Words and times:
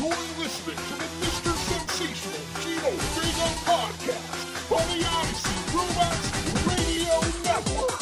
You're 0.00 0.08
listening 0.08 0.76
to 0.76 0.94
the 0.94 1.04
Mr. 1.20 1.52
Sensational 1.52 2.40
Gino 2.62 2.90
Vega 3.20 3.48
podcast 3.68 4.72
on 4.72 4.84
the 4.88 5.04
Odyssey 5.04 5.58
Robots 5.76 6.28
Radio 6.64 7.16
Network. 7.44 8.00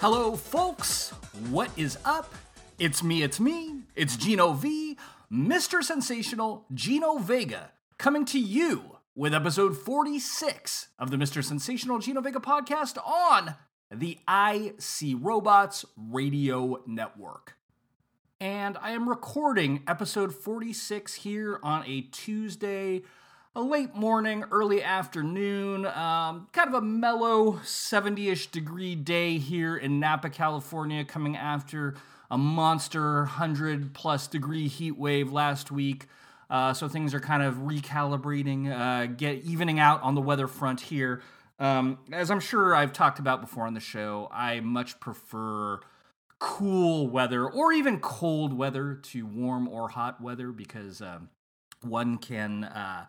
Hello, 0.00 0.34
folks. 0.34 1.10
What 1.50 1.70
is 1.76 1.98
up? 2.04 2.34
It's 2.80 3.04
me, 3.04 3.22
it's 3.22 3.38
me, 3.38 3.82
it's 3.94 4.16
Gino 4.16 4.54
V, 4.54 4.98
Mr. 5.30 5.84
Sensational 5.84 6.64
Gino 6.74 7.18
Vega, 7.18 7.70
coming 7.96 8.24
to 8.24 8.40
you 8.40 8.96
with 9.20 9.34
episode 9.34 9.76
46 9.76 10.88
of 10.98 11.10
the 11.10 11.18
Mr. 11.18 11.44
Sensational 11.44 11.98
Gino 11.98 12.22
Vega 12.22 12.40
podcast 12.40 12.96
on 13.06 13.54
the 13.90 14.18
IC 14.26 15.18
Robots 15.20 15.84
Radio 15.94 16.82
Network. 16.86 17.58
And 18.40 18.78
I 18.80 18.92
am 18.92 19.06
recording 19.06 19.82
episode 19.86 20.34
46 20.34 21.16
here 21.16 21.60
on 21.62 21.84
a 21.86 22.00
Tuesday, 22.00 23.02
a 23.54 23.60
late 23.60 23.94
morning, 23.94 24.44
early 24.50 24.82
afternoon, 24.82 25.84
um, 25.84 26.48
kind 26.52 26.68
of 26.68 26.72
a 26.72 26.80
mellow 26.80 27.60
70 27.62 28.30
ish 28.30 28.46
degree 28.46 28.94
day 28.94 29.36
here 29.36 29.76
in 29.76 30.00
Napa, 30.00 30.30
California, 30.30 31.04
coming 31.04 31.36
after 31.36 31.94
a 32.30 32.38
monster 32.38 33.16
100 33.16 33.92
plus 33.92 34.26
degree 34.26 34.66
heat 34.66 34.96
wave 34.96 35.30
last 35.30 35.70
week. 35.70 36.06
Uh, 36.50 36.74
so 36.74 36.88
things 36.88 37.14
are 37.14 37.20
kind 37.20 37.42
of 37.42 37.54
recalibrating, 37.58 38.70
uh, 38.70 39.06
get 39.06 39.44
evening 39.44 39.78
out 39.78 40.02
on 40.02 40.16
the 40.16 40.20
weather 40.20 40.48
front 40.48 40.80
here. 40.80 41.22
Um, 41.60 41.98
as 42.10 42.30
I'm 42.30 42.40
sure 42.40 42.74
I've 42.74 42.92
talked 42.92 43.18
about 43.18 43.40
before 43.40 43.66
on 43.66 43.74
the 43.74 43.80
show, 43.80 44.28
I 44.32 44.60
much 44.60 44.98
prefer 44.98 45.78
cool 46.40 47.06
weather 47.06 47.46
or 47.46 47.72
even 47.72 48.00
cold 48.00 48.52
weather 48.52 48.94
to 48.94 49.26
warm 49.26 49.68
or 49.68 49.90
hot 49.90 50.20
weather 50.20 50.50
because 50.50 51.00
um, 51.00 51.28
one 51.82 52.18
can 52.18 52.64
uh, 52.64 53.06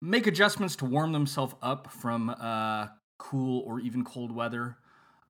make 0.00 0.26
adjustments 0.26 0.76
to 0.76 0.84
warm 0.84 1.12
themselves 1.12 1.54
up 1.60 1.90
from 1.90 2.30
uh, 2.30 2.86
cool 3.18 3.62
or 3.66 3.80
even 3.80 4.04
cold 4.04 4.32
weather. 4.32 4.76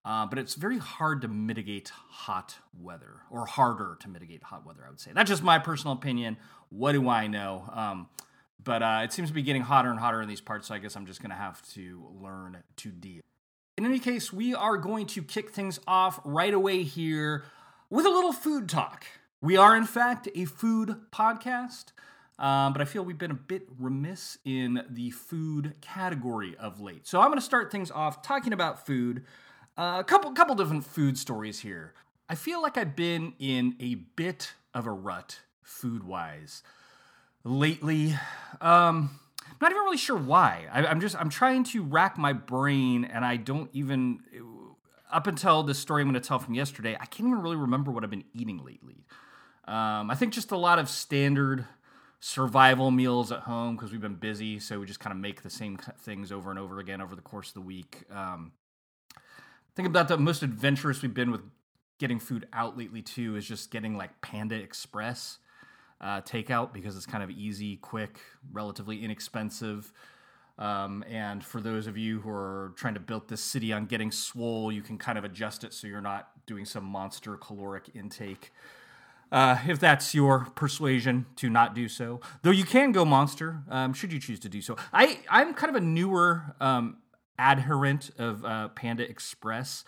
Uh, 0.04 0.24
but 0.24 0.38
it's 0.38 0.54
very 0.54 0.78
hard 0.78 1.20
to 1.20 1.28
mitigate 1.28 1.90
hot 1.90 2.56
weather, 2.78 3.20
or 3.30 3.44
harder 3.44 3.98
to 4.00 4.08
mitigate 4.08 4.42
hot 4.42 4.64
weather, 4.64 4.82
I 4.86 4.88
would 4.88 4.98
say. 4.98 5.10
That's 5.14 5.28
just 5.28 5.42
my 5.42 5.58
personal 5.58 5.92
opinion. 5.92 6.38
What 6.70 6.92
do 6.92 7.08
I 7.08 7.26
know? 7.26 7.64
Um, 7.72 8.08
but 8.62 8.82
uh, 8.82 9.00
it 9.04 9.12
seems 9.12 9.28
to 9.28 9.34
be 9.34 9.42
getting 9.42 9.62
hotter 9.62 9.90
and 9.90 9.98
hotter 9.98 10.22
in 10.22 10.28
these 10.28 10.40
parts, 10.40 10.68
so 10.68 10.74
I 10.74 10.78
guess 10.78 10.96
I'm 10.96 11.06
just 11.06 11.20
going 11.20 11.30
to 11.30 11.36
have 11.36 11.62
to 11.72 12.06
learn 12.20 12.58
to 12.76 12.88
deal. 12.90 13.22
In 13.76 13.86
any 13.86 13.98
case, 13.98 14.32
we 14.32 14.54
are 14.54 14.76
going 14.76 15.06
to 15.06 15.22
kick 15.22 15.50
things 15.50 15.80
off 15.86 16.20
right 16.24 16.52
away 16.52 16.82
here 16.82 17.44
with 17.88 18.06
a 18.06 18.10
little 18.10 18.32
food 18.32 18.68
talk. 18.68 19.04
We 19.40 19.56
are, 19.56 19.74
in 19.76 19.86
fact, 19.86 20.28
a 20.34 20.44
food 20.44 20.96
podcast, 21.10 21.86
um, 22.38 22.72
but 22.72 22.82
I 22.82 22.84
feel 22.84 23.02
we've 23.02 23.18
been 23.18 23.30
a 23.30 23.34
bit 23.34 23.66
remiss 23.78 24.36
in 24.44 24.84
the 24.88 25.10
food 25.10 25.74
category 25.80 26.56
of 26.58 26.80
late. 26.80 27.06
So 27.06 27.20
I'm 27.20 27.28
going 27.28 27.38
to 27.38 27.44
start 27.44 27.72
things 27.72 27.90
off 27.90 28.22
talking 28.22 28.52
about 28.52 28.84
food. 28.86 29.24
Uh, 29.78 29.96
a 29.98 30.04
couple, 30.04 30.30
couple 30.32 30.54
different 30.54 30.84
food 30.84 31.16
stories 31.16 31.60
here. 31.60 31.94
I 32.28 32.34
feel 32.34 32.60
like 32.60 32.76
I've 32.76 32.94
been 32.94 33.32
in 33.38 33.76
a 33.80 33.94
bit 33.94 34.52
of 34.74 34.86
a 34.86 34.92
rut 34.92 35.40
food 35.70 36.04
wise 36.04 36.62
lately. 37.44 38.14
Um, 38.60 39.18
I'm 39.46 39.56
not 39.60 39.70
even 39.70 39.82
really 39.82 39.96
sure 39.96 40.16
why. 40.16 40.66
I, 40.72 40.84
I'm 40.86 41.00
just 41.00 41.16
I'm 41.16 41.30
trying 41.30 41.64
to 41.64 41.82
rack 41.82 42.18
my 42.18 42.32
brain, 42.32 43.04
and 43.04 43.24
I 43.24 43.36
don't 43.36 43.70
even. 43.72 44.20
Up 45.12 45.26
until 45.26 45.64
this 45.64 45.76
story 45.76 46.02
I'm 46.02 46.08
going 46.08 46.20
to 46.22 46.26
tell 46.26 46.38
from 46.38 46.54
yesterday, 46.54 46.94
I 46.94 47.04
can't 47.04 47.28
even 47.28 47.42
really 47.42 47.56
remember 47.56 47.90
what 47.90 48.04
I've 48.04 48.10
been 48.10 48.26
eating 48.32 48.64
lately. 48.64 49.06
Um, 49.66 50.08
I 50.08 50.14
think 50.14 50.32
just 50.32 50.52
a 50.52 50.56
lot 50.56 50.78
of 50.78 50.88
standard 50.88 51.64
survival 52.20 52.92
meals 52.92 53.32
at 53.32 53.40
home 53.40 53.74
because 53.74 53.90
we've 53.90 54.00
been 54.00 54.14
busy, 54.14 54.60
so 54.60 54.78
we 54.78 54.86
just 54.86 55.00
kind 55.00 55.12
of 55.12 55.18
make 55.18 55.42
the 55.42 55.50
same 55.50 55.78
things 55.98 56.30
over 56.30 56.50
and 56.50 56.60
over 56.60 56.78
again 56.78 57.00
over 57.00 57.16
the 57.16 57.22
course 57.22 57.48
of 57.48 57.54
the 57.54 57.60
week. 57.60 58.04
Um, 58.08 58.52
I 59.16 59.72
think 59.74 59.88
about 59.88 60.06
the 60.06 60.16
most 60.16 60.44
adventurous 60.44 61.02
we've 61.02 61.12
been 61.12 61.32
with 61.32 61.42
getting 61.98 62.20
food 62.20 62.46
out 62.52 62.78
lately 62.78 63.02
too 63.02 63.36
is 63.36 63.46
just 63.46 63.72
getting 63.72 63.96
like 63.96 64.20
Panda 64.20 64.54
Express 64.54 65.38
uh, 66.00 66.20
takeout 66.22 66.72
because 66.72 66.96
it's 66.96 67.06
kind 67.06 67.22
of 67.22 67.30
easy, 67.30 67.76
quick, 67.76 68.20
relatively 68.52 69.04
inexpensive. 69.04 69.92
Um, 70.58 71.04
and 71.08 71.42
for 71.42 71.60
those 71.60 71.86
of 71.86 71.96
you 71.96 72.20
who 72.20 72.30
are 72.30 72.72
trying 72.76 72.94
to 72.94 73.00
build 73.00 73.28
this 73.28 73.40
city 73.40 73.72
on 73.72 73.86
getting 73.86 74.10
swole, 74.10 74.70
you 74.70 74.82
can 74.82 74.98
kind 74.98 75.16
of 75.16 75.24
adjust 75.24 75.64
it 75.64 75.72
so 75.72 75.86
you're 75.86 76.02
not 76.02 76.30
doing 76.46 76.64
some 76.64 76.84
monster 76.84 77.36
caloric 77.36 77.90
intake. 77.94 78.52
Uh, 79.32 79.58
if 79.68 79.78
that's 79.78 80.14
your 80.14 80.46
persuasion 80.56 81.24
to 81.36 81.48
not 81.48 81.74
do 81.74 81.88
so, 81.88 82.20
though 82.42 82.50
you 82.50 82.64
can 82.64 82.92
go 82.92 83.04
monster, 83.04 83.62
um, 83.70 83.92
should 83.94 84.12
you 84.12 84.18
choose 84.18 84.40
to 84.40 84.48
do 84.48 84.60
so. 84.60 84.76
I 84.92 85.20
I'm 85.30 85.54
kind 85.54 85.70
of 85.74 85.80
a 85.80 85.84
newer 85.84 86.56
um, 86.60 86.96
adherent 87.38 88.10
of 88.18 88.44
uh, 88.44 88.68
Panda 88.68 89.08
Express. 89.08 89.84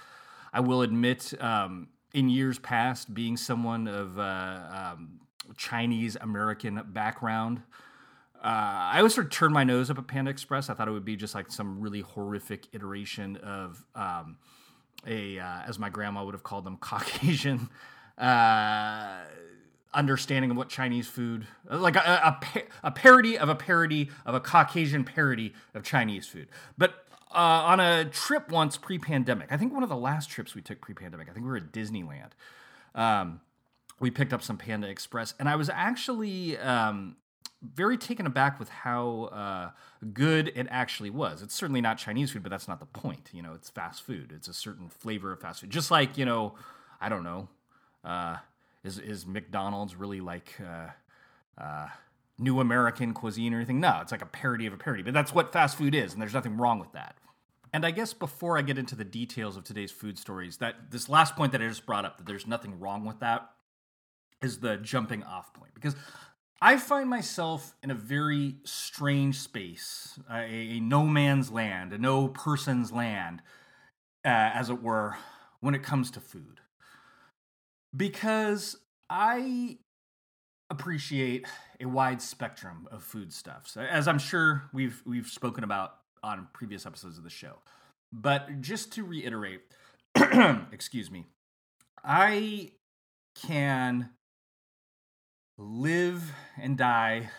I 0.52 0.60
will 0.60 0.82
admit, 0.82 1.34
um, 1.40 1.88
in 2.14 2.28
years 2.28 2.58
past, 2.58 3.12
being 3.12 3.36
someone 3.36 3.88
of 3.88 4.18
uh, 4.18 4.92
um, 4.94 5.20
Chinese 5.56 6.16
American 6.20 6.82
background, 6.88 7.62
uh, 8.42 8.92
I 8.92 8.98
always 8.98 9.14
sort 9.14 9.26
of 9.26 9.32
turned 9.32 9.54
my 9.54 9.62
nose 9.62 9.88
up 9.88 9.98
at 9.98 10.08
Panda 10.08 10.30
Express. 10.30 10.68
I 10.68 10.74
thought 10.74 10.88
it 10.88 10.92
would 10.92 11.04
be 11.04 11.14
just 11.14 11.34
like 11.34 11.50
some 11.52 11.80
really 11.80 12.00
horrific 12.00 12.66
iteration 12.72 13.36
of 13.36 13.84
um, 13.94 14.36
a, 15.06 15.38
uh, 15.38 15.60
as 15.66 15.78
my 15.78 15.88
grandma 15.88 16.24
would 16.24 16.34
have 16.34 16.42
called 16.42 16.64
them, 16.64 16.76
Caucasian 16.80 17.68
uh, 18.18 19.20
understanding 19.94 20.50
of 20.50 20.56
what 20.56 20.68
Chinese 20.68 21.06
food, 21.06 21.46
like 21.70 21.94
a, 21.94 22.00
a, 22.00 22.62
a, 22.84 22.90
parody 22.90 23.38
of 23.38 23.48
a 23.48 23.54
parody 23.54 24.10
of 24.26 24.34
a 24.34 24.40
Caucasian 24.40 25.04
parody 25.04 25.54
of 25.74 25.84
Chinese 25.84 26.26
food. 26.26 26.48
But 26.76 27.06
uh, 27.30 27.38
on 27.38 27.80
a 27.80 28.06
trip 28.06 28.50
once 28.50 28.76
pre-pandemic, 28.76 29.52
I 29.52 29.56
think 29.56 29.72
one 29.72 29.82
of 29.82 29.88
the 29.88 29.96
last 29.96 30.30
trips 30.30 30.54
we 30.54 30.62
took 30.62 30.80
pre-pandemic, 30.80 31.28
I 31.28 31.32
think 31.32 31.44
we 31.44 31.50
were 31.50 31.58
at 31.58 31.72
Disneyland. 31.72 32.30
Um, 32.94 33.40
we 34.02 34.10
picked 34.10 34.32
up 34.32 34.42
some 34.42 34.58
Panda 34.58 34.88
Express, 34.88 35.34
and 35.38 35.48
I 35.48 35.56
was 35.56 35.70
actually 35.70 36.58
um, 36.58 37.16
very 37.62 37.96
taken 37.96 38.26
aback 38.26 38.58
with 38.58 38.68
how 38.68 39.30
uh, 39.32 39.70
good 40.12 40.52
it 40.56 40.66
actually 40.70 41.10
was. 41.10 41.40
It's 41.40 41.54
certainly 41.54 41.80
not 41.80 41.98
Chinese 41.98 42.32
food, 42.32 42.42
but 42.42 42.50
that's 42.50 42.66
not 42.66 42.80
the 42.80 42.86
point. 42.86 43.30
You 43.32 43.42
know, 43.42 43.54
it's 43.54 43.70
fast 43.70 44.02
food. 44.02 44.32
It's 44.34 44.48
a 44.48 44.54
certain 44.54 44.88
flavor 44.88 45.32
of 45.32 45.40
fast 45.40 45.60
food. 45.60 45.70
Just 45.70 45.90
like 45.90 46.18
you 46.18 46.24
know, 46.24 46.54
I 47.00 47.08
don't 47.08 47.22
know, 47.22 47.48
uh, 48.04 48.36
is 48.84 48.98
is 48.98 49.24
McDonald's 49.24 49.94
really 49.94 50.20
like 50.20 50.52
uh, 50.60 51.62
uh, 51.62 51.86
new 52.38 52.58
American 52.58 53.14
cuisine 53.14 53.54
or 53.54 53.58
anything? 53.58 53.80
No, 53.80 54.00
it's 54.02 54.10
like 54.10 54.22
a 54.22 54.26
parody 54.26 54.66
of 54.66 54.72
a 54.72 54.78
parody. 54.78 55.04
But 55.04 55.14
that's 55.14 55.32
what 55.32 55.52
fast 55.52 55.78
food 55.78 55.94
is, 55.94 56.12
and 56.12 56.20
there's 56.20 56.34
nothing 56.34 56.56
wrong 56.56 56.80
with 56.80 56.92
that. 56.92 57.16
And 57.72 57.86
I 57.86 57.90
guess 57.90 58.12
before 58.12 58.58
I 58.58 58.62
get 58.62 58.76
into 58.76 58.96
the 58.96 59.04
details 59.04 59.56
of 59.56 59.64
today's 59.64 59.90
food 59.90 60.18
stories, 60.18 60.58
that 60.58 60.90
this 60.90 61.08
last 61.08 61.36
point 61.36 61.52
that 61.52 61.62
I 61.62 61.68
just 61.68 61.86
brought 61.86 62.04
up, 62.04 62.18
that 62.18 62.26
there's 62.26 62.46
nothing 62.46 62.78
wrong 62.78 63.06
with 63.06 63.20
that, 63.20 63.48
is 64.42 64.58
the 64.58 64.76
jumping 64.76 65.22
off 65.22 65.52
point. 65.54 65.74
Because 65.74 65.96
I 66.60 66.76
find 66.76 67.08
myself 67.08 67.74
in 67.82 67.90
a 67.90 67.94
very 67.94 68.56
strange 68.64 69.38
space, 69.38 70.18
a, 70.30 70.44
a 70.44 70.80
no 70.80 71.06
man's 71.06 71.50
land, 71.50 71.92
a 71.92 71.98
no 71.98 72.28
person's 72.28 72.92
land, 72.92 73.42
uh, 74.24 74.28
as 74.54 74.70
it 74.70 74.82
were, 74.82 75.16
when 75.60 75.74
it 75.74 75.82
comes 75.82 76.10
to 76.12 76.20
food. 76.20 76.60
Because 77.96 78.76
I 79.10 79.78
appreciate 80.70 81.46
a 81.80 81.86
wide 81.86 82.22
spectrum 82.22 82.88
of 82.90 83.02
foodstuffs, 83.02 83.76
as 83.76 84.08
I'm 84.08 84.18
sure 84.18 84.62
we've 84.72 85.02
we've 85.04 85.26
spoken 85.26 85.64
about 85.64 85.96
on 86.22 86.48
previous 86.52 86.86
episodes 86.86 87.18
of 87.18 87.24
the 87.24 87.30
show. 87.30 87.58
But 88.12 88.60
just 88.60 88.92
to 88.92 89.04
reiterate, 89.04 89.62
excuse 90.72 91.10
me, 91.10 91.26
I 92.04 92.72
can 93.34 94.10
live 95.62 96.32
and 96.60 96.76
die 96.76 97.30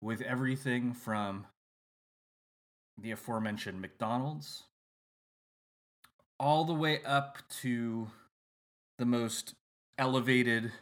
with 0.00 0.22
everything 0.22 0.92
from 0.92 1.46
the 2.96 3.10
aforementioned 3.10 3.80
McDonald's 3.80 4.64
all 6.38 6.64
the 6.64 6.74
way 6.74 7.02
up 7.04 7.38
to 7.60 8.08
the 8.98 9.04
most 9.04 9.54
elevated 9.98 10.72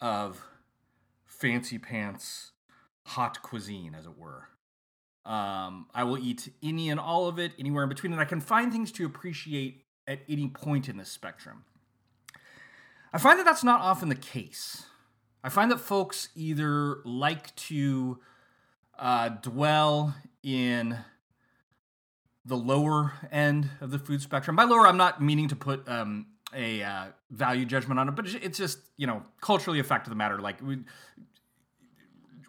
of 0.00 0.42
fancy 1.24 1.78
pants 1.78 2.52
haute 3.06 3.40
cuisine, 3.42 3.94
as 3.94 4.06
it 4.06 4.18
were. 4.18 4.48
Um, 5.24 5.86
I 5.94 6.04
will 6.04 6.18
eat 6.18 6.50
any 6.62 6.90
and 6.90 6.98
all 6.98 7.28
of 7.28 7.38
it, 7.38 7.52
anywhere 7.58 7.84
in 7.84 7.88
between, 7.88 8.12
and 8.12 8.20
I 8.20 8.24
can 8.24 8.40
find 8.40 8.72
things 8.72 8.90
to 8.92 9.06
appreciate 9.06 9.84
at 10.06 10.20
any 10.28 10.48
point 10.48 10.88
in 10.88 10.96
this 10.96 11.08
spectrum. 11.08 11.64
I 13.12 13.18
find 13.18 13.38
that 13.38 13.44
that's 13.44 13.64
not 13.64 13.80
often 13.80 14.08
the 14.08 14.16
case. 14.16 14.86
I 15.44 15.50
find 15.50 15.70
that 15.70 15.78
folks 15.78 16.30
either 16.34 17.00
like 17.04 17.54
to 17.56 18.18
uh, 18.98 19.28
dwell 19.28 20.14
in 20.42 20.96
the 22.46 22.56
lower 22.56 23.12
end 23.30 23.68
of 23.82 23.90
the 23.90 23.98
food 23.98 24.22
spectrum. 24.22 24.56
By 24.56 24.64
lower, 24.64 24.86
I'm 24.86 24.96
not 24.96 25.20
meaning 25.20 25.48
to 25.48 25.56
put 25.56 25.86
um, 25.86 26.28
a 26.54 26.82
uh, 26.82 27.04
value 27.30 27.66
judgment 27.66 28.00
on 28.00 28.08
it, 28.08 28.12
but 28.12 28.26
it's 28.26 28.56
just 28.56 28.78
you 28.96 29.06
know 29.06 29.22
culturally 29.42 29.80
a 29.80 29.84
fact 29.84 30.06
of 30.06 30.10
the 30.10 30.16
matter. 30.16 30.38
Like 30.38 30.62
we 30.62 30.78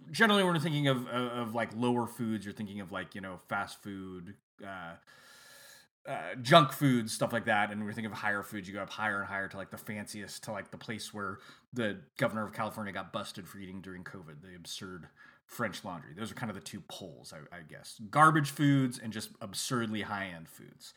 generally 0.10 0.44
when 0.44 0.54
we're 0.54 0.60
thinking 0.60 0.88
of, 0.88 1.06
of, 1.08 1.32
of 1.32 1.54
like 1.54 1.72
lower 1.76 2.08
foods, 2.08 2.46
you're 2.46 2.54
thinking 2.54 2.80
of 2.80 2.94
like 2.94 3.14
you 3.14 3.20
know 3.20 3.40
fast 3.50 3.84
food. 3.84 4.36
Uh, 4.66 4.94
uh, 6.08 6.36
junk 6.42 6.72
foods, 6.72 7.14
stuff 7.14 7.34
like 7.34 7.46
that, 7.46 7.72
and 7.72 7.84
we're 7.84 7.94
thinking 7.94 8.12
of 8.12 8.18
higher 8.18 8.44
foods. 8.44 8.68
You 8.68 8.74
go 8.74 8.82
up 8.82 8.90
higher 8.90 9.20
and 9.20 9.28
higher 9.28 9.48
to 9.48 9.58
like 9.58 9.72
the 9.72 9.78
fanciest, 9.78 10.44
to 10.44 10.52
like 10.52 10.72
the 10.72 10.78
place 10.78 11.14
where 11.14 11.40
the 11.74 11.98
governor 12.18 12.46
of 12.46 12.54
California 12.54 12.94
got 12.94 13.12
busted 13.12 13.48
for 13.48 13.58
eating 13.58 13.82
during 13.82 14.04
COVID, 14.04 14.42
the 14.42 14.56
absurd 14.56 15.08
French 15.48 15.84
laundry. 15.84 16.14
Those 16.16 16.32
are 16.32 16.36
kind 16.36 16.50
of 16.50 16.56
the 16.56 16.62
two 16.62 16.82
poles, 16.88 17.34
I, 17.34 17.56
I 17.56 17.62
guess. 17.62 18.00
Garbage 18.10 18.52
foods 18.52 19.00
and 19.00 19.12
just 19.12 19.30
absurdly 19.42 20.02
high 20.02 20.32
end 20.36 20.48
foods. 20.48 20.94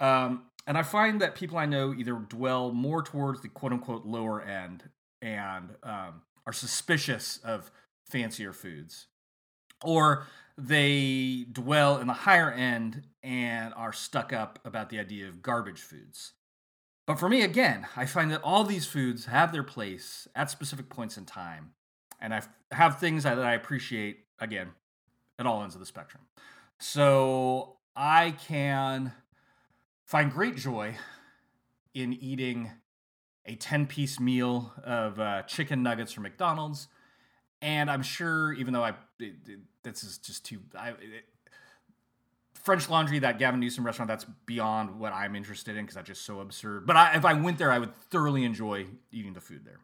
Um, 0.00 0.44
and 0.66 0.76
I 0.76 0.82
find 0.82 1.20
that 1.20 1.34
people 1.34 1.56
I 1.56 1.66
know 1.66 1.94
either 1.94 2.14
dwell 2.14 2.72
more 2.72 3.02
towards 3.02 3.42
the 3.42 3.48
quote 3.48 3.72
unquote 3.72 4.04
lower 4.04 4.42
end 4.42 4.84
and 5.22 5.70
um, 5.82 6.22
are 6.46 6.52
suspicious 6.52 7.38
of 7.44 7.70
fancier 8.04 8.52
foods, 8.52 9.06
or 9.82 10.26
they 10.56 11.46
dwell 11.50 11.98
in 11.98 12.06
the 12.06 12.12
higher 12.12 12.50
end 12.50 13.02
and 13.22 13.74
are 13.74 13.92
stuck 13.92 14.32
up 14.32 14.58
about 14.64 14.88
the 14.88 14.98
idea 14.98 15.28
of 15.28 15.42
garbage 15.42 15.80
foods. 15.80 16.32
But 17.06 17.18
for 17.18 17.28
me, 17.28 17.42
again, 17.42 17.86
I 17.96 18.06
find 18.06 18.30
that 18.30 18.42
all 18.42 18.64
these 18.64 18.86
foods 18.86 19.26
have 19.26 19.52
their 19.52 19.62
place 19.62 20.26
at 20.34 20.50
specific 20.50 20.88
points 20.88 21.18
in 21.18 21.26
time, 21.26 21.72
and 22.20 22.32
I 22.32 22.42
have 22.70 22.98
things 22.98 23.24
that 23.24 23.38
I 23.38 23.54
appreciate, 23.54 24.20
again, 24.38 24.70
at 25.38 25.46
all 25.46 25.62
ends 25.62 25.74
of 25.74 25.80
the 25.80 25.86
spectrum. 25.86 26.22
So 26.78 27.76
I 27.94 28.34
can 28.46 29.12
find 30.06 30.32
great 30.32 30.56
joy 30.56 30.96
in 31.92 32.12
eating 32.14 32.70
a 33.46 33.54
10 33.54 33.86
piece 33.86 34.18
meal 34.18 34.72
of 34.82 35.20
uh, 35.20 35.42
chicken 35.42 35.82
nuggets 35.82 36.12
from 36.12 36.22
McDonald's. 36.22 36.88
And 37.60 37.90
I'm 37.90 38.02
sure, 38.02 38.52
even 38.54 38.72
though 38.72 38.84
I, 38.84 38.94
this 39.84 40.02
is 40.02 40.18
just 40.18 40.44
too, 40.44 40.60
I, 40.76 40.90
it, 40.90 41.24
French 42.54 42.88
Laundry, 42.88 43.18
that 43.20 43.38
Gavin 43.38 43.60
Newsom 43.60 43.84
restaurant, 43.84 44.08
that's 44.08 44.24
beyond 44.46 44.98
what 44.98 45.12
I'm 45.12 45.36
interested 45.36 45.76
in 45.76 45.84
because 45.84 45.94
that's 45.96 46.08
just 46.08 46.24
so 46.24 46.40
absurd. 46.40 46.86
But 46.86 46.96
I, 46.96 47.14
if 47.14 47.24
I 47.24 47.34
went 47.34 47.58
there, 47.58 47.70
I 47.70 47.78
would 47.78 47.94
thoroughly 48.10 48.44
enjoy 48.44 48.86
eating 49.12 49.34
the 49.34 49.40
food 49.40 49.64
there. 49.64 49.78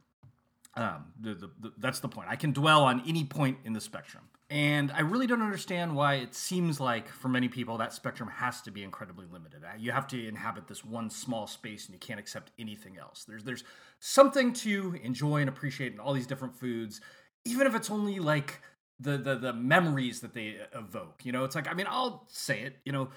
Um, 0.74 1.06
the, 1.20 1.34
the, 1.34 1.50
the, 1.60 1.72
that's 1.78 2.00
the 2.00 2.08
point. 2.08 2.28
I 2.30 2.36
can 2.36 2.52
dwell 2.52 2.84
on 2.84 3.02
any 3.06 3.24
point 3.24 3.58
in 3.64 3.74
the 3.74 3.80
spectrum. 3.80 4.24
And 4.48 4.90
I 4.90 5.00
really 5.02 5.28
don't 5.28 5.42
understand 5.42 5.94
why 5.94 6.14
it 6.14 6.34
seems 6.34 6.80
like 6.80 7.08
for 7.08 7.28
many 7.28 7.48
people 7.48 7.78
that 7.78 7.92
spectrum 7.92 8.28
has 8.28 8.60
to 8.62 8.72
be 8.72 8.82
incredibly 8.82 9.26
limited. 9.30 9.62
Uh, 9.62 9.76
you 9.78 9.92
have 9.92 10.08
to 10.08 10.26
inhabit 10.26 10.66
this 10.66 10.84
one 10.84 11.08
small 11.08 11.46
space 11.46 11.86
and 11.86 11.94
you 11.94 12.00
can't 12.00 12.18
accept 12.18 12.50
anything 12.58 12.98
else. 12.98 13.24
There's 13.28 13.44
there's 13.44 13.62
something 14.00 14.52
to 14.54 14.98
enjoy 15.04 15.36
and 15.36 15.48
appreciate 15.48 15.92
in 15.92 16.00
all 16.00 16.12
these 16.12 16.26
different 16.26 16.56
foods, 16.56 17.00
even 17.44 17.66
if 17.68 17.76
it's 17.76 17.90
only 17.90 18.18
like 18.18 18.60
the 19.00 19.16
the 19.18 19.36
the 19.36 19.52
memories 19.52 20.20
that 20.20 20.34
they 20.34 20.56
evoke. 20.74 21.24
You 21.24 21.32
know, 21.32 21.44
it's 21.44 21.54
like 21.54 21.68
I 21.68 21.74
mean, 21.74 21.86
I'll 21.88 22.26
say 22.28 22.60
it. 22.60 22.76
You 22.84 22.92
know, 22.92 23.08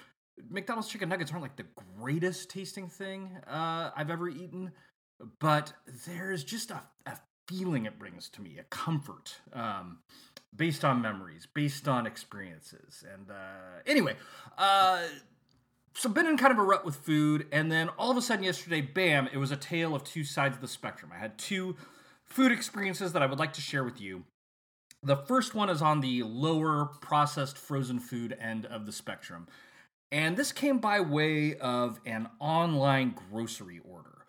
McDonald's 0.48 0.88
chicken 0.88 1.08
nuggets 1.08 1.30
aren't 1.30 1.42
like 1.42 1.56
the 1.56 1.66
greatest 1.98 2.50
tasting 2.50 2.88
thing 2.88 3.30
uh, 3.46 3.90
I've 3.96 4.10
ever 4.10 4.28
eaten, 4.28 4.72
but 5.38 5.72
there's 6.06 6.42
just 6.44 6.70
a, 6.70 6.82
a 7.06 7.18
feeling 7.46 7.86
it 7.86 7.98
brings 7.98 8.28
to 8.30 8.42
me, 8.42 8.58
a 8.58 8.64
comfort. 8.64 9.36
Um, 9.52 9.98
based 10.56 10.84
on 10.84 11.02
memories, 11.02 11.46
based 11.52 11.88
on 11.88 12.06
experiences. 12.06 13.04
And 13.12 13.30
uh, 13.30 13.80
anyway, 13.86 14.14
uh, 14.56 15.02
so 15.94 16.08
been 16.08 16.26
in 16.26 16.36
kind 16.36 16.52
of 16.52 16.58
a 16.58 16.62
rut 16.62 16.84
with 16.84 16.96
food, 16.96 17.46
and 17.52 17.70
then 17.70 17.88
all 17.98 18.10
of 18.10 18.16
a 18.16 18.22
sudden 18.22 18.44
yesterday, 18.44 18.80
bam, 18.80 19.28
it 19.32 19.38
was 19.38 19.50
a 19.50 19.56
tale 19.56 19.94
of 19.94 20.04
two 20.04 20.24
sides 20.24 20.56
of 20.56 20.60
the 20.60 20.68
spectrum. 20.68 21.12
I 21.14 21.18
had 21.18 21.38
two 21.38 21.76
food 22.24 22.52
experiences 22.52 23.12
that 23.12 23.22
I 23.22 23.26
would 23.26 23.38
like 23.38 23.52
to 23.54 23.60
share 23.60 23.84
with 23.84 24.00
you. 24.00 24.24
The 25.04 25.16
first 25.16 25.54
one 25.54 25.68
is 25.68 25.82
on 25.82 26.00
the 26.00 26.22
lower 26.22 26.86
processed 26.86 27.58
frozen 27.58 28.00
food 28.00 28.34
end 28.40 28.64
of 28.64 28.86
the 28.86 28.92
spectrum. 28.92 29.46
And 30.10 30.34
this 30.34 30.50
came 30.50 30.78
by 30.78 31.00
way 31.00 31.56
of 31.56 32.00
an 32.06 32.28
online 32.40 33.14
grocery 33.30 33.80
order. 33.84 34.24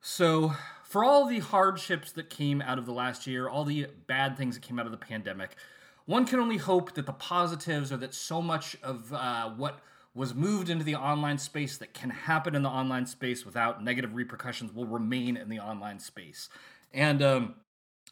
So, 0.00 0.54
for 0.82 1.04
all 1.04 1.26
the 1.26 1.40
hardships 1.40 2.12
that 2.12 2.30
came 2.30 2.62
out 2.62 2.78
of 2.78 2.86
the 2.86 2.92
last 2.92 3.26
year, 3.26 3.48
all 3.48 3.64
the 3.64 3.88
bad 4.06 4.38
things 4.38 4.54
that 4.54 4.62
came 4.62 4.78
out 4.78 4.86
of 4.86 4.92
the 4.92 4.98
pandemic, 4.98 5.56
one 6.06 6.24
can 6.24 6.40
only 6.40 6.56
hope 6.56 6.94
that 6.94 7.04
the 7.04 7.12
positives 7.12 7.92
are 7.92 7.96
that 7.98 8.14
so 8.14 8.40
much 8.40 8.76
of 8.82 9.12
uh, 9.12 9.50
what 9.50 9.80
was 10.14 10.34
moved 10.34 10.70
into 10.70 10.84
the 10.84 10.94
online 10.94 11.38
space 11.38 11.76
that 11.78 11.92
can 11.92 12.08
happen 12.08 12.54
in 12.54 12.62
the 12.62 12.68
online 12.68 13.04
space 13.04 13.44
without 13.44 13.82
negative 13.82 14.14
repercussions 14.14 14.72
will 14.72 14.86
remain 14.86 15.36
in 15.36 15.48
the 15.50 15.58
online 15.58 15.98
space. 15.98 16.48
And 16.92 17.20
um, 17.22 17.54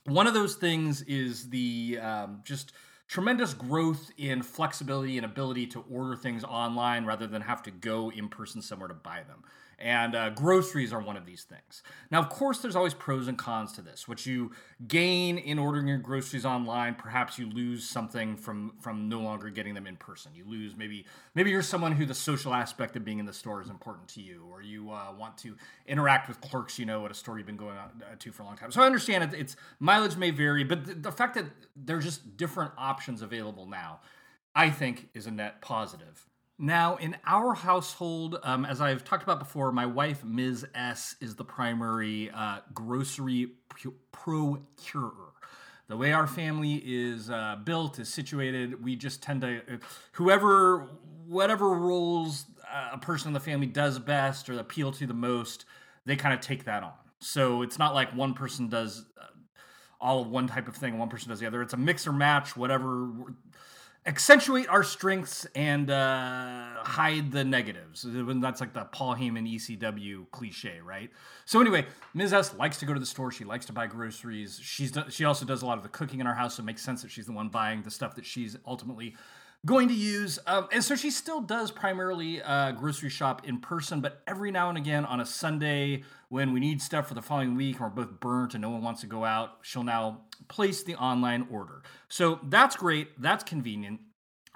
one 0.04 0.26
of 0.26 0.34
those 0.34 0.54
things 0.56 1.02
is 1.02 1.50
the 1.50 1.98
um, 2.00 2.40
just 2.44 2.72
tremendous 3.08 3.54
growth 3.54 4.10
in 4.16 4.42
flexibility 4.42 5.16
and 5.18 5.24
ability 5.24 5.66
to 5.66 5.84
order 5.90 6.16
things 6.16 6.44
online 6.44 7.04
rather 7.04 7.26
than 7.26 7.42
have 7.42 7.62
to 7.62 7.70
go 7.70 8.10
in 8.10 8.28
person 8.28 8.62
somewhere 8.62 8.88
to 8.88 8.94
buy 8.94 9.22
them. 9.28 9.44
And 9.78 10.14
uh, 10.14 10.30
groceries 10.30 10.92
are 10.92 11.00
one 11.00 11.16
of 11.16 11.26
these 11.26 11.42
things. 11.42 11.82
Now, 12.10 12.20
of 12.20 12.28
course, 12.28 12.58
there's 12.58 12.76
always 12.76 12.94
pros 12.94 13.26
and 13.26 13.36
cons 13.36 13.72
to 13.72 13.82
this. 13.82 14.06
What 14.06 14.24
you 14.26 14.52
gain 14.86 15.38
in 15.38 15.58
ordering 15.58 15.88
your 15.88 15.98
groceries 15.98 16.44
online, 16.44 16.94
perhaps 16.94 17.38
you 17.38 17.50
lose 17.50 17.88
something 17.88 18.36
from 18.36 18.74
from 18.80 19.08
no 19.08 19.20
longer 19.20 19.50
getting 19.50 19.74
them 19.74 19.86
in 19.86 19.96
person. 19.96 20.32
You 20.34 20.44
lose 20.46 20.76
maybe 20.76 21.04
maybe 21.34 21.50
you're 21.50 21.62
someone 21.62 21.92
who 21.92 22.06
the 22.06 22.14
social 22.14 22.54
aspect 22.54 22.96
of 22.96 23.04
being 23.04 23.18
in 23.18 23.26
the 23.26 23.32
store 23.32 23.60
is 23.60 23.70
important 23.70 24.08
to 24.08 24.20
you, 24.20 24.46
or 24.50 24.62
you 24.62 24.90
uh, 24.90 25.12
want 25.18 25.36
to 25.38 25.56
interact 25.86 26.28
with 26.28 26.40
clerks 26.40 26.78
you 26.78 26.86
know 26.86 27.04
at 27.04 27.10
a 27.10 27.14
store 27.14 27.38
you've 27.38 27.46
been 27.46 27.56
going 27.56 27.76
uh, 27.76 27.88
to 28.18 28.32
for 28.32 28.42
a 28.42 28.46
long 28.46 28.56
time. 28.56 28.70
So 28.70 28.82
I 28.82 28.86
understand 28.86 29.24
it, 29.24 29.38
it's 29.38 29.56
mileage 29.80 30.16
may 30.16 30.30
vary, 30.30 30.64
but 30.64 30.86
the, 30.86 30.94
the 30.94 31.12
fact 31.12 31.34
that 31.34 31.46
there's 31.74 32.04
just 32.04 32.36
different 32.36 32.72
options 32.78 33.22
available 33.22 33.66
now, 33.66 34.00
I 34.54 34.70
think, 34.70 35.08
is 35.14 35.26
a 35.26 35.30
net 35.30 35.60
positive. 35.60 36.26
Now, 36.62 36.94
in 36.94 37.16
our 37.26 37.54
household, 37.54 38.38
um, 38.44 38.64
as 38.64 38.80
I've 38.80 39.02
talked 39.02 39.24
about 39.24 39.40
before, 39.40 39.72
my 39.72 39.84
wife, 39.84 40.22
Ms. 40.22 40.64
S, 40.76 41.16
is 41.20 41.34
the 41.34 41.44
primary 41.44 42.30
uh, 42.30 42.58
grocery 42.72 43.54
procurer. 44.12 45.32
The 45.88 45.96
way 45.96 46.12
our 46.12 46.28
family 46.28 46.80
is 46.84 47.30
uh, 47.30 47.56
built, 47.64 47.98
is 47.98 48.08
situated, 48.08 48.80
we 48.80 48.94
just 48.94 49.24
tend 49.24 49.40
to, 49.40 49.56
uh, 49.56 49.76
whoever, 50.12 50.86
whatever 51.26 51.70
roles 51.70 52.44
uh, 52.72 52.90
a 52.92 52.98
person 52.98 53.30
in 53.30 53.34
the 53.34 53.40
family 53.40 53.66
does 53.66 53.98
best 53.98 54.48
or 54.48 54.56
appeal 54.60 54.92
to 54.92 55.06
the 55.08 55.14
most, 55.14 55.64
they 56.06 56.14
kind 56.14 56.32
of 56.32 56.40
take 56.40 56.62
that 56.66 56.84
on. 56.84 56.92
So 57.18 57.62
it's 57.62 57.76
not 57.80 57.92
like 57.92 58.14
one 58.14 58.34
person 58.34 58.68
does 58.68 59.04
uh, 59.20 59.24
all 60.00 60.20
of 60.20 60.28
one 60.28 60.46
type 60.46 60.68
of 60.68 60.76
thing, 60.76 60.96
one 60.96 61.08
person 61.08 61.30
does 61.30 61.40
the 61.40 61.46
other. 61.48 61.60
It's 61.60 61.74
a 61.74 61.76
mix 61.76 62.06
or 62.06 62.12
match, 62.12 62.56
whatever 62.56 63.10
accentuate 64.04 64.68
our 64.68 64.82
strengths 64.82 65.46
and 65.54 65.90
uh, 65.90 66.82
hide 66.82 67.30
the 67.30 67.44
negatives. 67.44 68.04
That's 68.06 68.60
like 68.60 68.72
the 68.72 68.84
Paul 68.86 69.14
Heyman 69.14 69.48
ECW 69.54 70.30
cliche, 70.30 70.80
right? 70.84 71.10
So 71.44 71.60
anyway, 71.60 71.86
Ms. 72.14 72.32
S 72.32 72.54
likes 72.54 72.78
to 72.78 72.86
go 72.86 72.94
to 72.94 73.00
the 73.00 73.06
store. 73.06 73.30
She 73.30 73.44
likes 73.44 73.64
to 73.66 73.72
buy 73.72 73.86
groceries. 73.86 74.58
She's 74.62 74.92
she 75.08 75.24
also 75.24 75.44
does 75.44 75.62
a 75.62 75.66
lot 75.66 75.76
of 75.78 75.84
the 75.84 75.88
cooking 75.88 76.20
in 76.20 76.26
our 76.26 76.34
house, 76.34 76.56
so 76.56 76.62
it 76.62 76.66
makes 76.66 76.82
sense 76.82 77.02
that 77.02 77.10
she's 77.10 77.26
the 77.26 77.32
one 77.32 77.48
buying 77.48 77.82
the 77.82 77.90
stuff 77.90 78.14
that 78.16 78.26
she's 78.26 78.56
ultimately 78.66 79.14
going 79.64 79.88
to 79.88 79.94
use. 79.94 80.38
Um, 80.46 80.68
and 80.72 80.82
so 80.82 80.96
she 80.96 81.10
still 81.10 81.40
does 81.40 81.70
primarily 81.70 82.42
uh, 82.42 82.72
grocery 82.72 83.10
shop 83.10 83.46
in 83.46 83.60
person, 83.60 84.00
but 84.00 84.20
every 84.26 84.50
now 84.50 84.68
and 84.68 84.76
again 84.76 85.04
on 85.04 85.20
a 85.20 85.26
Sunday 85.26 86.02
when 86.28 86.52
we 86.52 86.60
need 86.60 86.82
stuff 86.82 87.06
for 87.06 87.14
the 87.14 87.22
following 87.22 87.54
week 87.54 87.78
and 87.78 87.84
we're 87.84 88.04
both 88.04 88.18
burnt 88.18 88.54
and 88.54 88.62
no 88.62 88.70
one 88.70 88.82
wants 88.82 89.02
to 89.02 89.06
go 89.06 89.24
out, 89.24 89.58
she'll 89.62 89.84
now 89.84 90.22
place 90.48 90.82
the 90.82 90.96
online 90.96 91.46
order. 91.50 91.82
So 92.08 92.40
that's 92.42 92.74
great. 92.74 93.20
That's 93.20 93.44
convenient. 93.44 94.00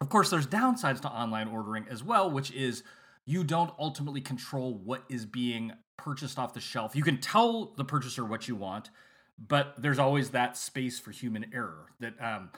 Of 0.00 0.08
course, 0.08 0.28
there's 0.30 0.46
downsides 0.46 1.00
to 1.02 1.08
online 1.08 1.48
ordering 1.48 1.86
as 1.88 2.02
well, 2.02 2.30
which 2.30 2.50
is 2.50 2.82
you 3.24 3.44
don't 3.44 3.72
ultimately 3.78 4.20
control 4.20 4.74
what 4.74 5.04
is 5.08 5.24
being 5.24 5.72
purchased 5.96 6.38
off 6.38 6.52
the 6.52 6.60
shelf. 6.60 6.94
You 6.94 7.02
can 7.02 7.18
tell 7.18 7.72
the 7.76 7.84
purchaser 7.84 8.24
what 8.24 8.48
you 8.48 8.56
want, 8.56 8.90
but 9.38 9.74
there's 9.78 9.98
always 9.98 10.30
that 10.30 10.56
space 10.56 10.98
for 10.98 11.12
human 11.12 11.46
error 11.54 11.86
that 12.00 12.14
um, 12.20 12.50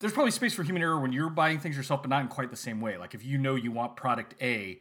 there's 0.00 0.12
probably 0.12 0.30
space 0.30 0.54
for 0.54 0.62
human 0.62 0.82
error 0.82 0.98
when 0.98 1.12
you're 1.12 1.30
buying 1.30 1.60
things 1.60 1.76
yourself, 1.76 2.02
but 2.02 2.08
not 2.08 2.22
in 2.22 2.28
quite 2.28 2.50
the 2.50 2.56
same 2.56 2.80
way. 2.80 2.96
Like 2.96 3.14
if 3.14 3.24
you 3.24 3.38
know 3.38 3.54
you 3.54 3.70
want 3.70 3.96
product 3.96 4.34
A, 4.40 4.80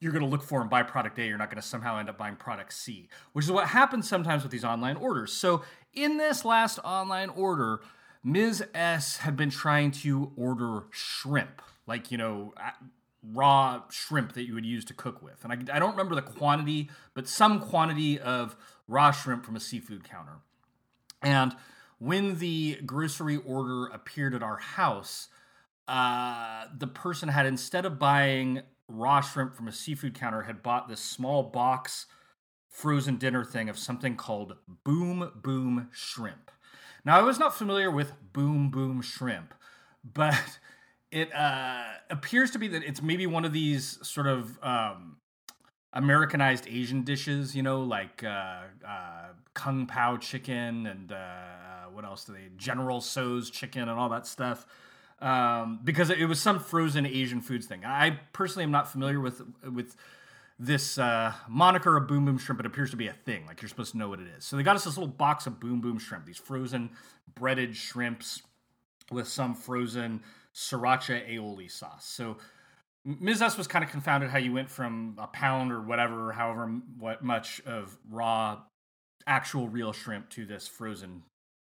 you're 0.00 0.12
going 0.12 0.24
to 0.24 0.28
look 0.28 0.42
for 0.42 0.60
and 0.60 0.70
buy 0.70 0.82
product 0.82 1.18
A. 1.18 1.26
You're 1.26 1.38
not 1.38 1.50
going 1.50 1.60
to 1.60 1.66
somehow 1.66 1.98
end 1.98 2.08
up 2.08 2.18
buying 2.18 2.36
product 2.36 2.72
C, 2.72 3.08
which 3.32 3.44
is 3.44 3.52
what 3.52 3.68
happens 3.68 4.08
sometimes 4.08 4.42
with 4.42 4.52
these 4.52 4.64
online 4.64 4.96
orders. 4.96 5.32
So 5.32 5.62
in 5.92 6.16
this 6.16 6.44
last 6.44 6.78
online 6.84 7.28
order, 7.30 7.80
Ms. 8.24 8.64
S 8.74 9.18
had 9.18 9.36
been 9.36 9.50
trying 9.50 9.90
to 9.90 10.32
order 10.36 10.84
shrimp, 10.90 11.60
like, 11.86 12.10
you 12.12 12.18
know, 12.18 12.54
raw 13.32 13.82
shrimp 13.90 14.32
that 14.34 14.44
you 14.44 14.54
would 14.54 14.66
use 14.66 14.84
to 14.86 14.94
cook 14.94 15.22
with. 15.22 15.44
And 15.44 15.52
I, 15.52 15.76
I 15.76 15.78
don't 15.78 15.92
remember 15.92 16.14
the 16.14 16.22
quantity, 16.22 16.90
but 17.14 17.28
some 17.28 17.60
quantity 17.60 18.18
of 18.18 18.56
raw 18.86 19.10
shrimp 19.10 19.44
from 19.44 19.56
a 19.56 19.60
seafood 19.60 20.04
counter. 20.04 20.38
And 21.22 21.54
when 22.02 22.38
the 22.38 22.80
grocery 22.84 23.36
order 23.36 23.86
appeared 23.86 24.34
at 24.34 24.42
our 24.42 24.56
house, 24.56 25.28
uh, 25.86 26.64
the 26.76 26.88
person 26.88 27.28
had 27.28 27.46
instead 27.46 27.84
of 27.84 27.96
buying 27.96 28.62
raw 28.88 29.20
shrimp 29.20 29.54
from 29.54 29.68
a 29.68 29.72
seafood 29.72 30.12
counter, 30.12 30.42
had 30.42 30.64
bought 30.64 30.88
this 30.88 31.00
small 31.00 31.44
box 31.44 32.06
frozen 32.68 33.16
dinner 33.18 33.44
thing 33.44 33.68
of 33.68 33.78
something 33.78 34.16
called 34.16 34.56
Boom 34.84 35.30
Boom 35.36 35.90
Shrimp. 35.92 36.50
Now, 37.04 37.20
I 37.20 37.22
was 37.22 37.38
not 37.38 37.54
familiar 37.54 37.90
with 37.90 38.14
Boom 38.32 38.70
Boom 38.70 39.00
Shrimp, 39.00 39.54
but 40.02 40.58
it 41.12 41.32
uh, 41.32 41.84
appears 42.10 42.50
to 42.50 42.58
be 42.58 42.66
that 42.66 42.82
it's 42.82 43.00
maybe 43.00 43.28
one 43.28 43.44
of 43.44 43.52
these 43.52 44.00
sort 44.02 44.26
of 44.26 44.58
um, 44.60 45.18
Americanized 45.92 46.66
Asian 46.68 47.02
dishes, 47.02 47.54
you 47.54 47.62
know, 47.62 47.82
like 47.82 48.24
uh, 48.24 48.62
uh, 48.86 49.28
Kung 49.54 49.86
Pao 49.86 50.16
chicken 50.16 50.86
and 50.86 51.12
uh, 51.12 51.81
what 51.92 52.04
else 52.04 52.24
do 52.24 52.32
they? 52.32 52.48
General 52.56 53.00
Tso's 53.00 53.50
chicken 53.50 53.88
and 53.88 53.98
all 53.98 54.08
that 54.10 54.26
stuff. 54.26 54.66
Um, 55.20 55.80
because 55.84 56.10
it 56.10 56.24
was 56.24 56.40
some 56.40 56.58
frozen 56.58 57.06
Asian 57.06 57.40
foods 57.40 57.66
thing. 57.66 57.84
I 57.84 58.18
personally 58.32 58.64
am 58.64 58.72
not 58.72 58.90
familiar 58.90 59.20
with 59.20 59.40
with 59.62 59.94
this 60.58 60.98
uh, 60.98 61.32
moniker 61.48 61.96
of 61.96 62.08
Boom 62.08 62.24
Boom 62.24 62.38
Shrimp. 62.38 62.60
It 62.60 62.66
appears 62.66 62.90
to 62.90 62.96
be 62.96 63.06
a 63.06 63.12
thing. 63.12 63.46
Like 63.46 63.62
you're 63.62 63.68
supposed 63.68 63.92
to 63.92 63.98
know 63.98 64.08
what 64.08 64.20
it 64.20 64.26
is. 64.36 64.44
So 64.44 64.56
they 64.56 64.62
got 64.62 64.76
us 64.76 64.84
this 64.84 64.96
little 64.96 65.12
box 65.12 65.46
of 65.46 65.60
Boom 65.60 65.80
Boom 65.80 65.98
Shrimp, 65.98 66.26
these 66.26 66.38
frozen 66.38 66.90
breaded 67.34 67.76
shrimps 67.76 68.42
with 69.10 69.28
some 69.28 69.54
frozen 69.54 70.22
sriracha 70.54 71.28
aioli 71.28 71.70
sauce. 71.70 72.04
So 72.04 72.36
Ms. 73.04 73.42
S 73.42 73.58
was 73.58 73.66
kind 73.66 73.84
of 73.84 73.90
confounded 73.90 74.30
how 74.30 74.38
you 74.38 74.52
went 74.52 74.70
from 74.70 75.16
a 75.18 75.26
pound 75.26 75.72
or 75.72 75.80
whatever, 75.80 76.32
however 76.32 76.66
what 76.98 77.22
much 77.22 77.60
of 77.66 77.98
raw, 78.08 78.60
actual 79.26 79.68
real 79.68 79.92
shrimp 79.92 80.28
to 80.30 80.46
this 80.46 80.68
frozen 80.68 81.22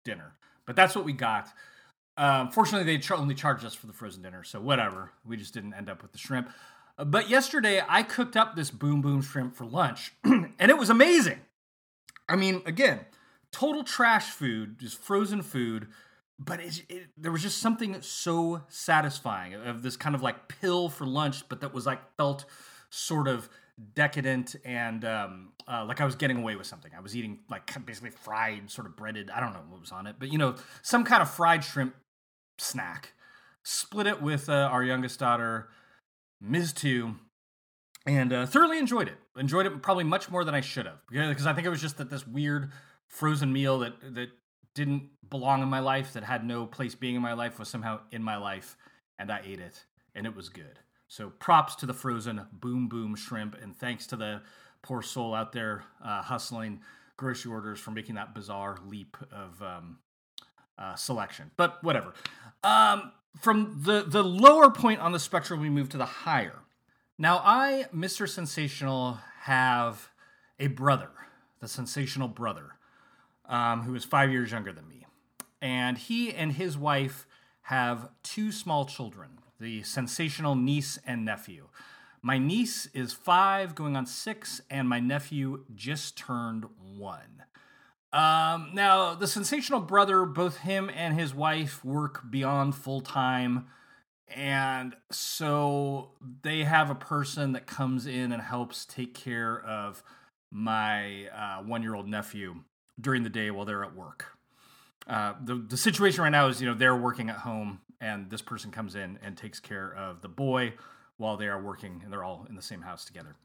dinner. 0.04 0.35
But 0.66 0.76
that's 0.76 0.95
what 0.95 1.04
we 1.04 1.12
got. 1.12 1.49
Um, 2.16 2.50
fortunately, 2.50 2.97
they 2.97 3.14
only 3.14 3.35
charged 3.35 3.64
us 3.64 3.75
for 3.75 3.87
the 3.87 3.92
frozen 3.92 4.23
dinner, 4.23 4.45
so 4.45 4.61
whatever. 4.61 5.12
We 5.25 5.37
just 5.37 5.54
didn't 5.54 5.75
end 5.75 5.88
up 5.88 6.02
with 6.02 6.12
the 6.12 6.19
shrimp. 6.19 6.50
Uh, 6.99 7.04
but 7.04 7.30
yesterday, 7.30 7.83
I 7.88 8.02
cooked 8.02 8.37
up 8.37 8.57
this 8.57 8.71
boom 8.71 9.00
boom 9.00 9.23
shrimp 9.23 9.57
for 9.57 9.64
lunch, 9.64 10.12
and 10.25 10.54
it 10.59 10.78
was 10.78 10.90
amazing. 10.90 11.40
I 12.28 12.37
mean, 12.37 12.62
again, 12.66 13.00
total 13.52 13.83
trash 13.83 14.30
food, 14.30 14.78
just 14.78 14.99
frozen 14.99 15.42
food 15.42 15.88
but 16.40 16.59
it, 16.59 16.83
it, 16.88 17.09
there 17.19 17.30
was 17.30 17.42
just 17.42 17.59
something 17.59 18.00
so 18.00 18.62
satisfying 18.69 19.54
of 19.54 19.83
this 19.83 19.97
kind 19.97 20.14
of 20.14 20.23
like 20.23 20.49
pill 20.49 20.88
for 20.88 21.07
lunch, 21.07 21.47
but 21.49 21.61
that 21.61 21.75
was 21.75 21.85
like 21.85 22.00
felt 22.16 22.47
sort 22.88 23.28
of 23.28 23.50
decadent 23.94 24.56
and 24.64 25.04
um, 25.04 25.52
uh, 25.68 25.84
like 25.84 26.00
I 26.00 26.04
was 26.04 26.14
getting 26.14 26.38
away 26.38 26.56
with 26.56 26.66
something. 26.66 26.92
I 26.96 27.00
was 27.00 27.16
eating 27.16 27.40
like 27.49 27.87
basically 27.87 28.10
fried, 28.10 28.70
sort 28.70 28.87
of 28.87 28.96
breaded. 28.96 29.30
I 29.30 29.40
don't 29.40 29.52
know 29.52 29.62
what 29.68 29.80
was 29.80 29.92
on 29.92 30.06
it, 30.06 30.16
but 30.18 30.32
you 30.32 30.38
know, 30.38 30.56
some 30.82 31.04
kind 31.04 31.22
of 31.22 31.30
fried 31.30 31.64
shrimp 31.64 31.94
snack. 32.58 33.12
Split 33.62 34.06
it 34.06 34.22
with 34.22 34.49
uh, 34.49 34.52
our 34.52 34.82
youngest 34.82 35.20
daughter, 35.20 35.68
Ms. 36.40 36.72
Two, 36.72 37.16
and 38.06 38.32
uh, 38.32 38.46
thoroughly 38.46 38.78
enjoyed 38.78 39.06
it. 39.06 39.18
Enjoyed 39.37 39.66
it 39.66 39.82
probably 39.82 40.04
much 40.04 40.30
more 40.30 40.44
than 40.44 40.54
I 40.54 40.60
should 40.60 40.87
have 40.87 40.99
because 41.10 41.46
I 41.46 41.52
think 41.52 41.66
it 41.66 41.70
was 41.70 41.80
just 41.80 41.99
that 41.99 42.08
this 42.08 42.26
weird 42.26 42.72
frozen 43.06 43.52
meal 43.52 43.80
that 43.80 43.92
that 44.14 44.28
didn't 44.75 45.10
belong 45.28 45.62
in 45.62 45.68
my 45.68 45.80
life, 45.80 46.12
that 46.14 46.25
had 46.25 46.44
no 46.44 46.66
place 46.66 46.94
being 46.94 47.16
in 47.16 47.22
my 47.22 47.32
life, 47.32 47.58
was 47.58 47.68
somehow 47.68 48.00
in 48.10 48.22
my 48.22 48.37
life, 48.37 48.76
and 49.18 49.30
I 49.30 49.40
ate 49.44 49.60
it, 49.60 49.84
and 50.14 50.26
it 50.26 50.34
was 50.34 50.49
good. 50.49 50.78
So 51.10 51.28
props 51.28 51.74
to 51.74 51.86
the 51.86 51.92
frozen 51.92 52.42
boom 52.52 52.86
boom 52.86 53.16
shrimp, 53.16 53.56
and 53.60 53.76
thanks 53.76 54.06
to 54.06 54.16
the 54.16 54.42
poor 54.80 55.02
soul 55.02 55.34
out 55.34 55.50
there 55.50 55.82
uh, 56.04 56.22
hustling 56.22 56.82
grocery 57.16 57.50
orders 57.50 57.80
for 57.80 57.90
making 57.90 58.14
that 58.14 58.32
bizarre 58.32 58.78
leap 58.86 59.16
of 59.32 59.60
um, 59.60 59.98
uh, 60.78 60.94
selection. 60.94 61.50
But 61.56 61.82
whatever. 61.82 62.14
Um, 62.62 63.10
from 63.40 63.80
the 63.82 64.04
the 64.06 64.22
lower 64.22 64.70
point 64.70 65.00
on 65.00 65.10
the 65.10 65.18
spectrum, 65.18 65.60
we 65.60 65.68
move 65.68 65.88
to 65.88 65.98
the 65.98 66.06
higher. 66.06 66.60
Now, 67.18 67.42
I, 67.44 67.86
Mr. 67.92 68.28
Sensational, 68.28 69.18
have 69.40 70.10
a 70.60 70.68
brother, 70.68 71.10
the 71.58 71.66
sensational 71.66 72.28
brother 72.28 72.76
um, 73.46 73.82
who 73.82 73.96
is 73.96 74.04
five 74.04 74.30
years 74.30 74.52
younger 74.52 74.72
than 74.72 74.86
me. 74.86 75.06
And 75.60 75.98
he 75.98 76.32
and 76.32 76.52
his 76.52 76.78
wife 76.78 77.26
have 77.62 78.10
two 78.22 78.52
small 78.52 78.84
children, 78.84 79.39
the 79.60 79.82
sensational 79.82 80.54
niece 80.54 80.98
and 81.06 81.24
nephew. 81.24 81.68
My 82.22 82.38
niece 82.38 82.86
is 82.92 83.12
five, 83.12 83.74
going 83.74 83.96
on 83.96 84.06
six, 84.06 84.60
and 84.70 84.88
my 84.88 85.00
nephew 85.00 85.64
just 85.74 86.16
turned 86.16 86.66
one. 86.96 87.44
Um, 88.12 88.70
now, 88.74 89.14
the 89.14 89.26
sensational 89.26 89.80
brother, 89.80 90.24
both 90.24 90.58
him 90.58 90.90
and 90.94 91.18
his 91.18 91.34
wife 91.34 91.84
work 91.84 92.22
beyond 92.28 92.74
full 92.74 93.00
time. 93.00 93.68
And 94.28 94.96
so 95.10 96.10
they 96.42 96.64
have 96.64 96.90
a 96.90 96.94
person 96.94 97.52
that 97.52 97.66
comes 97.66 98.06
in 98.06 98.32
and 98.32 98.42
helps 98.42 98.84
take 98.84 99.14
care 99.14 99.60
of 99.60 100.02
my 100.50 101.28
uh, 101.28 101.62
one 101.62 101.82
year 101.82 101.94
old 101.94 102.08
nephew 102.08 102.56
during 103.00 103.22
the 103.22 103.30
day 103.30 103.50
while 103.50 103.64
they're 103.64 103.84
at 103.84 103.94
work. 103.94 104.36
Uh, 105.06 105.34
the 105.42 105.54
the 105.56 105.76
situation 105.76 106.22
right 106.22 106.30
now 106.30 106.46
is 106.48 106.60
you 106.60 106.68
know 106.68 106.74
they're 106.74 106.96
working 106.96 107.30
at 107.30 107.38
home 107.38 107.80
and 108.00 108.30
this 108.30 108.42
person 108.42 108.71
comes 108.71 108.95
in 108.95 109.19
and 109.23 109.37
takes 109.37 109.61
care 109.61 109.92
of 109.92 110.23
the 110.23 110.28
boy 110.28 110.75
while 111.16 111.37
they 111.37 111.49
are 111.49 111.61
working 111.61 112.00
and 112.02 112.12
they're 112.12 112.25
all 112.25 112.47
in 112.49 112.54
the 112.54 112.62
same 112.62 112.83
house 112.83 113.04
together. 113.04 113.37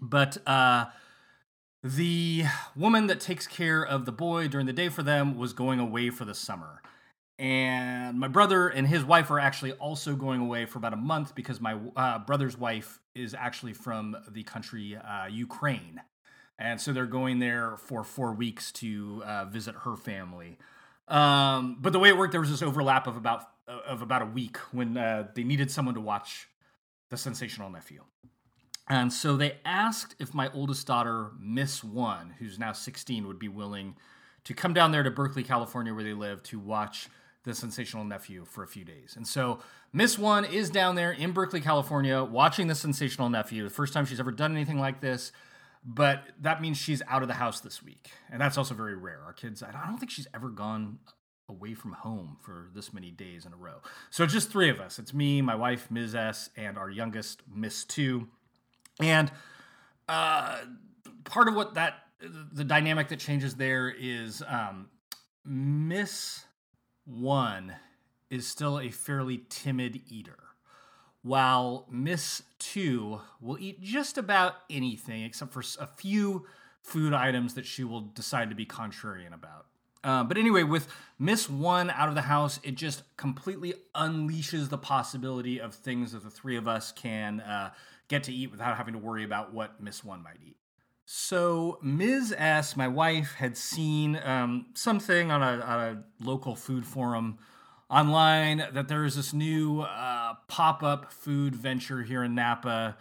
But 0.00 0.38
uh, 0.46 0.86
the 1.82 2.44
woman 2.76 3.06
that 3.08 3.20
takes 3.20 3.46
care 3.46 3.84
of 3.84 4.04
the 4.04 4.12
boy 4.12 4.48
during 4.48 4.66
the 4.66 4.72
day 4.72 4.88
for 4.88 5.02
them 5.02 5.36
was 5.36 5.52
going 5.52 5.80
away 5.80 6.10
for 6.10 6.24
the 6.24 6.34
summer. 6.34 6.82
And 7.38 8.20
my 8.20 8.28
brother 8.28 8.68
and 8.68 8.86
his 8.86 9.02
wife 9.02 9.30
are 9.30 9.40
actually 9.40 9.72
also 9.72 10.14
going 10.14 10.40
away 10.40 10.66
for 10.66 10.78
about 10.78 10.92
a 10.92 10.96
month 10.96 11.34
because 11.34 11.60
my 11.60 11.76
uh, 11.96 12.18
brother's 12.18 12.56
wife 12.56 13.00
is 13.14 13.34
actually 13.34 13.72
from 13.72 14.16
the 14.30 14.42
country 14.42 14.96
uh, 14.96 15.26
Ukraine 15.26 16.02
and 16.60 16.78
so 16.78 16.92
they're 16.92 17.06
going 17.06 17.38
there 17.38 17.76
for 17.78 18.04
four 18.04 18.34
weeks 18.34 18.70
to 18.70 19.22
uh, 19.24 19.46
visit 19.46 19.74
her 19.84 19.96
family. 19.96 20.58
Um, 21.08 21.78
but 21.80 21.92
the 21.92 21.98
way 21.98 22.10
it 22.10 22.18
worked, 22.18 22.32
there 22.32 22.40
was 22.40 22.50
this 22.50 22.62
overlap 22.62 23.06
of 23.06 23.16
about 23.16 23.48
of 23.86 24.02
about 24.02 24.22
a 24.22 24.26
week 24.26 24.56
when 24.72 24.96
uh, 24.96 25.28
they 25.34 25.44
needed 25.44 25.70
someone 25.70 25.94
to 25.94 26.00
watch 26.00 26.48
the 27.10 27.16
sensational 27.16 27.70
nephew. 27.70 28.02
And 28.88 29.12
so 29.12 29.36
they 29.36 29.58
asked 29.64 30.16
if 30.18 30.34
my 30.34 30.50
oldest 30.52 30.86
daughter, 30.86 31.30
Miss 31.40 31.84
One, 31.84 32.34
who's 32.38 32.58
now 32.58 32.72
16, 32.72 33.26
would 33.26 33.38
be 33.38 33.48
willing 33.48 33.96
to 34.44 34.54
come 34.54 34.74
down 34.74 34.90
there 34.90 35.02
to 35.02 35.10
Berkeley, 35.10 35.44
California, 35.44 35.94
where 35.94 36.02
they 36.02 36.12
live, 36.12 36.42
to 36.44 36.58
watch 36.58 37.08
the 37.44 37.54
sensational 37.54 38.04
nephew 38.04 38.44
for 38.44 38.62
a 38.62 38.66
few 38.66 38.84
days. 38.84 39.14
And 39.16 39.26
so 39.26 39.60
Miss 39.92 40.18
One 40.18 40.44
is 40.44 40.70
down 40.70 40.96
there 40.96 41.12
in 41.12 41.32
Berkeley, 41.32 41.60
California, 41.60 42.24
watching 42.24 42.66
the 42.66 42.74
sensational 42.74 43.30
nephew. 43.30 43.62
The 43.64 43.70
first 43.70 43.92
time 43.92 44.06
she's 44.06 44.20
ever 44.20 44.32
done 44.32 44.52
anything 44.52 44.78
like 44.78 45.00
this 45.00 45.32
but 45.84 46.24
that 46.40 46.60
means 46.60 46.76
she's 46.76 47.02
out 47.08 47.22
of 47.22 47.28
the 47.28 47.34
house 47.34 47.60
this 47.60 47.82
week, 47.82 48.10
and 48.30 48.40
that's 48.40 48.58
also 48.58 48.74
very 48.74 48.96
rare. 48.96 49.20
Our 49.24 49.32
kids, 49.32 49.62
I 49.62 49.72
don't 49.86 49.98
think 49.98 50.10
she's 50.10 50.28
ever 50.34 50.48
gone 50.48 50.98
away 51.50 51.74
from 51.74 51.92
home 51.92 52.36
for 52.40 52.68
this 52.74 52.92
many 52.92 53.10
days 53.10 53.44
in 53.44 53.52
a 53.52 53.56
row. 53.56 53.82
So 54.08 54.24
just 54.24 54.50
three 54.50 54.70
of 54.70 54.80
us. 54.80 54.98
It's 54.98 55.12
me, 55.12 55.42
my 55.42 55.54
wife, 55.54 55.90
Ms. 55.90 56.14
S, 56.14 56.50
and 56.56 56.78
our 56.78 56.88
youngest, 56.88 57.42
Miss 57.52 57.84
Two. 57.84 58.28
And 59.00 59.30
uh, 60.08 60.58
part 61.24 61.48
of 61.48 61.54
what 61.54 61.74
that 61.74 61.94
the 62.52 62.64
dynamic 62.64 63.08
that 63.08 63.18
changes 63.18 63.56
there 63.56 63.88
is 63.90 64.42
um, 64.46 64.88
Miss 65.44 66.44
One 67.04 67.74
is 68.30 68.46
still 68.46 68.78
a 68.78 68.90
fairly 68.90 69.42
timid 69.48 70.00
eater 70.08 70.38
while 71.22 71.86
Miss 71.90 72.42
2 72.60 73.20
will 73.40 73.58
eat 73.58 73.82
just 73.82 74.16
about 74.16 74.54
anything 74.70 75.22
except 75.22 75.52
for 75.52 75.62
a 75.78 75.86
few 75.86 76.46
food 76.82 77.12
items 77.12 77.54
that 77.54 77.66
she 77.66 77.84
will 77.84 78.00
decide 78.00 78.48
to 78.48 78.56
be 78.56 78.64
contrarian 78.64 79.34
about. 79.34 79.66
Uh, 80.02 80.24
but 80.24 80.38
anyway, 80.38 80.62
with 80.62 80.88
Miss 81.18 81.48
1 81.48 81.90
out 81.90 82.08
of 82.08 82.14
the 82.14 82.22
house, 82.22 82.58
it 82.62 82.74
just 82.74 83.02
completely 83.16 83.74
unleashes 83.94 84.70
the 84.70 84.78
possibility 84.78 85.60
of 85.60 85.74
things 85.74 86.12
that 86.12 86.22
the 86.22 86.30
three 86.30 86.56
of 86.56 86.66
us 86.66 86.92
can 86.92 87.40
uh, 87.40 87.70
get 88.08 88.24
to 88.24 88.32
eat 88.32 88.50
without 88.50 88.76
having 88.76 88.94
to 88.94 88.98
worry 88.98 89.24
about 89.24 89.52
what 89.52 89.80
Miss 89.82 90.02
1 90.02 90.22
might 90.22 90.38
eat. 90.46 90.56
So, 91.04 91.78
Ms. 91.82 92.34
S, 92.36 92.76
my 92.76 92.88
wife, 92.88 93.34
had 93.34 93.56
seen 93.56 94.20
um, 94.24 94.66
something 94.74 95.30
on 95.30 95.42
a, 95.42 95.60
on 95.60 95.80
a 95.80 96.24
local 96.24 96.54
food 96.54 96.86
forum 96.86 97.38
online 97.90 98.64
that 98.72 98.86
there 98.88 99.04
is 99.04 99.16
this 99.16 99.32
new 99.32 99.80
uh, 99.80 100.34
pop 100.46 100.82
up 100.82 101.12
food 101.12 101.54
venture 101.54 102.02
here 102.02 102.22
in 102.22 102.34
Napa. 102.34 102.96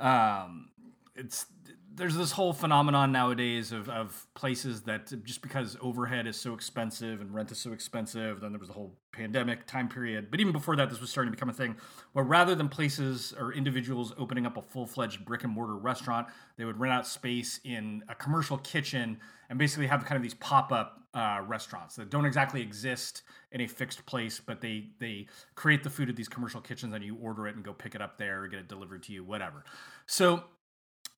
Um, 0.00 0.70
it's 1.14 1.46
there's 1.94 2.16
this 2.16 2.32
whole 2.32 2.52
phenomenon 2.52 3.12
nowadays 3.12 3.72
of, 3.72 3.88
of 3.88 4.26
places 4.34 4.82
that 4.82 5.12
just 5.24 5.42
because 5.42 5.76
overhead 5.80 6.26
is 6.26 6.36
so 6.36 6.54
expensive 6.54 7.20
and 7.20 7.34
rent 7.34 7.50
is 7.50 7.58
so 7.58 7.72
expensive, 7.72 8.40
then 8.40 8.52
there 8.52 8.58
was 8.58 8.68
the 8.68 8.74
whole 8.74 8.98
pandemic 9.12 9.66
time 9.66 9.88
period. 9.88 10.30
But 10.30 10.40
even 10.40 10.52
before 10.52 10.76
that, 10.76 10.88
this 10.88 11.00
was 11.00 11.10
starting 11.10 11.32
to 11.32 11.36
become 11.36 11.50
a 11.50 11.52
thing 11.52 11.76
where 12.12 12.24
rather 12.24 12.54
than 12.54 12.68
places 12.68 13.34
or 13.38 13.52
individuals 13.52 14.12
opening 14.16 14.46
up 14.46 14.56
a 14.56 14.62
full 14.62 14.86
fledged 14.86 15.24
brick 15.24 15.44
and 15.44 15.52
mortar 15.52 15.76
restaurant, 15.76 16.28
they 16.56 16.64
would 16.64 16.78
rent 16.78 16.92
out 16.94 17.06
space 17.06 17.60
in 17.64 18.02
a 18.08 18.14
commercial 18.14 18.58
kitchen 18.58 19.18
and 19.50 19.58
basically 19.58 19.86
have 19.86 20.04
kind 20.04 20.16
of 20.16 20.22
these 20.22 20.34
pop 20.34 20.72
up 20.72 21.02
uh, 21.14 21.40
restaurants 21.46 21.96
that 21.96 22.08
don't 22.08 22.24
exactly 22.24 22.62
exist 22.62 23.22
in 23.50 23.60
a 23.60 23.66
fixed 23.66 24.06
place, 24.06 24.40
but 24.40 24.62
they 24.62 24.86
they 24.98 25.26
create 25.56 25.82
the 25.82 25.90
food 25.90 26.08
at 26.08 26.16
these 26.16 26.28
commercial 26.28 26.60
kitchens, 26.60 26.94
and 26.94 27.04
you 27.04 27.16
order 27.16 27.46
it 27.46 27.54
and 27.54 27.62
go 27.62 27.74
pick 27.74 27.94
it 27.94 28.00
up 28.00 28.16
there 28.16 28.42
or 28.42 28.48
get 28.48 28.60
it 28.60 28.68
delivered 28.68 29.02
to 29.02 29.12
you, 29.12 29.22
whatever. 29.22 29.62
So 30.06 30.44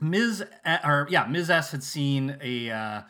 Ms. 0.01 0.45
or 0.85 1.07
yeah, 1.11 1.27
Ms. 1.27 1.51
S 1.51 1.71
had 1.71 1.83
seen 1.83 2.37
a 2.43 2.71
uh, 2.71 3.03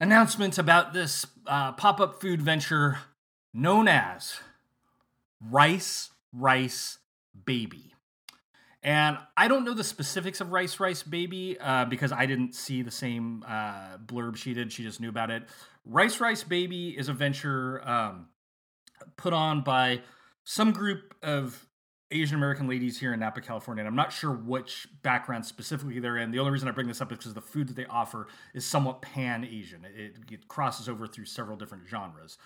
announcement 0.00 0.58
about 0.58 0.92
this 0.92 1.26
uh, 1.46 1.72
pop 1.72 2.00
up 2.00 2.20
food 2.20 2.42
venture 2.42 2.98
known 3.52 3.88
as 3.88 4.38
Rice 5.40 6.10
Rice 6.32 6.98
Baby. 7.44 7.92
And 8.82 9.18
I 9.36 9.48
don't 9.48 9.64
know 9.64 9.74
the 9.74 9.82
specifics 9.82 10.40
of 10.40 10.52
Rice 10.52 10.78
Rice 10.78 11.02
Baby 11.02 11.58
uh, 11.58 11.86
because 11.86 12.12
I 12.12 12.26
didn't 12.26 12.54
see 12.54 12.82
the 12.82 12.90
same 12.90 13.44
uh, 13.46 13.98
blurb 13.98 14.36
she 14.36 14.54
did. 14.54 14.72
She 14.72 14.84
just 14.84 15.00
knew 15.00 15.08
about 15.08 15.30
it. 15.30 15.42
Rice 15.84 16.20
Rice 16.20 16.44
Baby 16.44 16.96
is 16.96 17.08
a 17.08 17.12
venture 17.12 17.82
um, 17.88 18.28
put 19.16 19.32
on 19.32 19.62
by 19.62 20.02
some 20.44 20.70
group 20.72 21.14
of 21.22 21.66
Asian 22.20 22.36
American 22.36 22.68
ladies 22.68 22.98
here 22.98 23.12
in 23.12 23.20
Napa, 23.20 23.40
California. 23.40 23.80
And 23.80 23.88
I'm 23.88 23.96
not 23.96 24.12
sure 24.12 24.32
which 24.32 24.88
background 25.02 25.46
specifically 25.46 25.98
they're 26.00 26.16
in. 26.16 26.30
The 26.30 26.38
only 26.38 26.52
reason 26.52 26.68
I 26.68 26.72
bring 26.72 26.88
this 26.88 27.00
up 27.00 27.12
is 27.12 27.18
because 27.18 27.34
the 27.34 27.40
food 27.40 27.68
that 27.68 27.76
they 27.76 27.86
offer 27.86 28.28
is 28.54 28.64
somewhat 28.64 29.02
pan 29.02 29.44
Asian, 29.44 29.84
it, 29.84 30.16
it 30.30 30.48
crosses 30.48 30.88
over 30.88 31.06
through 31.06 31.26
several 31.26 31.56
different 31.56 31.84
genres. 31.88 32.38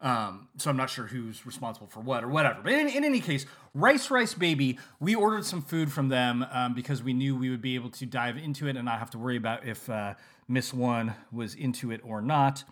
Um, 0.00 0.48
so 0.58 0.68
I'm 0.68 0.76
not 0.76 0.90
sure 0.90 1.06
who's 1.06 1.46
responsible 1.46 1.86
for 1.86 2.00
what 2.00 2.22
or 2.22 2.28
whatever. 2.28 2.60
But 2.62 2.72
in, 2.74 2.88
in 2.88 3.04
any 3.04 3.20
case, 3.20 3.46
Rice 3.72 4.10
Rice 4.10 4.34
Baby, 4.34 4.78
we 5.00 5.14
ordered 5.14 5.46
some 5.46 5.62
food 5.62 5.90
from 5.90 6.08
them 6.08 6.44
um, 6.50 6.74
because 6.74 7.02
we 7.02 7.14
knew 7.14 7.34
we 7.34 7.48
would 7.48 7.62
be 7.62 7.74
able 7.76 7.90
to 7.90 8.06
dive 8.06 8.36
into 8.36 8.68
it 8.68 8.76
and 8.76 8.84
not 8.84 8.98
have 8.98 9.10
to 9.10 9.18
worry 9.18 9.36
about 9.36 9.66
if 9.66 9.88
uh, 9.88 10.14
Miss 10.48 10.74
One 10.74 11.14
was 11.32 11.54
into 11.54 11.90
it 11.90 12.00
or 12.04 12.20
not. 12.20 12.64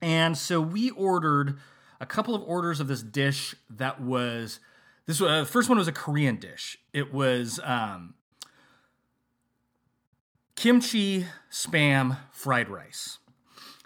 And 0.00 0.38
so 0.38 0.60
we 0.60 0.90
ordered 0.90 1.58
a 2.00 2.06
couple 2.06 2.34
of 2.34 2.42
orders 2.42 2.78
of 2.78 2.86
this 2.86 3.02
dish 3.02 3.56
that 3.70 4.00
was 4.00 4.60
this 5.08 5.22
uh, 5.22 5.46
first 5.46 5.70
one 5.70 5.78
was 5.78 5.88
a 5.88 5.92
Korean 5.92 6.36
dish. 6.36 6.78
It 6.92 7.14
was 7.14 7.58
um, 7.64 8.14
kimchi 10.54 11.24
spam 11.50 12.18
fried 12.30 12.68
rice. 12.68 13.16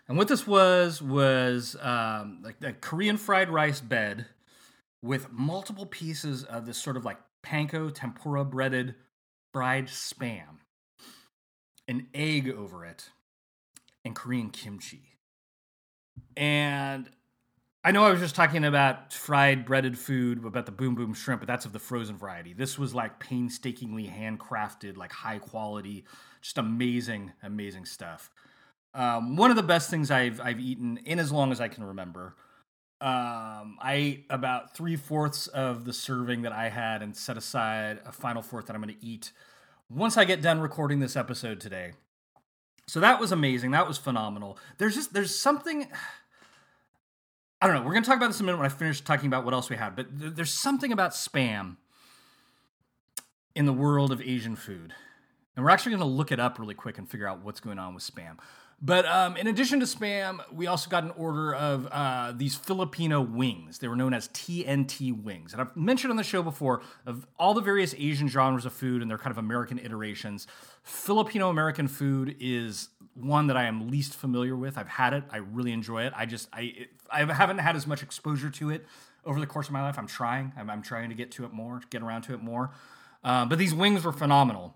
And 0.09 0.19
what 0.19 0.27
this 0.27 0.49
was 0.49 1.01
was 1.01 1.77
um, 1.81 2.41
like 2.43 2.57
a 2.65 2.73
Korean 2.73 3.17
fried 3.17 3.51
rice 3.51 3.81
bed 3.81 4.27
with 5.01 5.31
multiple 5.31 5.87
pieces 5.87 6.43
of 6.43 6.67
this 6.67 6.77
sort 6.77 6.97
of 6.97 7.05
like 7.05 7.19
panko 7.47 7.95
tempura 7.95 8.45
breaded 8.45 8.97
fried 9.53 9.87
spam, 9.87 10.59
an 11.87 12.09
egg 12.13 12.51
over 12.51 12.85
it, 12.85 13.11
and 14.05 14.17
Korean 14.17 14.51
kimchi. 14.51 15.19
And 16.37 17.11
I 17.85 17.91
know 17.91 18.05
I 18.05 18.11
was 18.11 18.21
just 18.21 18.37
talking 18.37 18.65
about 18.65 19.13
fried 19.13 19.65
breaded 19.65 19.99
food, 19.99 20.45
about 20.45 20.67
the 20.67 20.73
boom 20.73 20.95
boom 20.95 21.15
shrimp, 21.15 21.41
but 21.41 21.49
that's 21.49 21.65
of 21.65 21.73
the 21.73 21.81
frozen 21.81 22.17
variety. 22.17 22.53
This 22.53 22.79
was 22.79 22.95
like 22.95 23.19
painstakingly 23.19 24.07
handcrafted, 24.07 24.97
like 24.97 25.11
high 25.11 25.39
quality, 25.39 26.05
just 26.41 26.59
amazing, 26.59 27.33
amazing 27.43 27.87
stuff. 27.87 28.31
Um, 28.95 29.37
one 29.37 29.51
of 29.51 29.57
the 29.57 29.65
best 29.65 29.91
things 29.91 30.13
I've 30.13 30.41
I've 30.41 30.61
eaten 30.61 30.99
in 30.99 31.19
as 31.19 31.33
long 31.33 31.51
as 31.51 31.61
I 31.61 31.67
can 31.67 31.83
remember. 31.83 32.37
Um, 33.01 33.79
I 33.83 33.95
ate 33.95 34.27
about 34.31 34.77
three 34.77 34.95
fourths 34.95 35.49
of 35.49 35.85
the 35.85 35.93
serving 35.93 36.43
that 36.43 36.53
I 36.53 36.69
had 36.69 37.03
and 37.03 37.17
set 37.17 37.37
aside 37.37 37.99
a 38.07 38.13
final 38.13 38.43
fourth 38.43 38.67
that 38.67 38.77
I'm 38.77 38.83
going 38.83 38.95
to 38.95 39.05
eat 39.05 39.33
once 39.91 40.17
I 40.17 40.25
get 40.25 40.41
done 40.41 40.61
recording 40.61 41.01
this 41.01 41.17
episode 41.17 41.59
today. 41.59 41.95
So 42.87 43.01
that 43.01 43.19
was 43.19 43.33
amazing. 43.33 43.73
That 43.73 43.89
was 43.89 43.99
phenomenal. 43.99 44.57
There's 44.79 44.95
just 44.95 45.13
there's 45.13 45.37
something. 45.37 45.89
I 47.63 47.69
don't 47.69 47.77
know. 47.77 47.83
We're 47.83 47.93
going 47.93 48.03
to 48.03 48.09
talk 48.09 48.17
about 48.17 48.27
this 48.27 48.41
in 48.41 48.45
a 48.45 48.47
minute 48.47 48.59
when 48.59 48.67
I 48.67 48.75
finish 48.75 49.01
talking 49.03 49.29
about 49.29 49.45
what 49.45 49.55
else 49.55 49.71
we 49.71 49.77
had. 49.77 49.95
But 49.95 50.19
th- 50.19 50.35
there's 50.35 50.53
something 50.53 50.91
about 50.91 51.13
spam 51.13 51.77
in 53.55 53.67
the 53.67 53.73
world 53.73 54.11
of 54.11 54.21
Asian 54.21 54.57
food. 54.57 54.93
And 55.55 55.65
we're 55.65 55.71
actually 55.71 55.91
going 55.91 56.01
to 56.01 56.07
look 56.07 56.33
it 56.33 56.41
up 56.41 56.59
really 56.59 56.75
quick 56.75 56.99
and 56.99 57.09
figure 57.09 57.29
out 57.29 57.45
what's 57.45 57.61
going 57.61 57.79
on 57.79 57.95
with 57.95 58.03
spam. 58.03 58.39
But 58.85 59.07
um, 59.07 59.37
in 59.37 59.47
addition 59.47 59.79
to 59.79 59.87
spam, 59.87 60.41
we 60.53 60.67
also 60.67 60.91
got 60.91 61.05
an 61.05 61.13
order 61.13 61.55
of 61.55 61.87
uh, 61.93 62.33
these 62.35 62.57
Filipino 62.57 63.21
wings. 63.21 63.79
They 63.79 63.87
were 63.87 63.95
known 63.95 64.13
as 64.13 64.27
TNT 64.31 65.23
wings. 65.23 65.53
And 65.53 65.63
I've 65.63 65.77
mentioned 65.77 66.11
on 66.11 66.17
the 66.17 66.25
show 66.25 66.43
before 66.43 66.83
of 67.07 67.29
all 67.39 67.55
the 67.55 67.61
various 67.61 67.95
Asian 67.97 68.27
genres 68.27 68.67
of 68.67 68.73
food 68.73 69.01
and 69.01 69.09
their 69.09 69.19
kind 69.19 69.31
of 69.31 69.39
American 69.39 69.79
iterations. 69.79 70.49
Filipino 70.83 71.49
American 71.49 71.87
food 71.87 72.35
is 72.41 72.89
one 73.15 73.47
that 73.47 73.57
I 73.57 73.65
am 73.65 73.89
least 73.89 74.17
familiar 74.17 74.57
with. 74.57 74.77
I've 74.77 74.89
had 74.89 75.13
it. 75.13 75.23
I 75.31 75.37
really 75.37 75.71
enjoy 75.71 76.03
it. 76.03 76.13
I 76.17 76.27
just 76.27 76.49
I 76.53 76.63
it, 76.63 76.91
I 77.13 77.33
haven't 77.33 77.59
had 77.59 77.77
as 77.77 77.87
much 77.87 78.03
exposure 78.03 78.51
to 78.51 78.71
it 78.71 78.87
over 79.25 79.39
the 79.39 79.47
course 79.47 79.67
of 79.67 79.73
my 79.73 79.83
life. 79.83 79.99
I'm 79.99 80.07
trying. 80.07 80.53
I'm, 80.57 80.71
I'm 80.71 80.83
trying 80.83 81.11
to 81.11 81.15
get 81.15 81.31
to 81.33 81.45
it 81.45 81.53
more, 81.53 81.81
get 81.91 82.03
around 82.03 82.23
to 82.23 82.35
it 82.35 82.43
more. 82.43 82.73
Uh, 83.23 83.45
but 83.45 83.59
these 83.59 83.75
wings 83.75 84.05
were 84.05 84.13
phenomenal. 84.13 84.75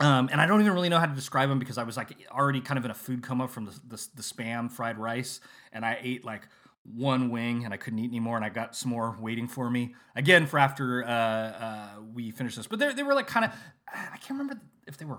Um, 0.00 0.28
and 0.32 0.40
I 0.40 0.46
don't 0.46 0.60
even 0.60 0.72
really 0.72 0.88
know 0.88 0.98
how 0.98 1.06
to 1.06 1.14
describe 1.14 1.48
them 1.48 1.58
because 1.58 1.78
I 1.78 1.84
was 1.84 1.96
like 1.96 2.16
already 2.30 2.60
kind 2.60 2.78
of 2.78 2.84
in 2.84 2.90
a 2.90 2.94
food 2.94 3.22
coma 3.22 3.46
from 3.46 3.66
the, 3.66 3.72
the, 3.88 4.08
the 4.16 4.22
spam 4.22 4.70
fried 4.70 4.98
rice, 4.98 5.40
and 5.72 5.84
I 5.84 5.98
ate 6.02 6.24
like 6.24 6.48
one 6.84 7.30
wing 7.30 7.64
and 7.64 7.72
I 7.72 7.76
couldn't 7.76 7.98
eat 8.00 8.10
anymore, 8.10 8.36
and 8.36 8.44
I 8.44 8.48
got 8.48 8.74
some 8.74 8.90
more 8.90 9.16
waiting 9.20 9.46
for 9.46 9.70
me 9.70 9.94
again 10.16 10.46
for 10.46 10.58
after 10.58 11.04
uh, 11.04 11.08
uh, 11.08 11.88
we 12.12 12.30
finished 12.30 12.56
this. 12.56 12.66
But 12.66 12.78
they 12.78 12.92
they 12.92 13.02
were 13.02 13.14
like 13.14 13.26
kind 13.26 13.44
of 13.44 13.52
I 13.86 14.16
can't 14.16 14.30
remember 14.30 14.60
if 14.86 14.96
they 14.96 15.04
were 15.04 15.18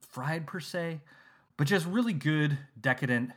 fried 0.00 0.46
per 0.46 0.60
se, 0.60 1.00
but 1.56 1.66
just 1.66 1.86
really 1.86 2.12
good, 2.12 2.56
decadent, 2.80 3.32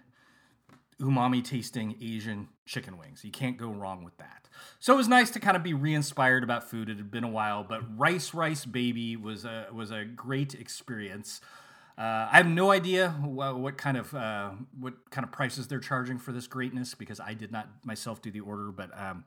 umami 0.99 1.43
tasting 1.43 1.95
Asian 2.01 2.47
chicken 2.65 2.97
wings. 2.97 3.23
You 3.23 3.31
can't 3.31 3.57
go 3.57 3.69
wrong 3.69 4.03
with 4.03 4.17
that. 4.17 4.49
So 4.79 4.93
it 4.93 4.97
was 4.97 5.07
nice 5.07 5.29
to 5.31 5.39
kind 5.39 5.55
of 5.55 5.63
be 5.63 5.73
re-inspired 5.73 6.43
about 6.43 6.69
food. 6.69 6.89
It 6.89 6.97
had 6.97 7.11
been 7.11 7.23
a 7.23 7.29
while, 7.29 7.63
but 7.63 7.81
Rice 7.97 8.33
Rice 8.33 8.65
Baby 8.65 9.15
was 9.15 9.45
a 9.45 9.67
was 9.71 9.91
a 9.91 10.05
great 10.05 10.55
experience. 10.55 11.41
Uh, 11.97 12.29
I 12.31 12.37
have 12.37 12.45
no 12.45 12.69
idea 12.69 13.09
what, 13.23 13.57
what 13.57 13.77
kind 13.77 13.97
of 13.97 14.13
uh, 14.13 14.51
what 14.79 15.09
kind 15.09 15.25
of 15.25 15.31
prices 15.31 15.67
they're 15.67 15.79
charging 15.79 16.19
for 16.19 16.31
this 16.31 16.45
greatness 16.45 16.93
because 16.93 17.19
I 17.19 17.33
did 17.33 17.51
not 17.51 17.69
myself 17.83 18.21
do 18.21 18.29
the 18.29 18.41
order, 18.41 18.71
but 18.71 18.91
um, 18.99 19.25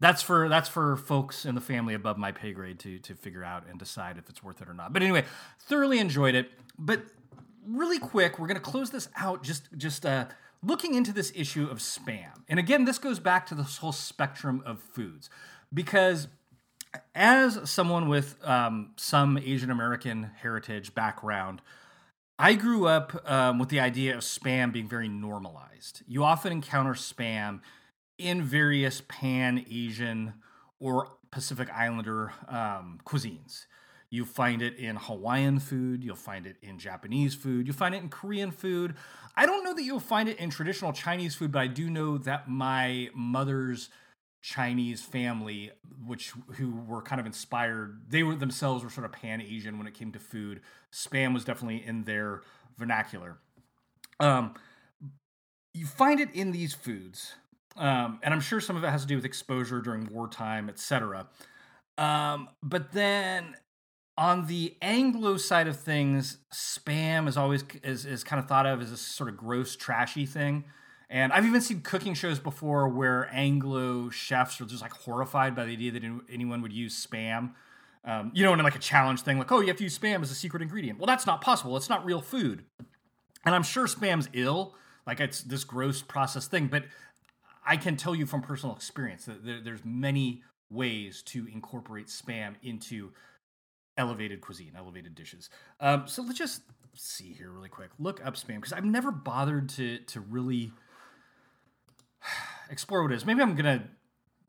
that's 0.00 0.22
for 0.22 0.48
that's 0.48 0.68
for 0.68 0.96
folks 0.96 1.44
in 1.44 1.54
the 1.54 1.60
family 1.60 1.94
above 1.94 2.18
my 2.18 2.32
pay 2.32 2.52
grade 2.52 2.80
to 2.80 2.98
to 3.00 3.14
figure 3.14 3.44
out 3.44 3.64
and 3.68 3.78
decide 3.78 4.18
if 4.18 4.28
it's 4.28 4.42
worth 4.42 4.60
it 4.60 4.68
or 4.68 4.74
not. 4.74 4.92
But 4.92 5.02
anyway, 5.02 5.24
thoroughly 5.60 5.98
enjoyed 5.98 6.34
it. 6.34 6.50
But 6.78 7.02
really 7.64 7.98
quick, 7.98 8.38
we're 8.38 8.48
gonna 8.48 8.60
close 8.60 8.90
this 8.90 9.08
out 9.16 9.44
just 9.44 9.68
just 9.76 10.04
uh, 10.04 10.26
looking 10.62 10.94
into 10.94 11.12
this 11.12 11.32
issue 11.34 11.66
of 11.70 11.78
spam. 11.78 12.42
And 12.48 12.58
again, 12.58 12.84
this 12.84 12.98
goes 12.98 13.18
back 13.18 13.46
to 13.46 13.54
this 13.54 13.78
whole 13.78 13.92
spectrum 13.92 14.62
of 14.66 14.80
foods 14.80 15.30
because 15.72 16.28
as 17.14 17.70
someone 17.70 18.08
with 18.08 18.36
um, 18.46 18.90
some 18.96 19.38
Asian 19.38 19.70
American 19.70 20.30
heritage 20.40 20.94
background, 20.94 21.62
I 22.38 22.54
grew 22.54 22.86
up 22.86 23.30
um, 23.30 23.58
with 23.58 23.68
the 23.68 23.80
idea 23.80 24.14
of 24.14 24.22
spam 24.22 24.72
being 24.72 24.88
very 24.88 25.08
normalized. 25.08 26.02
You 26.06 26.24
often 26.24 26.52
encounter 26.52 26.94
spam 26.94 27.60
in 28.18 28.42
various 28.42 29.02
pan 29.08 29.64
Asian 29.70 30.34
or 30.78 31.12
Pacific 31.30 31.68
Islander 31.70 32.32
um, 32.48 32.98
cuisines. 33.04 33.66
You 34.10 34.24
find 34.24 34.60
it 34.60 34.76
in 34.76 34.96
Hawaiian 34.96 35.60
food, 35.60 36.02
you'll 36.02 36.16
find 36.16 36.44
it 36.46 36.56
in 36.62 36.78
Japanese 36.78 37.34
food, 37.34 37.66
you'll 37.66 37.76
find 37.76 37.94
it 37.94 38.02
in 38.02 38.08
Korean 38.08 38.50
food. 38.50 38.94
I 39.36 39.46
don't 39.46 39.62
know 39.62 39.72
that 39.72 39.84
you'll 39.84 40.00
find 40.00 40.28
it 40.28 40.38
in 40.38 40.50
traditional 40.50 40.92
Chinese 40.92 41.36
food, 41.36 41.52
but 41.52 41.60
I 41.60 41.68
do 41.68 41.88
know 41.88 42.18
that 42.18 42.48
my 42.48 43.10
mother's 43.14 43.88
Chinese 44.42 45.02
family, 45.02 45.70
which 46.04 46.32
who 46.54 46.72
were 46.88 47.02
kind 47.02 47.20
of 47.20 47.26
inspired, 47.26 48.00
they 48.08 48.22
were 48.22 48.34
themselves 48.34 48.82
were 48.82 48.90
sort 48.90 49.04
of 49.04 49.12
pan 49.12 49.40
Asian 49.40 49.78
when 49.78 49.86
it 49.86 49.94
came 49.94 50.10
to 50.12 50.18
food. 50.18 50.60
Spam 50.92 51.34
was 51.34 51.44
definitely 51.44 51.86
in 51.86 52.04
their 52.04 52.42
vernacular. 52.78 53.38
Um, 54.18 54.54
you 55.72 55.86
find 55.86 56.20
it 56.20 56.34
in 56.34 56.52
these 56.52 56.74
foods, 56.74 57.34
um, 57.76 58.18
and 58.22 58.34
I'm 58.34 58.40
sure 58.40 58.60
some 58.60 58.76
of 58.76 58.82
it 58.82 58.88
has 58.88 59.02
to 59.02 59.06
do 59.06 59.14
with 59.14 59.24
exposure 59.24 59.80
during 59.80 60.06
wartime, 60.06 60.68
etc. 60.68 61.28
Um, 61.96 62.48
but 62.62 62.92
then 62.92 63.56
on 64.20 64.46
the 64.48 64.76
Anglo 64.82 65.38
side 65.38 65.66
of 65.66 65.80
things, 65.80 66.36
spam 66.52 67.26
is 67.26 67.38
always 67.38 67.64
is, 67.82 68.04
is 68.04 68.22
kind 68.22 68.38
of 68.38 68.46
thought 68.46 68.66
of 68.66 68.82
as 68.82 68.92
a 68.92 68.96
sort 68.98 69.30
of 69.30 69.36
gross, 69.38 69.74
trashy 69.74 70.26
thing. 70.26 70.64
And 71.08 71.32
I've 71.32 71.46
even 71.46 71.62
seen 71.62 71.80
cooking 71.80 72.12
shows 72.12 72.38
before 72.38 72.86
where 72.86 73.30
Anglo 73.32 74.10
chefs 74.10 74.60
are 74.60 74.66
just 74.66 74.82
like 74.82 74.92
horrified 74.92 75.56
by 75.56 75.64
the 75.64 75.72
idea 75.72 75.92
that 75.92 76.04
anyone 76.30 76.60
would 76.60 76.72
use 76.72 77.04
spam. 77.04 77.52
Um, 78.04 78.30
you 78.34 78.44
know, 78.44 78.52
in 78.52 78.60
like 78.60 78.76
a 78.76 78.80
challenge 78.80 79.22
thing, 79.22 79.38
like, 79.38 79.50
oh, 79.50 79.60
you 79.60 79.68
have 79.68 79.78
to 79.78 79.84
use 79.84 79.98
spam 79.98 80.20
as 80.20 80.30
a 80.30 80.34
secret 80.34 80.62
ingredient. 80.62 80.98
Well, 80.98 81.06
that's 81.06 81.26
not 81.26 81.40
possible. 81.40 81.78
It's 81.78 81.88
not 81.88 82.04
real 82.04 82.20
food. 82.20 82.64
And 83.46 83.54
I'm 83.54 83.62
sure 83.62 83.86
spam's 83.86 84.28
ill, 84.34 84.74
like 85.06 85.18
it's 85.18 85.40
this 85.40 85.64
gross 85.64 86.02
processed 86.02 86.50
thing. 86.50 86.66
But 86.66 86.84
I 87.66 87.78
can 87.78 87.96
tell 87.96 88.14
you 88.14 88.26
from 88.26 88.42
personal 88.42 88.76
experience 88.76 89.24
that 89.24 89.64
there's 89.64 89.84
many 89.84 90.42
ways 90.68 91.22
to 91.22 91.46
incorporate 91.50 92.08
spam 92.08 92.56
into 92.62 93.12
elevated 93.96 94.40
cuisine, 94.40 94.72
elevated 94.76 95.14
dishes. 95.14 95.50
Um, 95.80 96.04
so 96.06 96.22
let's 96.22 96.38
just 96.38 96.62
see 96.94 97.32
here 97.32 97.50
really 97.50 97.68
quick. 97.68 97.90
Look 97.98 98.24
up 98.24 98.34
spam 98.34 98.56
because 98.56 98.72
I've 98.72 98.84
never 98.84 99.10
bothered 99.10 99.68
to 99.70 99.98
to 99.98 100.20
really 100.20 100.72
explore 102.70 103.02
what 103.02 103.12
it 103.12 103.16
is. 103.16 103.26
Maybe 103.26 103.42
I'm 103.42 103.54
gonna 103.54 103.84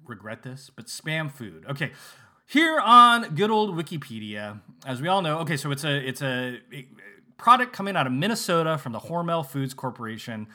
regret 0.05 0.43
this, 0.43 0.69
but 0.75 0.87
spam 0.87 1.31
food. 1.31 1.65
Okay, 1.69 1.91
here 2.47 2.79
on 2.79 3.35
good 3.35 3.51
old 3.51 3.75
Wikipedia, 3.75 4.59
as 4.85 5.01
we 5.01 5.07
all 5.07 5.21
know. 5.21 5.39
Okay, 5.39 5.57
so 5.57 5.71
it's 5.71 5.83
a 5.83 6.07
it's 6.07 6.21
a, 6.21 6.59
product 7.37 7.73
coming 7.73 7.95
out 7.95 8.05
of 8.05 8.13
Minnesota 8.13 8.77
from 8.77 8.91
the 8.91 8.99
Hormel 8.99 9.43
Foods 9.45 9.73
Corporation. 9.73 10.47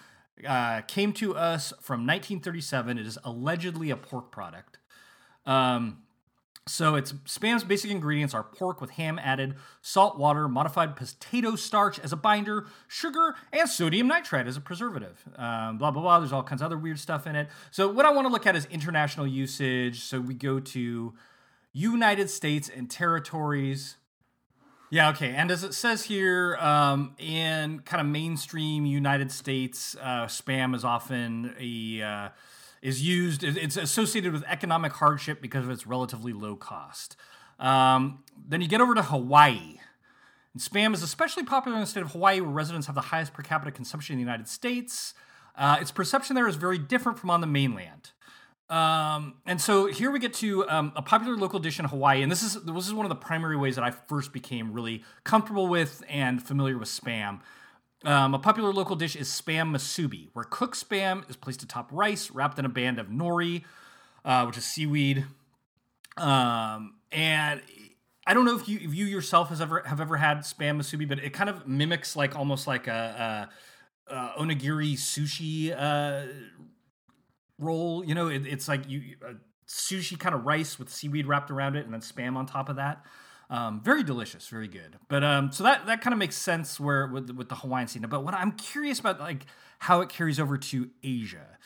Uh, 0.46 0.82
came 0.82 1.12
to 1.14 1.34
us 1.34 1.72
from 1.80 2.00
1937. 2.06 2.98
It 2.98 3.06
is 3.06 3.18
allegedly 3.24 3.90
a 3.90 3.96
pork 3.96 4.30
product. 4.30 4.78
Um, 5.46 6.02
so 6.68 6.96
it's 6.96 7.12
spam's 7.12 7.62
basic 7.62 7.92
ingredients 7.92 8.34
are 8.34 8.42
pork 8.42 8.80
with 8.80 8.90
ham 8.90 9.20
added, 9.20 9.54
salt 9.82 10.18
water, 10.18 10.48
modified 10.48 10.96
potato 10.96 11.54
starch 11.54 12.00
as 12.00 12.12
a 12.12 12.16
binder, 12.16 12.66
sugar, 12.88 13.36
and 13.52 13.68
sodium 13.68 14.08
nitrite 14.08 14.48
as 14.48 14.56
a 14.56 14.60
preservative. 14.60 15.22
Um, 15.36 15.78
blah 15.78 15.92
blah 15.92 16.02
blah. 16.02 16.18
There's 16.18 16.32
all 16.32 16.42
kinds 16.42 16.62
of 16.62 16.66
other 16.66 16.78
weird 16.78 16.98
stuff 16.98 17.26
in 17.26 17.36
it. 17.36 17.48
So 17.70 17.88
what 17.88 18.04
I 18.04 18.10
want 18.10 18.26
to 18.26 18.32
look 18.32 18.46
at 18.46 18.56
is 18.56 18.66
international 18.66 19.28
usage. 19.28 20.00
So 20.00 20.20
we 20.20 20.34
go 20.34 20.58
to 20.58 21.14
United 21.72 22.30
States 22.30 22.68
and 22.68 22.90
territories. 22.90 23.96
Yeah, 24.90 25.10
okay. 25.10 25.34
And 25.34 25.50
as 25.50 25.62
it 25.62 25.74
says 25.74 26.04
here, 26.04 26.56
um, 26.56 27.14
in 27.18 27.80
kind 27.80 28.00
of 28.00 28.06
mainstream 28.06 28.86
United 28.86 29.30
States, 29.30 29.96
uh, 30.00 30.26
spam 30.26 30.74
is 30.74 30.84
often 30.84 31.54
a 31.60 32.02
uh, 32.02 32.28
is 32.82 33.06
used. 33.06 33.42
It's 33.42 33.76
associated 33.76 34.32
with 34.32 34.44
economic 34.46 34.92
hardship 34.92 35.40
because 35.40 35.64
of 35.64 35.70
its 35.70 35.86
relatively 35.86 36.32
low 36.32 36.56
cost. 36.56 37.16
Um, 37.58 38.24
then 38.48 38.60
you 38.60 38.68
get 38.68 38.80
over 38.80 38.94
to 38.94 39.02
Hawaii. 39.02 39.80
And 40.52 40.62
spam 40.62 40.94
is 40.94 41.02
especially 41.02 41.44
popular 41.44 41.76
in 41.76 41.82
the 41.82 41.86
state 41.86 42.02
of 42.02 42.12
Hawaii, 42.12 42.40
where 42.40 42.50
residents 42.50 42.86
have 42.86 42.94
the 42.94 43.02
highest 43.02 43.34
per 43.34 43.42
capita 43.42 43.70
consumption 43.70 44.14
in 44.14 44.18
the 44.18 44.24
United 44.24 44.48
States. 44.48 45.14
Uh, 45.54 45.78
its 45.80 45.90
perception 45.90 46.34
there 46.34 46.48
is 46.48 46.56
very 46.56 46.78
different 46.78 47.18
from 47.18 47.30
on 47.30 47.40
the 47.40 47.46
mainland. 47.46 48.10
Um, 48.68 49.34
and 49.46 49.60
so 49.60 49.86
here 49.86 50.10
we 50.10 50.18
get 50.18 50.34
to 50.34 50.68
um, 50.68 50.92
a 50.96 51.02
popular 51.02 51.36
local 51.36 51.60
dish 51.60 51.78
in 51.78 51.84
Hawaii, 51.84 52.22
and 52.22 52.32
this 52.32 52.42
is 52.42 52.54
this 52.64 52.86
is 52.86 52.92
one 52.92 53.06
of 53.06 53.10
the 53.10 53.16
primary 53.16 53.56
ways 53.56 53.76
that 53.76 53.84
I 53.84 53.92
first 53.92 54.32
became 54.32 54.72
really 54.72 55.04
comfortable 55.22 55.68
with 55.68 56.02
and 56.08 56.42
familiar 56.42 56.76
with 56.76 56.88
spam. 56.88 57.40
Um, 58.06 58.34
a 58.34 58.38
popular 58.38 58.72
local 58.72 58.94
dish 58.94 59.16
is 59.16 59.28
spam 59.28 59.72
musubi, 59.72 60.28
where 60.32 60.44
cooked 60.44 60.76
spam 60.76 61.28
is 61.28 61.34
placed 61.34 61.64
atop 61.64 61.90
rice 61.90 62.30
wrapped 62.30 62.56
in 62.56 62.64
a 62.64 62.68
band 62.68 63.00
of 63.00 63.08
nori, 63.08 63.64
uh, 64.24 64.44
which 64.44 64.56
is 64.56 64.64
seaweed. 64.64 65.24
Um, 66.16 66.94
and 67.10 67.60
I 68.24 68.32
don't 68.32 68.44
know 68.44 68.54
if 68.54 68.68
you 68.68 68.78
if 68.80 68.94
you 68.94 69.06
yourself 69.06 69.48
has 69.48 69.60
ever 69.60 69.82
have 69.84 70.00
ever 70.00 70.16
had 70.16 70.38
spam 70.38 70.80
musubi, 70.80 71.08
but 71.08 71.18
it 71.18 71.32
kind 71.32 71.50
of 71.50 71.66
mimics 71.66 72.14
like 72.14 72.36
almost 72.36 72.68
like 72.68 72.86
a, 72.86 73.48
a, 74.08 74.14
a 74.14 74.32
onigiri 74.38 74.92
sushi 74.94 75.74
uh, 75.76 76.32
roll. 77.58 78.04
You 78.04 78.14
know, 78.14 78.28
it, 78.28 78.46
it's 78.46 78.68
like 78.68 78.88
you 78.88 79.16
sushi 79.66 80.16
kind 80.16 80.32
of 80.32 80.46
rice 80.46 80.78
with 80.78 80.90
seaweed 80.90 81.26
wrapped 81.26 81.50
around 81.50 81.74
it, 81.74 81.84
and 81.84 81.92
then 81.92 82.02
spam 82.02 82.36
on 82.36 82.46
top 82.46 82.68
of 82.68 82.76
that. 82.76 83.04
Um, 83.48 83.80
very 83.80 84.02
delicious, 84.02 84.48
very 84.48 84.68
good. 84.68 84.96
But 85.08 85.22
um, 85.22 85.52
so 85.52 85.62
that 85.64 85.86
that 85.86 86.00
kind 86.00 86.12
of 86.12 86.18
makes 86.18 86.36
sense 86.36 86.80
where 86.80 87.06
with 87.06 87.30
with 87.30 87.48
the 87.48 87.54
Hawaiian 87.56 87.88
scene. 87.88 88.02
But 88.02 88.24
what 88.24 88.34
I'm 88.34 88.52
curious 88.52 88.98
about, 88.98 89.20
like 89.20 89.46
how 89.80 90.00
it 90.00 90.08
carries 90.08 90.40
over 90.40 90.58
to 90.58 90.90
Asia. 91.02 91.58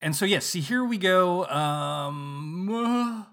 And 0.00 0.14
so 0.14 0.24
yes, 0.24 0.46
see 0.46 0.60
here 0.60 0.84
we 0.84 0.98
go. 0.98 1.46
Um, 1.46 3.26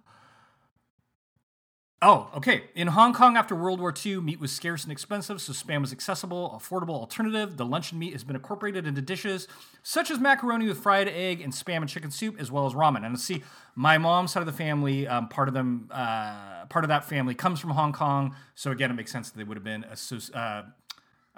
Oh, 2.06 2.30
okay. 2.36 2.66
In 2.76 2.88
Hong 2.88 3.14
Kong 3.14 3.38
after 3.38 3.56
World 3.56 3.80
War 3.80 3.94
II, 4.06 4.20
meat 4.20 4.38
was 4.38 4.52
scarce 4.52 4.84
and 4.84 4.92
expensive, 4.92 5.40
so 5.40 5.54
spam 5.54 5.80
was 5.80 5.94
accessible, 5.94 6.54
affordable 6.54 6.96
alternative. 6.96 7.56
The 7.56 7.66
luncheon 7.66 7.98
meat 7.98 8.12
has 8.12 8.26
been 8.26 8.36
incorporated 8.36 8.86
into 8.86 9.02
dishes 9.02 9.48
such 9.84 10.12
as 10.12 10.20
macaroni 10.20 10.68
with 10.68 10.80
fried 10.80 11.08
egg 11.08 11.40
and 11.40 11.54
spam 11.54 11.78
and 11.78 11.88
chicken 11.88 12.12
soup, 12.12 12.36
as 12.42 12.52
well 12.52 12.66
as 12.66 12.74
ramen. 12.74 13.06
And 13.06 13.18
see, 13.18 13.42
my 13.76 13.98
mom's 13.98 14.34
side 14.34 14.42
of 14.42 14.48
the 14.48 14.52
family, 14.52 15.08
um, 15.08 15.30
part 15.30 15.48
of 15.48 15.54
them, 15.54 15.88
uh, 15.92 16.66
part 16.66 16.84
of 16.84 16.90
that 16.90 17.06
family 17.06 17.36
comes 17.36 17.62
from 17.62 17.70
Hong 17.70 17.94
Kong, 17.94 18.36
so 18.54 18.72
again, 18.72 18.92
it 18.92 18.96
makes 18.96 19.12
sense 19.12 19.30
that 19.30 19.38
they 19.38 19.46
would 19.46 19.56
have 19.56 19.64
been 19.64 19.86
associ- 19.90 20.36
uh, 20.36 20.64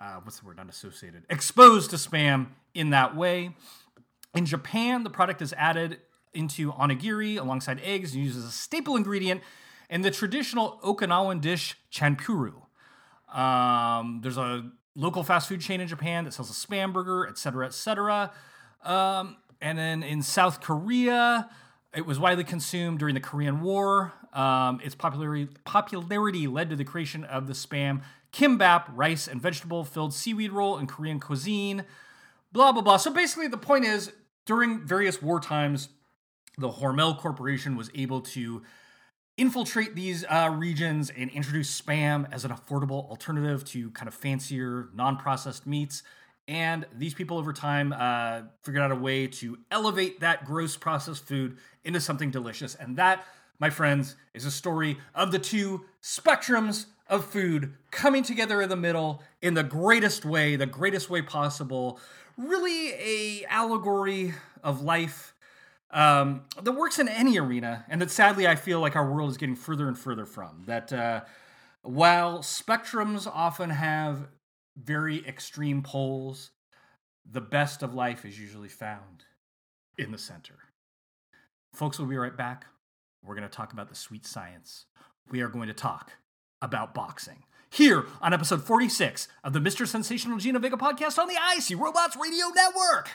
uh, 0.01 0.19
what's 0.23 0.39
the 0.39 0.47
word? 0.47 0.57
Not 0.57 0.67
associated, 0.67 1.25
exposed 1.29 1.91
to 1.91 1.97
spam 1.97 2.47
in 2.73 2.89
that 2.89 3.15
way. 3.15 3.51
In 4.33 4.47
Japan, 4.47 5.03
the 5.03 5.11
product 5.11 5.43
is 5.43 5.53
added 5.53 5.99
into 6.33 6.71
onigiri 6.73 7.39
alongside 7.39 7.79
eggs 7.83 8.15
and 8.15 8.23
used 8.23 8.35
as 8.35 8.45
a 8.45 8.51
staple 8.51 8.95
ingredient 8.95 9.41
and 9.89 10.03
the 10.03 10.11
traditional 10.11 10.79
Okinawan 10.83 11.41
dish 11.41 11.75
chanpuru. 11.91 12.53
Um, 13.33 14.19
there's 14.21 14.37
a 14.37 14.69
local 14.95 15.23
fast 15.23 15.49
food 15.49 15.61
chain 15.61 15.81
in 15.81 15.87
Japan 15.87 16.23
that 16.25 16.33
sells 16.33 16.49
a 16.49 16.53
spam 16.53 16.93
burger, 16.93 17.27
etc., 17.27 17.67
etc. 17.67 18.31
Um, 18.83 19.37
and 19.61 19.77
then 19.77 20.03
in 20.03 20.21
South 20.21 20.61
Korea, 20.61 21.49
it 21.93 22.05
was 22.05 22.19
widely 22.19 22.43
consumed 22.43 22.99
during 22.99 23.15
the 23.15 23.21
Korean 23.21 23.61
War. 23.61 24.13
Um, 24.33 24.81
its 24.83 24.95
popularity, 24.95 25.47
popularity 25.63 26.47
led 26.47 26.69
to 26.69 26.75
the 26.75 26.83
creation 26.83 27.23
of 27.23 27.47
the 27.47 27.53
spam 27.53 28.01
kimbap, 28.35 28.85
rice 28.93 29.27
and 29.27 29.41
vegetable 29.41 29.85
filled 29.85 30.13
seaweed 30.13 30.51
roll 30.51 30.77
in 30.77 30.87
Korean 30.87 31.19
cuisine. 31.19 31.85
Blah 32.51 32.73
blah 32.73 32.81
blah. 32.81 32.97
So 32.97 33.11
basically, 33.11 33.47
the 33.47 33.57
point 33.57 33.85
is, 33.85 34.11
during 34.45 34.85
various 34.85 35.21
war 35.21 35.39
times, 35.39 35.89
the 36.57 36.69
Hormel 36.69 37.17
Corporation 37.17 37.75
was 37.75 37.89
able 37.95 38.21
to 38.21 38.61
infiltrate 39.37 39.95
these 39.95 40.23
uh, 40.29 40.53
regions 40.55 41.11
and 41.15 41.29
introduce 41.31 41.81
spam 41.81 42.27
as 42.31 42.45
an 42.45 42.51
affordable 42.51 43.09
alternative 43.09 43.65
to 43.65 43.91
kind 43.91 44.07
of 44.07 44.13
fancier 44.13 44.89
non-processed 44.93 45.67
meats. 45.67 46.03
And 46.47 46.85
these 46.95 47.13
people 47.13 47.37
over 47.37 47.51
time 47.51 47.93
uh, 47.97 48.43
figured 48.61 48.83
out 48.83 48.91
a 48.91 48.95
way 48.95 49.27
to 49.27 49.57
elevate 49.71 50.19
that 50.19 50.45
gross 50.45 50.77
processed 50.77 51.25
food 51.25 51.57
into 51.83 51.99
something 51.99 52.31
delicious. 52.31 52.75
And 52.75 52.97
that 52.97 53.25
my 53.59 53.69
friends 53.69 54.15
is 54.33 54.45
a 54.45 54.51
story 54.51 54.97
of 55.13 55.31
the 55.31 55.39
two 55.39 55.85
spectrums 56.01 56.85
of 57.07 57.25
food 57.25 57.73
coming 57.91 58.23
together 58.23 58.61
in 58.61 58.69
the 58.69 58.75
middle 58.75 59.21
in 59.41 59.53
the 59.53 59.63
greatest 59.63 60.25
way 60.25 60.55
the 60.55 60.65
greatest 60.65 61.09
way 61.09 61.21
possible. 61.21 61.99
Really 62.37 62.93
a 62.93 63.45
allegory 63.45 64.33
of 64.63 64.81
life 64.81 65.34
um, 65.95 66.43
that 66.61 66.73
works 66.73 66.99
in 66.99 67.07
any 67.07 67.39
arena, 67.39 67.85
and 67.87 68.01
that 68.01 68.11
sadly 68.11 68.45
I 68.45 68.55
feel 68.55 68.81
like 68.81 68.97
our 68.97 69.09
world 69.09 69.31
is 69.31 69.37
getting 69.37 69.55
further 69.55 69.87
and 69.87 69.97
further 69.97 70.25
from. 70.25 70.63
That 70.67 70.91
uh, 70.91 71.21
while 71.81 72.39
spectrums 72.39 73.25
often 73.33 73.69
have 73.69 74.27
very 74.75 75.25
extreme 75.25 75.81
poles, 75.81 76.51
the 77.29 77.39
best 77.39 77.81
of 77.81 77.93
life 77.93 78.25
is 78.25 78.37
usually 78.37 78.67
found 78.67 79.23
in 79.97 80.11
the 80.11 80.17
center. 80.17 80.55
Folks, 81.73 81.97
we'll 81.97 82.09
be 82.09 82.17
right 82.17 82.35
back. 82.35 82.65
We're 83.23 83.35
going 83.35 83.47
to 83.47 83.55
talk 83.55 83.71
about 83.71 83.87
the 83.87 83.95
sweet 83.95 84.25
science. 84.25 84.85
We 85.31 85.39
are 85.41 85.47
going 85.47 85.67
to 85.67 85.73
talk 85.73 86.11
about 86.61 86.93
boxing. 86.93 87.43
Here 87.69 88.05
on 88.21 88.33
episode 88.33 88.63
46 88.63 89.29
of 89.45 89.53
the 89.53 89.59
Mr. 89.59 89.87
Sensational 89.87 90.37
Gino 90.37 90.59
Vega 90.59 90.77
podcast 90.77 91.17
on 91.17 91.27
the 91.27 91.35
IC 91.35 91.79
Robots 91.79 92.17
Radio 92.17 92.47
Network. 92.53 93.11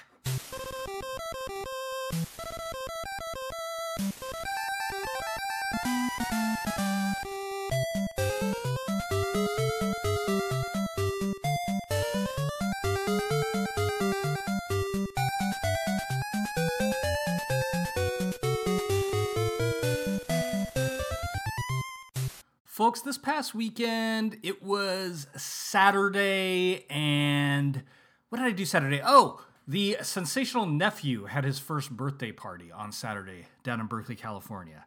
Folks, 22.81 23.03
this 23.03 23.19
past 23.19 23.55
weekend, 23.55 24.38
it 24.43 24.62
was 24.62 25.27
Saturday, 25.37 26.87
and 26.88 27.83
what 28.31 28.38
did 28.38 28.47
I 28.47 28.53
do 28.53 28.64
Saturday? 28.64 29.03
Oh, 29.05 29.43
the 29.69 29.99
sensational 30.01 30.64
nephew 30.64 31.27
had 31.27 31.45
his 31.45 31.59
first 31.59 31.90
birthday 31.90 32.33
party 32.33 32.73
on 32.73 32.90
Saturday 32.90 33.49
down 33.62 33.81
in 33.81 33.87
Berkeley, 33.87 34.16
California. 34.16 34.87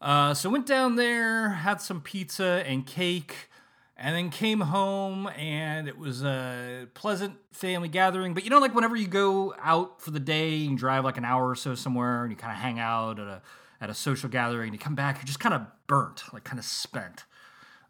Uh, 0.00 0.32
so 0.32 0.48
went 0.48 0.64
down 0.64 0.96
there, 0.96 1.50
had 1.50 1.82
some 1.82 2.00
pizza 2.00 2.64
and 2.66 2.86
cake, 2.86 3.50
and 3.98 4.16
then 4.16 4.30
came 4.30 4.62
home, 4.62 5.26
and 5.36 5.86
it 5.86 5.98
was 5.98 6.24
a 6.24 6.86
pleasant 6.94 7.34
family 7.52 7.88
gathering. 7.88 8.32
But 8.32 8.44
you 8.44 8.48
know, 8.48 8.58
like 8.58 8.74
whenever 8.74 8.96
you 8.96 9.06
go 9.06 9.54
out 9.60 10.00
for 10.00 10.12
the 10.12 10.20
day 10.20 10.64
and 10.64 10.78
drive 10.78 11.04
like 11.04 11.18
an 11.18 11.26
hour 11.26 11.46
or 11.46 11.56
so 11.56 11.74
somewhere, 11.74 12.22
and 12.22 12.32
you 12.32 12.38
kind 12.38 12.54
of 12.54 12.58
hang 12.58 12.78
out 12.78 13.18
at 13.18 13.26
a 13.26 13.42
at 13.80 13.90
a 13.90 13.94
social 13.94 14.28
gathering, 14.28 14.72
you 14.72 14.78
come 14.78 14.94
back, 14.94 15.16
you're 15.16 15.24
just 15.24 15.40
kind 15.40 15.54
of 15.54 15.62
burnt, 15.86 16.24
like 16.32 16.44
kind 16.44 16.58
of 16.58 16.64
spent. 16.64 17.24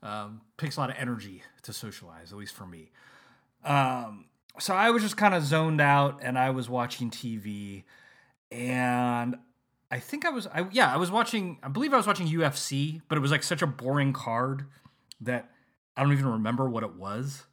Um, 0.02 0.42
takes 0.56 0.76
a 0.76 0.80
lot 0.80 0.90
of 0.90 0.96
energy 0.98 1.42
to 1.62 1.72
socialize, 1.72 2.32
at 2.32 2.38
least 2.38 2.54
for 2.54 2.66
me. 2.66 2.92
Um, 3.64 4.26
so 4.60 4.74
I 4.74 4.90
was 4.90 5.02
just 5.02 5.16
kind 5.16 5.34
of 5.34 5.42
zoned 5.42 5.80
out, 5.80 6.20
and 6.22 6.38
I 6.38 6.50
was 6.50 6.68
watching 6.68 7.10
TV, 7.10 7.84
and 8.52 9.36
I 9.90 9.98
think 9.98 10.24
I 10.24 10.30
was, 10.30 10.46
I, 10.48 10.66
yeah, 10.70 10.92
I 10.92 10.96
was 10.96 11.10
watching. 11.10 11.58
I 11.62 11.68
believe 11.68 11.92
I 11.92 11.96
was 11.96 12.06
watching 12.06 12.28
UFC, 12.28 13.00
but 13.08 13.18
it 13.18 13.20
was 13.20 13.30
like 13.30 13.42
such 13.42 13.62
a 13.62 13.66
boring 13.66 14.12
card 14.12 14.66
that 15.20 15.50
I 15.96 16.02
don't 16.02 16.12
even 16.12 16.26
remember 16.26 16.68
what 16.68 16.84
it 16.84 16.94
was. 16.94 17.46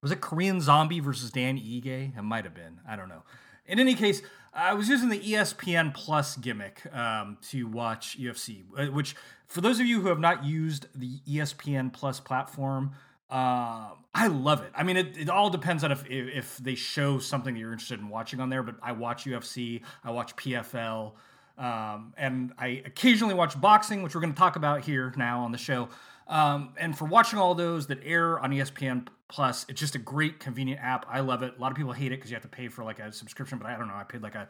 Was 0.00 0.12
it 0.12 0.20
Korean 0.20 0.60
Zombie 0.60 1.00
versus 1.00 1.32
Dan 1.32 1.58
Ige? 1.58 2.16
It 2.16 2.22
might 2.22 2.44
have 2.44 2.54
been. 2.54 2.78
I 2.88 2.94
don't 2.94 3.08
know. 3.08 3.24
in 3.66 3.80
any 3.80 3.94
case, 3.94 4.22
I 4.58 4.74
was 4.74 4.88
using 4.88 5.08
the 5.08 5.20
ESPN 5.20 5.94
Plus 5.94 6.36
gimmick 6.36 6.82
um, 6.92 7.38
to 7.50 7.68
watch 7.68 8.18
UFC, 8.20 8.64
uh, 8.76 8.86
which 8.86 9.14
for 9.46 9.60
those 9.60 9.78
of 9.78 9.86
you 9.86 10.00
who 10.00 10.08
have 10.08 10.18
not 10.18 10.44
used 10.44 10.86
the 10.96 11.20
ESPN 11.28 11.92
Plus 11.92 12.18
platform, 12.18 12.90
uh, 13.30 13.90
I 14.14 14.26
love 14.26 14.62
it. 14.62 14.72
I 14.74 14.82
mean, 14.82 14.96
it, 14.96 15.16
it 15.16 15.30
all 15.30 15.48
depends 15.48 15.84
on 15.84 15.92
if, 15.92 16.04
if, 16.08 16.56
they 16.56 16.74
show 16.74 17.20
something 17.20 17.54
that 17.54 17.60
you're 17.60 17.72
interested 17.72 18.00
in 18.00 18.08
watching 18.08 18.40
on 18.40 18.48
there. 18.48 18.64
But 18.64 18.76
I 18.82 18.92
watch 18.92 19.26
UFC, 19.26 19.82
I 20.02 20.10
watch 20.10 20.34
PFL, 20.34 21.12
um, 21.56 22.14
and 22.16 22.52
I 22.58 22.82
occasionally 22.84 23.34
watch 23.34 23.60
boxing, 23.60 24.02
which 24.02 24.14
we're 24.14 24.22
going 24.22 24.32
to 24.32 24.38
talk 24.38 24.56
about 24.56 24.80
here 24.80 25.12
now 25.16 25.40
on 25.40 25.52
the 25.52 25.58
show. 25.58 25.88
Um, 26.28 26.74
and 26.78 26.96
for 26.96 27.06
watching 27.06 27.38
all 27.38 27.54
those 27.54 27.86
that 27.86 28.00
air 28.04 28.38
on 28.38 28.50
ESPN 28.50 29.08
Plus, 29.28 29.66
it's 29.68 29.78
just 29.78 29.94
a 29.94 29.98
great, 29.98 30.40
convenient 30.40 30.80
app. 30.82 31.04
I 31.08 31.20
love 31.20 31.42
it. 31.42 31.54
A 31.56 31.60
lot 31.60 31.70
of 31.70 31.76
people 31.76 31.92
hate 31.92 32.12
it 32.12 32.16
because 32.16 32.30
you 32.30 32.34
have 32.34 32.42
to 32.42 32.48
pay 32.48 32.68
for 32.68 32.82
like 32.82 32.98
a 32.98 33.12
subscription, 33.12 33.58
but 33.58 33.66
I 33.66 33.76
don't 33.76 33.88
know. 33.88 33.94
I 33.94 34.04
paid 34.04 34.22
like 34.22 34.34
a 34.34 34.48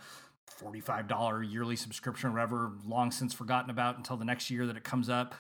$45 0.63 1.51
yearly 1.51 1.77
subscription 1.77 2.31
or 2.31 2.33
whatever, 2.33 2.73
long 2.87 3.11
since 3.11 3.35
forgotten 3.35 3.71
about 3.71 3.97
until 3.97 4.17
the 4.17 4.25
next 4.25 4.51
year 4.51 4.67
that 4.67 4.77
it 4.77 4.85
comes 4.85 5.09
up. 5.09 5.35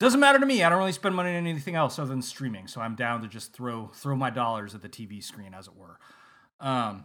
Doesn't 0.00 0.18
matter 0.18 0.38
to 0.38 0.46
me. 0.46 0.62
I 0.62 0.68
don't 0.70 0.78
really 0.78 0.92
spend 0.92 1.14
money 1.14 1.30
on 1.30 1.46
anything 1.46 1.74
else 1.74 1.98
other 1.98 2.08
than 2.08 2.22
streaming, 2.22 2.66
so 2.66 2.80
I'm 2.80 2.94
down 2.94 3.20
to 3.20 3.28
just 3.28 3.52
throw 3.52 3.88
throw 3.88 4.16
my 4.16 4.30
dollars 4.30 4.74
at 4.74 4.80
the 4.80 4.88
TV 4.88 5.22
screen, 5.22 5.52
as 5.52 5.66
it 5.66 5.76
were. 5.76 5.98
Um, 6.58 7.04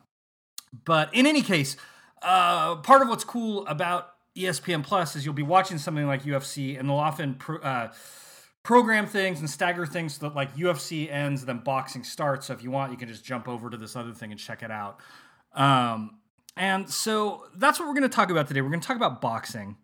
but 0.86 1.13
in 1.13 1.28
any 1.28 1.41
case, 1.41 1.76
uh, 2.21 2.78
part 2.78 3.02
of 3.02 3.10
what's 3.10 3.26
cool 3.26 3.67
about 3.67 4.13
ESPN 4.36 4.82
Plus 4.82 5.15
is 5.15 5.26
you'll 5.26 5.34
be 5.34 5.43
watching 5.43 5.78
something 5.78 6.08
like 6.08 6.24
UFC, 6.24 6.80
and 6.80 6.88
they'll 6.88 6.95
often 6.95 7.36
pro- 7.36 7.60
uh, 7.60 7.91
program 8.65 9.06
things 9.06 9.39
and 9.39 9.49
stagger 9.49 9.86
things 9.86 10.15
so 10.15 10.28
that 10.28 10.36
like 10.36 10.56
UFC 10.58 11.10
ends, 11.10 11.45
then 11.45 11.60
boxing 11.60 12.04
starts. 12.04 12.47
So 12.47 12.54
if 12.54 12.63
you 12.63 12.71
want, 12.71 12.91
you 12.91 12.97
can 12.97 13.08
just 13.08 13.23
jump 13.23 13.47
over 13.47 13.69
to 13.69 13.78
this 13.78 13.95
other 13.95 14.12
thing 14.12 14.32
and 14.32 14.39
check 14.39 14.63
it 14.63 14.71
out. 14.71 14.99
Um, 15.54 16.17
and 16.58 16.89
so 16.89 17.45
that's 17.56 17.80
what 17.80 17.88
we're 17.88 17.93
going 17.93 18.10
to 18.10 18.15
talk 18.15 18.32
about 18.32 18.47
today. 18.47 18.62
We're 18.62 18.69
going 18.69 18.82
to 18.82 18.88
talk 18.88 18.97
about 18.97 19.21
boxing. 19.21 19.78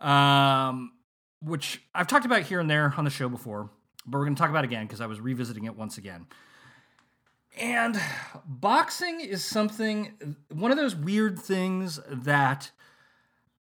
Um, 0.00 0.92
which 1.40 1.82
I've 1.94 2.06
talked 2.06 2.24
about 2.24 2.42
here 2.42 2.60
and 2.60 2.70
there 2.70 2.94
on 2.96 3.04
the 3.04 3.10
show 3.10 3.28
before, 3.28 3.70
but 4.06 4.18
we're 4.18 4.24
going 4.24 4.36
to 4.36 4.40
talk 4.40 4.50
about 4.50 4.64
again 4.64 4.86
because 4.86 5.00
I 5.00 5.06
was 5.06 5.20
revisiting 5.20 5.64
it 5.64 5.76
once 5.76 5.98
again. 5.98 6.26
And 7.58 8.00
boxing 8.46 9.20
is 9.20 9.44
something, 9.44 10.36
one 10.50 10.70
of 10.70 10.76
those 10.76 10.94
weird 10.94 11.38
things 11.38 12.00
that 12.08 12.70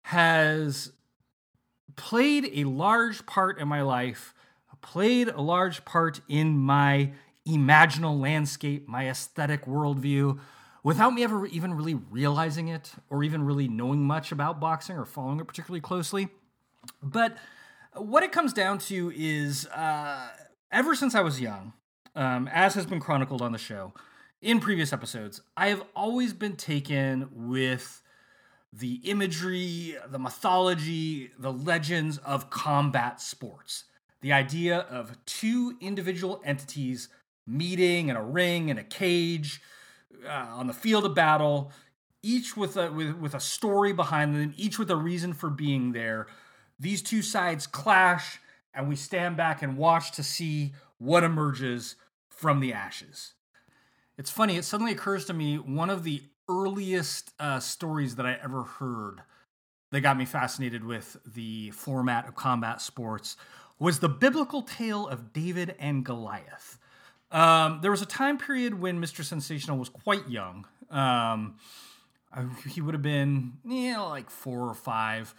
has 0.04 0.94
played 1.96 2.50
a 2.54 2.64
large 2.64 3.26
part 3.26 3.60
in 3.60 3.68
my 3.68 3.82
life, 3.82 4.34
played 4.88 5.28
a 5.28 5.42
large 5.42 5.84
part 5.84 6.22
in 6.30 6.58
my 6.58 7.12
imaginal 7.46 8.20
landscape, 8.20 8.88
my 8.88 9.10
aesthetic 9.10 9.66
worldview, 9.66 10.40
without 10.82 11.14
me 11.14 11.24
ever 11.24 11.46
even 11.48 11.74
really 11.74 11.96
realizing 11.96 12.70
it 12.70 12.94
or 13.10 13.22
even 13.24 13.44
really 13.44 13.68
knowing 13.68 14.02
much 14.06 14.32
about 14.32 14.62
boxing 14.62 14.96
or 14.96 15.06
following 15.06 15.42
it 15.42 15.46
particularly 15.46 15.82
closely. 15.82 16.30
But 17.04 17.36
what 17.96 18.24
it 18.24 18.32
comes 18.32 18.54
down 18.54 18.80
to 18.80 19.12
is 19.14 19.68
uh, 19.68 20.30
ever 20.72 20.96
since 20.96 21.16
I 21.16 21.22
was 21.22 21.42
young, 21.42 21.74
um, 22.16 22.48
as 22.52 22.74
has 22.76 22.86
been 22.86 23.02
chronicled 23.02 23.42
on 23.42 23.52
the 23.52 23.58
show 23.58 23.94
in 24.42 24.62
previous 24.62 24.94
episodes, 24.94 25.42
I 25.58 25.68
have 25.68 25.84
always 25.96 26.32
been 26.32 26.56
taken 26.56 27.28
with 27.34 28.02
the 28.72 29.02
imagery, 29.04 29.98
the 30.08 30.20
mythology, 30.20 31.32
the 31.38 31.52
legends 31.52 32.20
of 32.20 32.50
combat 32.50 33.20
sports. 33.20 33.84
The 34.22 34.34
idea 34.34 34.80
of 34.80 35.18
two 35.26 35.78
individual 35.80 36.42
entities 36.44 37.10
meeting 37.46 38.10
in 38.10 38.16
a 38.16 38.24
ring, 38.24 38.70
in 38.70 38.78
a 38.78 38.84
cage, 38.84 39.62
uh, 40.26 40.30
on 40.30 40.68
the 40.68 40.74
field 40.74 41.06
of 41.06 41.16
battle, 41.16 41.72
each 42.24 42.58
with 42.58 42.76
a 42.76 42.92
with, 42.92 43.16
with 43.16 43.34
a 43.34 43.40
story 43.40 43.94
behind 43.94 44.36
them, 44.36 44.54
each 44.58 44.80
with 44.80 44.90
a 44.90 44.96
reason 44.96 45.34
for 45.34 45.50
being 45.50 45.92
there 45.92 46.28
these 46.80 47.02
two 47.02 47.22
sides 47.22 47.68
clash, 47.68 48.40
and 48.74 48.88
we 48.88 48.96
stand 48.96 49.38
back 49.38 49.62
and 49.62 49.78
watch 49.78 50.12
to 50.12 50.24
see 50.24 50.74
what 50.98 51.24
emerges 51.24 51.96
from 52.30 52.60
the 52.60 52.74
ashes. 52.74 53.34
It's 54.18 54.30
funny, 54.30 54.58
it 54.58 54.66
suddenly 54.66 54.92
occurs 54.92 55.26
to 55.26 55.34
me 55.34 55.58
one 55.58 55.90
of 55.90 56.04
the 56.04 56.24
earliest 56.50 57.34
uh, 57.40 57.60
stories 57.60 58.16
that 58.16 58.26
I 58.26 58.38
ever 58.44 58.64
heard 58.64 59.22
that 59.92 60.02
got 60.02 60.18
me 60.18 60.26
fascinated 60.26 60.84
with 60.84 61.18
the 61.26 61.72
format 61.72 62.28
of 62.28 62.36
combat 62.36 62.82
sports 62.82 63.38
was 63.80 64.00
the 64.00 64.10
biblical 64.10 64.62
tale 64.62 65.08
of 65.08 65.34
David 65.34 65.76
and 65.80 66.04
Goliath. 66.04 66.78
Um, 67.32 67.80
there 67.82 67.92
was 67.92 68.02
a 68.02 68.06
time 68.06 68.38
period 68.38 68.80
when 68.80 69.02
Mr. 69.02 69.24
Sensational 69.24 69.78
was 69.78 69.90
quite 69.90 70.28
young. 70.30 70.66
Um, 70.90 71.58
he 72.70 72.82
would 72.82 72.94
have 72.94 73.02
been, 73.02 73.54
you 73.66 73.94
know, 73.94 74.08
like 74.10 74.30
four 74.30 74.70
or 74.70 74.74
five 74.74 75.36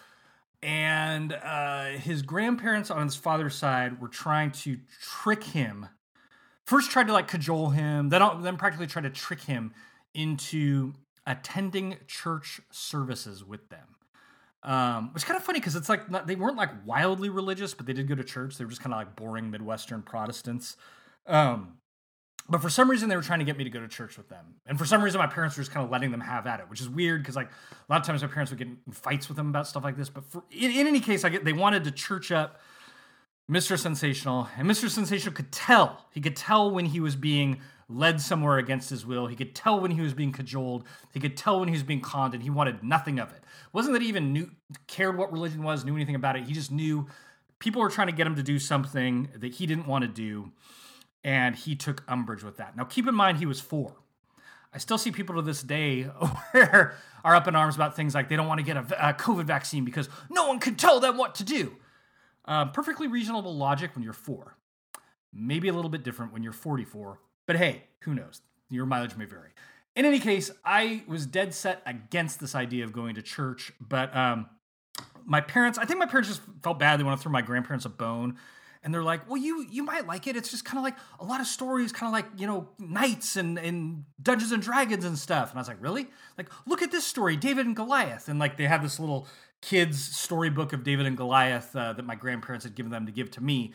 and 0.63 1.33
uh, 1.33 1.91
his 1.91 2.23
grandparents 2.23 2.91
on 2.91 3.05
his 3.05 3.17
father's 3.17 3.55
side 3.55 4.01
were 4.01 4.09
trying 4.09 4.51
to 4.51 4.79
trick 5.01 5.45
him. 5.45 5.87
First, 6.67 6.91
tried 6.91 7.07
to 7.07 7.13
like 7.13 7.29
cajole 7.29 7.71
him, 7.71 8.09
then 8.09 8.23
then 8.43 8.57
practically 8.57 8.87
tried 8.87 9.03
to 9.03 9.11
trick 9.11 9.43
him 9.43 9.73
into 10.15 10.95
attending 11.27 11.99
church 12.07 12.61
services 12.71 13.45
with 13.45 13.69
them. 13.69 13.97
Um, 14.63 15.15
which 15.15 15.25
kind 15.25 15.37
of 15.37 15.45
funny 15.45 15.61
because 15.61 15.77
it's 15.77 15.89
like 15.89 16.11
not, 16.11 16.27
they 16.27 16.35
weren't 16.35 16.57
like 16.57 16.71
wildly 16.85 17.29
religious, 17.29 17.75
but 17.75 17.87
they 17.87 17.93
did 17.93 18.09
go 18.09 18.15
to 18.15 18.25
church. 18.25 18.59
They 18.59 18.65
were 18.65 18.71
just 18.71 18.83
kind 18.83 18.93
of 18.93 18.99
like 18.99 19.15
boring 19.15 19.51
Midwestern 19.51 20.03
Protestants. 20.03 20.77
Um, 21.27 21.79
but 22.49 22.63
for 22.63 22.71
some 22.71 22.91
reason 22.91 23.09
they 23.09 23.17
were 23.17 23.23
trying 23.23 23.41
to 23.41 23.45
get 23.45 23.57
me 23.57 23.65
to 23.65 23.71
go 23.71 23.81
to 23.81 23.89
church 23.89 24.17
with 24.17 24.29
them 24.29 24.55
and 24.67 24.79
for 24.79 24.87
some 24.87 25.03
reason 25.03 25.19
my 25.19 25.27
parents 25.27 25.57
were 25.57 25.63
just 25.63 25.73
kind 25.73 25.85
of 25.85 25.91
letting 25.91 26.11
them 26.11 26.21
have 26.21 26.47
at 26.47 26.61
it 26.61 26.71
which 26.71 26.81
is 26.81 26.89
weird 26.89 27.23
because 27.23 27.37
like 27.37 27.49
a 27.49 27.93
lot 27.93 28.01
of 28.01 28.07
times 28.07 28.23
my 28.23 28.29
parents 28.29 28.51
would 28.51 28.59
get 28.59 28.69
in 28.69 28.93
fights 28.93 29.29
with 29.29 29.37
them 29.37 29.49
about 29.49 29.67
stuff 29.67 29.85
like 29.85 29.97
this 29.97 30.09
but 30.09 30.25
for, 30.25 30.43
in, 30.51 30.71
in 30.71 30.87
any 30.87 31.01
case 31.01 31.25
i 31.25 31.29
get 31.29 31.45
they 31.45 31.53
wanted 31.53 31.85
to 31.85 31.91
church 31.91 32.33
up 32.33 32.61
mr 33.51 33.79
sensational 33.79 34.49
and 34.57 34.69
mr 34.69 34.89
sensational 34.89 35.35
could 35.35 35.53
tell 35.53 36.07
he 36.11 36.21
could 36.21 36.37
tell 36.37 36.71
when 36.71 36.87
he 36.87 37.01
was 37.01 37.17
being 37.17 37.61
led 37.89 38.21
somewhere 38.21 38.59
against 38.59 38.91
his 38.91 39.07
will 39.07 39.27
he 39.27 39.37
could 39.37 39.55
tell 39.55 39.81
when 39.81 39.93
he 39.93 40.01
was 40.01 40.13
being 40.13 40.33
cajoled 40.33 40.85
he 41.13 41.21
could 41.21 41.37
tell 41.37 41.59
when 41.59 41.69
he 41.69 41.75
was 41.75 41.83
being 41.83 42.01
conned 42.01 42.35
and 42.35 42.43
he 42.43 42.51
wanted 42.51 42.83
nothing 42.83 43.19
of 43.19 43.33
it, 43.33 43.43
wasn't 43.73 43.93
that 43.93 44.03
he 44.03 44.09
even 44.09 44.33
knew 44.33 44.51
cared 44.87 45.17
what 45.17 45.33
religion 45.33 45.63
was 45.63 45.85
knew 45.85 45.97
anything 45.97 46.15
about 46.15 46.37
it 46.37 46.45
he 46.45 46.53
just 46.53 46.71
knew 46.71 47.07
people 47.59 47.81
were 47.81 47.89
trying 47.89 48.09
to 48.09 48.13
get 48.13 48.27
him 48.27 48.37
to 48.37 48.43
do 48.43 48.59
something 48.59 49.29
that 49.37 49.55
he 49.55 49.67
didn't 49.67 49.87
want 49.87 50.03
to 50.03 50.09
do 50.09 50.53
and 51.25 51.57
he 51.57 51.75
took 51.75 52.03
umbrage 52.09 52.43
with 52.43 52.57
that. 52.59 52.77
Now, 52.77 52.85
keep 52.85 53.07
in 53.07 53.15
mind, 53.15 53.39
he 53.39 53.47
was 53.47 53.61
four. 53.61 53.95
I 54.73 54.79
still 54.79 54.99
see 54.99 55.11
people 55.11 55.37
to 55.37 55.43
this 55.43 55.63
day 55.63 56.09
are 56.55 56.95
up 57.25 57.49
in 57.49 57.57
arms 57.57 57.75
about 57.75 57.97
things 57.97 58.15
like 58.15 58.29
they 58.29 58.37
don't 58.37 58.47
want 58.47 58.59
to 58.59 58.65
get 58.65 58.77
a, 58.77 59.11
a 59.11 59.15
COVID 59.15 59.45
vaccine 59.45 59.85
because 59.85 60.09
no 60.31 60.47
one 60.47 60.59
can 60.59 60.75
tell 60.75 61.01
them 61.01 61.17
what 61.17 61.35
to 61.37 61.45
do. 61.45 61.77
Uh, 62.45 62.67
perfectly 62.67 63.09
reasonable 63.09 63.55
logic 63.55 63.95
when 63.95 64.05
you're 64.05 64.13
four. 64.13 64.57
Maybe 65.33 65.69
a 65.69 65.73
little 65.73 65.91
bit 65.91 66.03
different 66.03 66.33
when 66.33 66.43
you're 66.43 66.53
44, 66.53 67.21
but 67.49 67.57
hey, 67.57 67.83
who 68.03 68.15
knows? 68.15 68.43
Your 68.71 68.87
mileage 68.87 69.17
may 69.17 69.25
vary. 69.25 69.51
In 69.97 70.05
any 70.05 70.21
case, 70.21 70.53
I 70.65 71.03
was 71.09 71.27
dead 71.27 71.53
set 71.53 71.83
against 71.85 72.39
this 72.39 72.55
idea 72.55 72.85
of 72.85 72.93
going 72.93 73.17
to 73.17 73.23
church, 73.23 73.73
but 73.81 74.15
um, 74.15 74.47
my 75.25 75.41
parents, 75.41 75.79
I 75.79 75.85
think 75.85 75.99
my 75.99 76.07
parents 76.07 76.29
just 76.29 76.43
felt 76.63 76.79
bad. 76.79 77.01
They 77.01 77.05
want 77.05 77.19
to 77.19 77.23
throw 77.23 77.33
my 77.33 77.43
grandparents 77.43 77.85
a 77.85 77.89
bone 77.89 78.37
and 78.85 78.95
they're 78.95 79.03
like, 79.03 79.29
well, 79.29 79.37
you 79.37 79.67
you 79.71 79.83
might 79.83 80.07
like 80.07 80.27
it. 80.27 80.37
It's 80.37 80.51
just 80.51 80.65
kind 80.65 80.79
of 80.79 80.85
like 80.85 80.97
a 81.19 81.25
lot 81.25 81.41
of 81.41 81.47
stories, 81.47 81.91
kind 81.93 82.09
of 82.09 82.13
like 82.13 82.41
you 82.41 82.47
know 82.47 82.69
knights 82.79 83.37
and 83.37 83.59
and 83.59 84.05
Dungeons 84.23 84.53
and 84.53 84.63
Dragons 84.63 85.05
and 85.05 85.19
stuff. 85.19 85.51
And 85.51 85.59
I 85.59 85.61
was 85.61 85.69
like, 85.69 85.83
really? 85.83 86.07
Like, 86.37 86.49
look 86.67 86.83
at 86.83 86.93
this 86.93 87.05
story, 87.05 87.37
David 87.37 87.67
and 87.67 87.75
Goliath, 87.75 88.29
and 88.29 88.39
like 88.39 88.57
they 88.57 88.67
had 88.67 88.83
this 88.83 89.01
little 89.01 89.27
kids 89.61 90.03
storybook 90.17 90.73
of 90.73 90.85
David 90.85 91.07
and 91.07 91.17
Goliath 91.17 91.75
uh, 91.75 91.93
that 91.95 92.05
my 92.05 92.15
grandparents 92.15 92.65
had 92.65 92.75
given 92.75 92.93
them 92.93 93.07
to 93.07 93.13
give 93.13 93.31
to 93.33 93.43
me, 93.43 93.73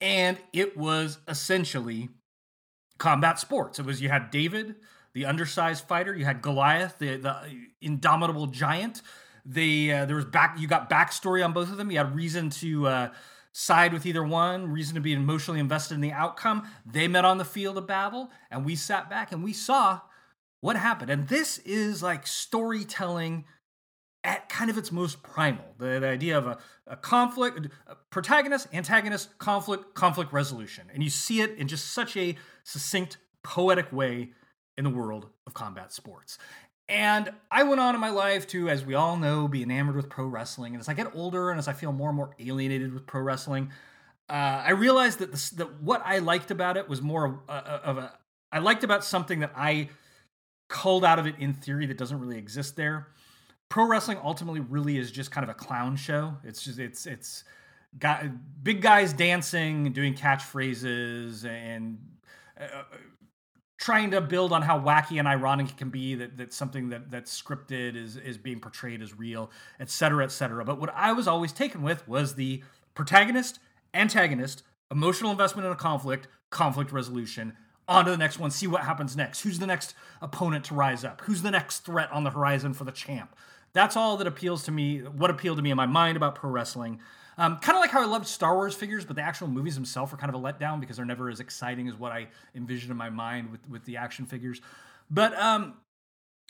and 0.00 0.38
it 0.52 0.76
was 0.76 1.18
essentially 1.26 2.10
combat 2.98 3.38
sports. 3.38 3.78
It 3.78 3.86
was 3.86 4.00
you 4.00 4.08
had 4.08 4.30
David, 4.30 4.76
the 5.12 5.26
undersized 5.26 5.86
fighter, 5.86 6.14
you 6.14 6.24
had 6.24 6.42
Goliath, 6.42 6.98
the 6.98 7.16
the 7.16 7.36
indomitable 7.80 8.46
giant. 8.46 9.02
They 9.44 9.90
uh, 9.90 10.06
there 10.06 10.16
was 10.16 10.24
back 10.24 10.58
you 10.58 10.68
got 10.68 10.90
backstory 10.90 11.44
on 11.44 11.52
both 11.52 11.70
of 11.70 11.76
them. 11.76 11.90
You 11.90 11.98
had 11.98 12.14
reason 12.14 12.50
to. 12.50 12.86
Uh, 12.86 13.08
side 13.58 13.90
with 13.90 14.04
either 14.04 14.22
one, 14.22 14.70
reason 14.70 14.94
to 14.94 15.00
be 15.00 15.14
emotionally 15.14 15.58
invested 15.58 15.94
in 15.94 16.02
the 16.02 16.12
outcome. 16.12 16.68
They 16.84 17.08
met 17.08 17.24
on 17.24 17.38
the 17.38 17.44
field 17.44 17.78
of 17.78 17.86
battle, 17.86 18.30
and 18.50 18.66
we 18.66 18.76
sat 18.76 19.08
back 19.08 19.32
and 19.32 19.42
we 19.42 19.54
saw 19.54 20.02
what 20.60 20.76
happened. 20.76 21.10
And 21.10 21.28
this 21.28 21.56
is 21.58 22.02
like 22.02 22.26
storytelling 22.26 23.46
at 24.26 24.48
kind 24.48 24.68
of 24.68 24.76
its 24.76 24.90
most 24.90 25.22
primal 25.22 25.64
the, 25.78 26.00
the 26.00 26.08
idea 26.08 26.36
of 26.36 26.46
a, 26.46 26.58
a 26.88 26.96
conflict, 26.96 27.68
a 27.86 27.94
protagonist, 28.10 28.66
antagonist, 28.72 29.38
conflict, 29.38 29.94
conflict 29.94 30.32
resolution. 30.32 30.88
And 30.92 31.02
you 31.02 31.08
see 31.08 31.40
it 31.40 31.56
in 31.56 31.68
just 31.68 31.92
such 31.92 32.16
a 32.16 32.36
succinct, 32.64 33.18
poetic 33.42 33.90
way 33.92 34.32
in 34.76 34.84
the 34.84 34.90
world 34.90 35.28
of 35.46 35.54
combat 35.54 35.92
sports. 35.92 36.38
And 36.88 37.30
I 37.50 37.62
went 37.62 37.80
on 37.80 37.94
in 37.94 38.00
my 38.00 38.10
life 38.10 38.46
to, 38.48 38.68
as 38.68 38.84
we 38.84 38.94
all 38.94 39.16
know, 39.16 39.48
be 39.48 39.62
enamored 39.62 39.96
with 39.96 40.08
pro 40.08 40.26
wrestling. 40.26 40.74
And 40.74 40.80
as 40.80 40.88
I 40.88 40.94
get 40.94 41.14
older 41.14 41.50
and 41.50 41.58
as 41.58 41.68
I 41.68 41.72
feel 41.72 41.92
more 41.92 42.08
and 42.08 42.16
more 42.16 42.34
alienated 42.38 42.92
with 42.92 43.06
pro 43.06 43.22
wrestling, 43.22 43.70
uh, 44.28 44.32
I 44.66 44.70
realized 44.70 45.20
that, 45.20 45.32
that 45.56 45.82
what 45.82 46.02
I 46.04 46.18
liked 46.18 46.50
about 46.50 46.76
it 46.76 46.88
was 46.88 47.00
more 47.00 47.24
of 47.24 47.34
a, 47.48 47.52
of 47.52 47.98
a. 47.98 48.12
I 48.50 48.58
liked 48.58 48.82
about 48.82 49.04
something 49.04 49.40
that 49.40 49.52
I 49.56 49.88
culled 50.68 51.04
out 51.04 51.18
of 51.18 51.26
it 51.26 51.36
in 51.38 51.54
theory 51.54 51.86
that 51.86 51.96
doesn't 51.96 52.18
really 52.18 52.38
exist 52.38 52.74
there. 52.76 53.08
Pro 53.68 53.86
wrestling 53.86 54.18
ultimately 54.22 54.60
really 54.60 54.96
is 54.96 55.10
just 55.10 55.30
kind 55.30 55.44
of 55.44 55.50
a 55.50 55.54
clown 55.54 55.96
show. 55.96 56.36
It's 56.44 56.62
just 56.62 56.78
it's 56.78 57.06
it's 57.06 57.44
got 57.98 58.24
big 58.62 58.80
guys 58.80 59.12
dancing 59.12 59.92
doing 59.92 60.14
catchphrases 60.14 61.44
and 61.44 61.98
uh, 62.60 62.82
trying 63.78 64.10
to 64.12 64.20
build 64.20 64.52
on 64.52 64.62
how 64.62 64.78
wacky 64.78 65.18
and 65.18 65.26
ironic 65.28 65.70
it 65.70 65.76
can 65.76 65.90
be 65.90 66.14
that, 66.14 66.36
that 66.36 66.52
something 66.52 66.90
that 66.90 67.10
that's 67.10 67.42
scripted 67.42 67.96
is 67.96 68.16
is 68.16 68.38
being 68.38 68.60
portrayed 68.60 69.02
as 69.02 69.18
real, 69.18 69.50
et 69.80 69.90
cetera, 69.90 70.24
et 70.24 70.32
cetera. 70.32 70.64
But 70.64 70.80
what 70.80 70.90
I 70.94 71.12
was 71.12 71.26
always 71.26 71.52
taken 71.52 71.82
with 71.82 72.06
was 72.08 72.34
the 72.34 72.62
protagonist, 72.94 73.58
antagonist, 73.92 74.62
emotional 74.90 75.30
investment 75.30 75.66
in 75.66 75.72
a 75.72 75.76
conflict, 75.76 76.28
conflict 76.50 76.92
resolution, 76.92 77.54
on 77.88 78.04
to 78.04 78.10
the 78.10 78.16
next 78.16 78.38
one, 78.38 78.50
see 78.50 78.66
what 78.66 78.82
happens 78.82 79.16
next. 79.16 79.42
Who's 79.42 79.58
the 79.58 79.66
next 79.66 79.94
opponent 80.20 80.64
to 80.66 80.74
rise 80.74 81.04
up? 81.04 81.20
Who's 81.22 81.42
the 81.42 81.50
next 81.50 81.80
threat 81.80 82.10
on 82.10 82.24
the 82.24 82.30
horizon 82.30 82.74
for 82.74 82.84
the 82.84 82.92
champ? 82.92 83.36
That's 83.76 83.96
all 83.96 84.16
that 84.16 84.26
appeals 84.26 84.64
to 84.64 84.72
me, 84.72 85.00
what 85.00 85.30
appealed 85.30 85.58
to 85.58 85.62
me 85.62 85.70
in 85.70 85.76
my 85.76 85.86
mind 85.86 86.16
about 86.16 86.34
pro 86.34 86.50
wrestling. 86.50 87.00
Um, 87.38 87.58
kind 87.58 87.76
of 87.76 87.80
like 87.80 87.90
how 87.90 88.00
I 88.00 88.06
loved 88.06 88.26
Star 88.26 88.54
Wars 88.54 88.74
figures, 88.74 89.04
but 89.04 89.14
the 89.14 89.22
actual 89.22 89.48
movies 89.48 89.74
themselves 89.74 90.12
are 90.12 90.16
kind 90.16 90.34
of 90.34 90.40
a 90.40 90.42
letdown 90.42 90.80
because 90.80 90.96
they're 90.96 91.04
never 91.04 91.28
as 91.28 91.38
exciting 91.38 91.86
as 91.86 91.94
what 91.94 92.10
I 92.10 92.28
envisioned 92.54 92.90
in 92.90 92.96
my 92.96 93.10
mind 93.10 93.52
with, 93.52 93.68
with 93.68 93.84
the 93.84 93.98
action 93.98 94.24
figures. 94.24 94.62
But 95.10 95.38
um, 95.38 95.74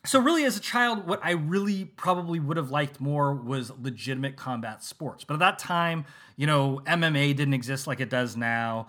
so 0.04 0.20
really 0.20 0.44
as 0.44 0.56
a 0.56 0.60
child 0.60 1.08
what 1.08 1.18
i 1.24 1.32
really 1.32 1.84
probably 1.84 2.38
would 2.38 2.56
have 2.56 2.70
liked 2.70 3.00
more 3.00 3.34
was 3.34 3.72
legitimate 3.82 4.36
combat 4.36 4.84
sports 4.84 5.24
but 5.24 5.34
at 5.34 5.40
that 5.40 5.58
time 5.58 6.04
you 6.36 6.46
know 6.46 6.80
mma 6.86 7.34
didn't 7.34 7.54
exist 7.54 7.88
like 7.88 7.98
it 7.98 8.08
does 8.08 8.36
now 8.36 8.86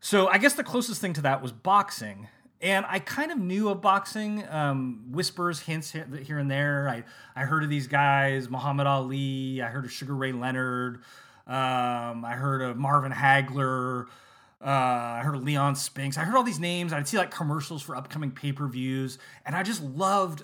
so 0.00 0.28
I 0.28 0.38
guess 0.38 0.54
the 0.54 0.64
closest 0.64 1.00
thing 1.00 1.12
to 1.14 1.20
that 1.22 1.42
was 1.42 1.52
boxing. 1.52 2.28
And 2.62 2.84
I 2.88 2.98
kind 2.98 3.32
of 3.32 3.38
knew 3.38 3.70
of 3.70 3.80
boxing, 3.80 4.46
um, 4.48 5.06
whispers, 5.10 5.60
hints 5.60 5.92
here 5.92 6.38
and 6.38 6.50
there. 6.50 6.88
I, 6.88 7.04
I 7.34 7.46
heard 7.46 7.62
of 7.62 7.70
these 7.70 7.86
guys, 7.86 8.50
Muhammad 8.50 8.86
Ali. 8.86 9.62
I 9.62 9.68
heard 9.68 9.86
of 9.86 9.92
Sugar 9.92 10.14
Ray 10.14 10.32
Leonard. 10.32 10.96
Um, 11.46 12.24
I 12.24 12.34
heard 12.34 12.60
of 12.60 12.76
Marvin 12.76 13.12
Hagler. 13.12 14.06
Uh, 14.62 14.66
I 14.66 15.22
heard 15.24 15.36
of 15.36 15.42
Leon 15.42 15.74
Spinks. 15.74 16.18
I 16.18 16.24
heard 16.24 16.36
all 16.36 16.42
these 16.42 16.60
names. 16.60 16.92
I'd 16.92 17.08
see 17.08 17.16
like 17.16 17.30
commercials 17.30 17.82
for 17.82 17.96
upcoming 17.96 18.30
pay 18.30 18.52
per 18.52 18.68
views, 18.68 19.18
and 19.46 19.56
I 19.56 19.62
just 19.62 19.82
loved 19.82 20.42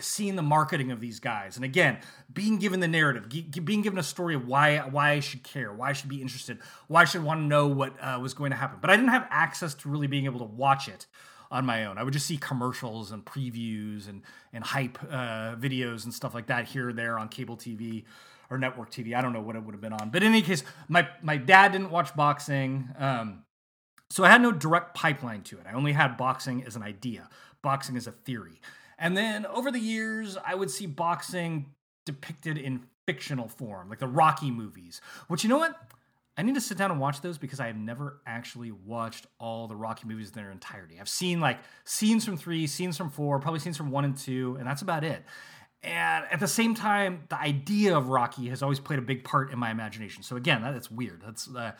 seeing 0.00 0.36
the 0.36 0.42
marketing 0.42 0.90
of 0.92 1.00
these 1.00 1.20
guys 1.20 1.56
and 1.56 1.64
again 1.64 1.98
being 2.32 2.58
given 2.58 2.80
the 2.80 2.88
narrative 2.88 3.28
being 3.64 3.80
given 3.80 3.98
a 3.98 4.02
story 4.02 4.34
of 4.34 4.46
why 4.46 4.78
why 4.78 5.12
i 5.12 5.20
should 5.20 5.42
care 5.42 5.72
why 5.72 5.88
i 5.88 5.92
should 5.94 6.08
be 6.08 6.20
interested 6.20 6.58
why 6.86 7.00
i 7.00 7.04
should 7.06 7.22
want 7.22 7.40
to 7.40 7.44
know 7.44 7.66
what 7.66 7.94
uh, 8.02 8.18
was 8.20 8.34
going 8.34 8.50
to 8.50 8.56
happen 8.56 8.78
but 8.80 8.90
i 8.90 8.96
didn't 8.96 9.10
have 9.10 9.26
access 9.30 9.72
to 9.72 9.88
really 9.88 10.06
being 10.06 10.26
able 10.26 10.38
to 10.38 10.44
watch 10.44 10.86
it 10.86 11.06
on 11.56 11.64
my 11.64 11.86
own. 11.86 11.96
I 11.98 12.02
would 12.02 12.12
just 12.12 12.26
see 12.26 12.36
commercials 12.36 13.12
and 13.12 13.24
previews 13.24 14.08
and 14.08 14.22
and 14.52 14.62
hype 14.62 14.98
uh, 15.10 15.56
videos 15.56 16.04
and 16.04 16.12
stuff 16.12 16.34
like 16.34 16.46
that 16.46 16.66
here 16.66 16.90
or 16.90 16.92
there 16.92 17.18
on 17.18 17.28
cable 17.28 17.56
tv 17.56 18.04
or 18.48 18.58
network 18.58 18.90
tv 18.90 19.16
i 19.16 19.20
don't 19.20 19.32
know 19.32 19.40
what 19.40 19.56
it 19.56 19.62
would 19.62 19.74
have 19.74 19.80
been 19.80 19.92
on. 19.92 20.10
But 20.10 20.22
in 20.22 20.30
any 20.30 20.42
case 20.42 20.62
my 20.88 21.08
my 21.22 21.36
dad 21.36 21.72
didn't 21.72 21.90
watch 21.90 22.14
boxing 22.14 22.88
um, 22.98 23.42
so 24.10 24.22
i 24.22 24.28
had 24.28 24.42
no 24.42 24.52
direct 24.52 24.94
pipeline 24.94 25.42
to 25.42 25.58
it. 25.58 25.64
I 25.68 25.72
only 25.72 25.92
had 25.92 26.16
boxing 26.16 26.62
as 26.64 26.76
an 26.76 26.82
idea. 26.82 27.28
Boxing 27.62 27.96
as 27.96 28.06
a 28.06 28.12
theory. 28.12 28.60
And 28.98 29.16
then 29.16 29.44
over 29.46 29.70
the 29.70 29.78
years, 29.78 30.38
I 30.46 30.54
would 30.54 30.70
see 30.70 30.86
boxing 30.86 31.66
depicted 32.06 32.56
in 32.56 32.84
fictional 33.06 33.48
form, 33.48 33.88
like 33.88 33.98
the 33.98 34.06
Rocky 34.06 34.50
movies, 34.50 35.00
which 35.28 35.42
you 35.42 35.50
know 35.50 35.58
what? 35.58 35.76
I 36.36 36.42
need 36.42 36.54
to 36.54 36.60
sit 36.60 36.76
down 36.76 36.90
and 36.90 37.00
watch 37.00 37.22
those 37.22 37.38
because 37.38 37.60
I 37.60 37.68
have 37.68 37.76
never 37.76 38.20
actually 38.26 38.70
watched 38.70 39.26
all 39.38 39.68
the 39.68 39.76
Rocky 39.76 40.06
movies 40.06 40.28
in 40.28 40.34
their 40.34 40.50
entirety. 40.50 40.98
I've 41.00 41.08
seen 41.08 41.40
like 41.40 41.58
scenes 41.84 42.24
from 42.24 42.36
three, 42.36 42.66
scenes 42.66 42.96
from 42.96 43.10
four, 43.10 43.38
probably 43.38 43.60
scenes 43.60 43.76
from 43.76 43.90
one 43.90 44.04
and 44.04 44.16
two, 44.16 44.56
and 44.58 44.66
that's 44.66 44.82
about 44.82 45.02
it. 45.02 45.24
And 45.82 46.24
at 46.30 46.40
the 46.40 46.48
same 46.48 46.74
time, 46.74 47.24
the 47.28 47.40
idea 47.40 47.96
of 47.96 48.08
Rocky 48.08 48.48
has 48.48 48.62
always 48.62 48.80
played 48.80 48.98
a 48.98 49.02
big 49.02 49.24
part 49.24 49.52
in 49.52 49.58
my 49.58 49.70
imagination. 49.70 50.22
So 50.22 50.36
again, 50.36 50.60
that's 50.62 50.90
weird. 50.90 51.22
That's 51.24 51.48
uh, 51.54 51.72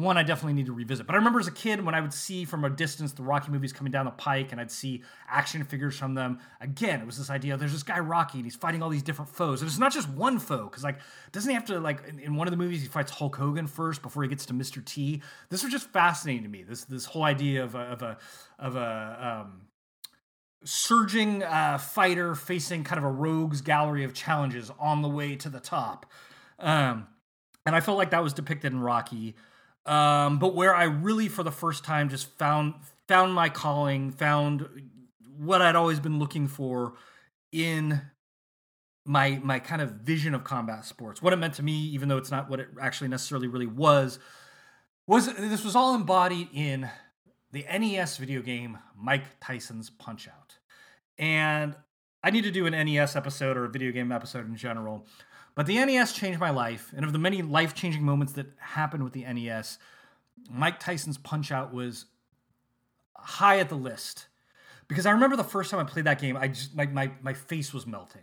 one 0.00 0.16
I 0.16 0.22
definitely 0.22 0.54
need 0.54 0.66
to 0.66 0.72
revisit. 0.72 1.06
But 1.06 1.14
I 1.14 1.18
remember 1.18 1.40
as 1.40 1.46
a 1.46 1.52
kid 1.52 1.84
when 1.84 1.94
I 1.94 2.00
would 2.00 2.12
see 2.12 2.44
from 2.44 2.64
a 2.64 2.70
distance 2.70 3.12
the 3.12 3.22
Rocky 3.22 3.50
movies 3.50 3.72
coming 3.72 3.90
down 3.90 4.04
the 4.04 4.10
pike 4.10 4.52
and 4.52 4.60
I'd 4.60 4.70
see 4.70 5.02
action 5.28 5.64
figures 5.64 5.96
from 5.96 6.14
them. 6.14 6.38
Again, 6.60 7.00
it 7.00 7.06
was 7.06 7.18
this 7.18 7.30
idea 7.30 7.56
there's 7.56 7.72
this 7.72 7.82
guy 7.82 7.98
Rocky 7.98 8.38
and 8.38 8.46
he's 8.46 8.56
fighting 8.56 8.82
all 8.82 8.88
these 8.88 9.02
different 9.02 9.30
foes. 9.30 9.60
And 9.60 9.68
it's 9.68 9.78
not 9.78 9.92
just 9.92 10.08
one 10.08 10.38
foe, 10.38 10.64
because 10.64 10.84
like 10.84 10.98
doesn't 11.32 11.48
he 11.48 11.54
have 11.54 11.64
to 11.66 11.80
like 11.80 12.06
in, 12.08 12.18
in, 12.18 12.36
one 12.36 12.46
of 12.46 12.52
the 12.52 12.56
movies 12.56 12.82
he 12.82 12.88
fights 12.88 13.12
Hulk 13.12 13.36
Hogan 13.36 13.66
first 13.66 14.02
before 14.02 14.22
he 14.22 14.28
gets 14.28 14.46
to 14.46 14.54
Mr. 14.54 14.84
T? 14.84 15.22
This 15.48 15.62
was 15.62 15.72
just 15.72 15.90
fascinating 15.90 16.42
to 16.42 16.48
me. 16.48 16.62
This 16.62 16.84
this 16.84 17.04
whole 17.04 17.24
idea 17.24 17.64
of 17.64 17.74
a 17.74 17.80
of 17.80 18.02
a 18.02 18.18
of 18.58 18.76
a 18.76 19.42
um 19.44 19.62
surging 20.64 21.42
uh, 21.42 21.78
fighter 21.78 22.34
facing 22.34 22.84
kind 22.84 22.98
of 22.98 23.04
a 23.04 23.10
rogues 23.10 23.60
gallery 23.60 24.04
of 24.04 24.12
challenges 24.12 24.70
on 24.78 25.02
the 25.02 25.08
way 25.08 25.36
to 25.36 25.48
the 25.48 25.60
top. 25.60 26.06
Um, 26.58 27.08
and 27.66 27.74
I 27.74 27.80
felt 27.80 27.98
like 27.98 28.10
that 28.10 28.22
was 28.22 28.32
depicted 28.32 28.72
in 28.72 28.80
Rocky. 28.80 29.34
Um, 29.86 30.38
but 30.38 30.54
where 30.54 30.74
I 30.74 30.84
really, 30.84 31.28
for 31.28 31.42
the 31.42 31.50
first 31.50 31.84
time, 31.84 32.08
just 32.08 32.26
found 32.38 32.74
found 33.08 33.34
my 33.34 33.48
calling, 33.48 34.12
found 34.12 34.68
what 35.36 35.62
I'd 35.62 35.76
always 35.76 36.00
been 36.00 36.18
looking 36.18 36.46
for 36.46 36.94
in 37.50 38.00
my 39.04 39.40
my 39.42 39.58
kind 39.58 39.82
of 39.82 39.92
vision 39.92 40.34
of 40.34 40.44
combat 40.44 40.84
sports, 40.84 41.22
what 41.22 41.32
it 41.32 41.36
meant 41.36 41.54
to 41.54 41.62
me, 41.62 41.72
even 41.72 42.08
though 42.08 42.18
it's 42.18 42.30
not 42.30 42.50
what 42.50 42.60
it 42.60 42.68
actually 42.80 43.08
necessarily 43.08 43.48
really 43.48 43.66
was, 43.66 44.18
was 45.06 45.32
this 45.34 45.64
was 45.64 45.74
all 45.74 45.94
embodied 45.94 46.48
in 46.52 46.88
the 47.52 47.64
NES 47.64 48.16
video 48.18 48.42
game 48.42 48.78
Mike 48.96 49.40
Tyson's 49.40 49.90
Punch 49.90 50.28
Out. 50.28 50.58
And 51.18 51.74
I 52.22 52.30
need 52.30 52.44
to 52.44 52.50
do 52.50 52.66
an 52.66 52.72
NES 52.72 53.16
episode 53.16 53.56
or 53.56 53.64
a 53.64 53.68
video 53.68 53.92
game 53.92 54.12
episode 54.12 54.46
in 54.46 54.56
general 54.56 55.06
but 55.54 55.66
the 55.66 55.84
NES 55.84 56.12
changed 56.12 56.40
my 56.40 56.50
life, 56.50 56.92
and 56.94 57.04
of 57.04 57.12
the 57.12 57.18
many 57.18 57.42
life 57.42 57.74
changing 57.74 58.02
moments 58.02 58.32
that 58.34 58.46
happened 58.58 59.04
with 59.04 59.12
the 59.12 59.24
NES, 59.24 59.78
Mike 60.50 60.80
Tyson's 60.80 61.18
Punch 61.18 61.52
Out 61.52 61.72
was 61.72 62.06
high 63.16 63.58
at 63.58 63.68
the 63.68 63.76
list. 63.76 64.26
Because 64.88 65.06
I 65.06 65.12
remember 65.12 65.36
the 65.36 65.44
first 65.44 65.70
time 65.70 65.80
I 65.80 65.84
played 65.84 66.06
that 66.06 66.20
game, 66.20 66.36
I 66.36 66.48
just 66.48 66.74
my, 66.74 66.86
my, 66.86 67.10
my 67.22 67.32
face 67.32 67.72
was 67.72 67.86
melting. 67.86 68.22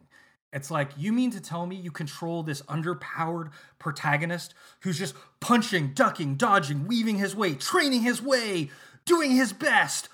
It's 0.54 0.72
like, 0.72 0.90
you 0.98 1.12
mean 1.12 1.32
to 1.32 1.42
tell 1.42 1.66
me 1.66 1.76
you 1.76 1.92
control 1.92 2.42
this 2.42 2.62
underpowered 2.63 3.52
protagonist 3.80 4.54
who's 4.82 4.98
just 4.98 5.13
punching, 5.40 5.94
ducking, 5.94 6.36
dodging, 6.36 6.88
weaving 6.88 7.18
his 7.18 7.36
way, 7.36 7.56
training 7.56 8.02
his 8.02 8.22
way, 8.22 8.70
doing 9.06 9.32
his 9.32 9.54
best, 9.54 10.10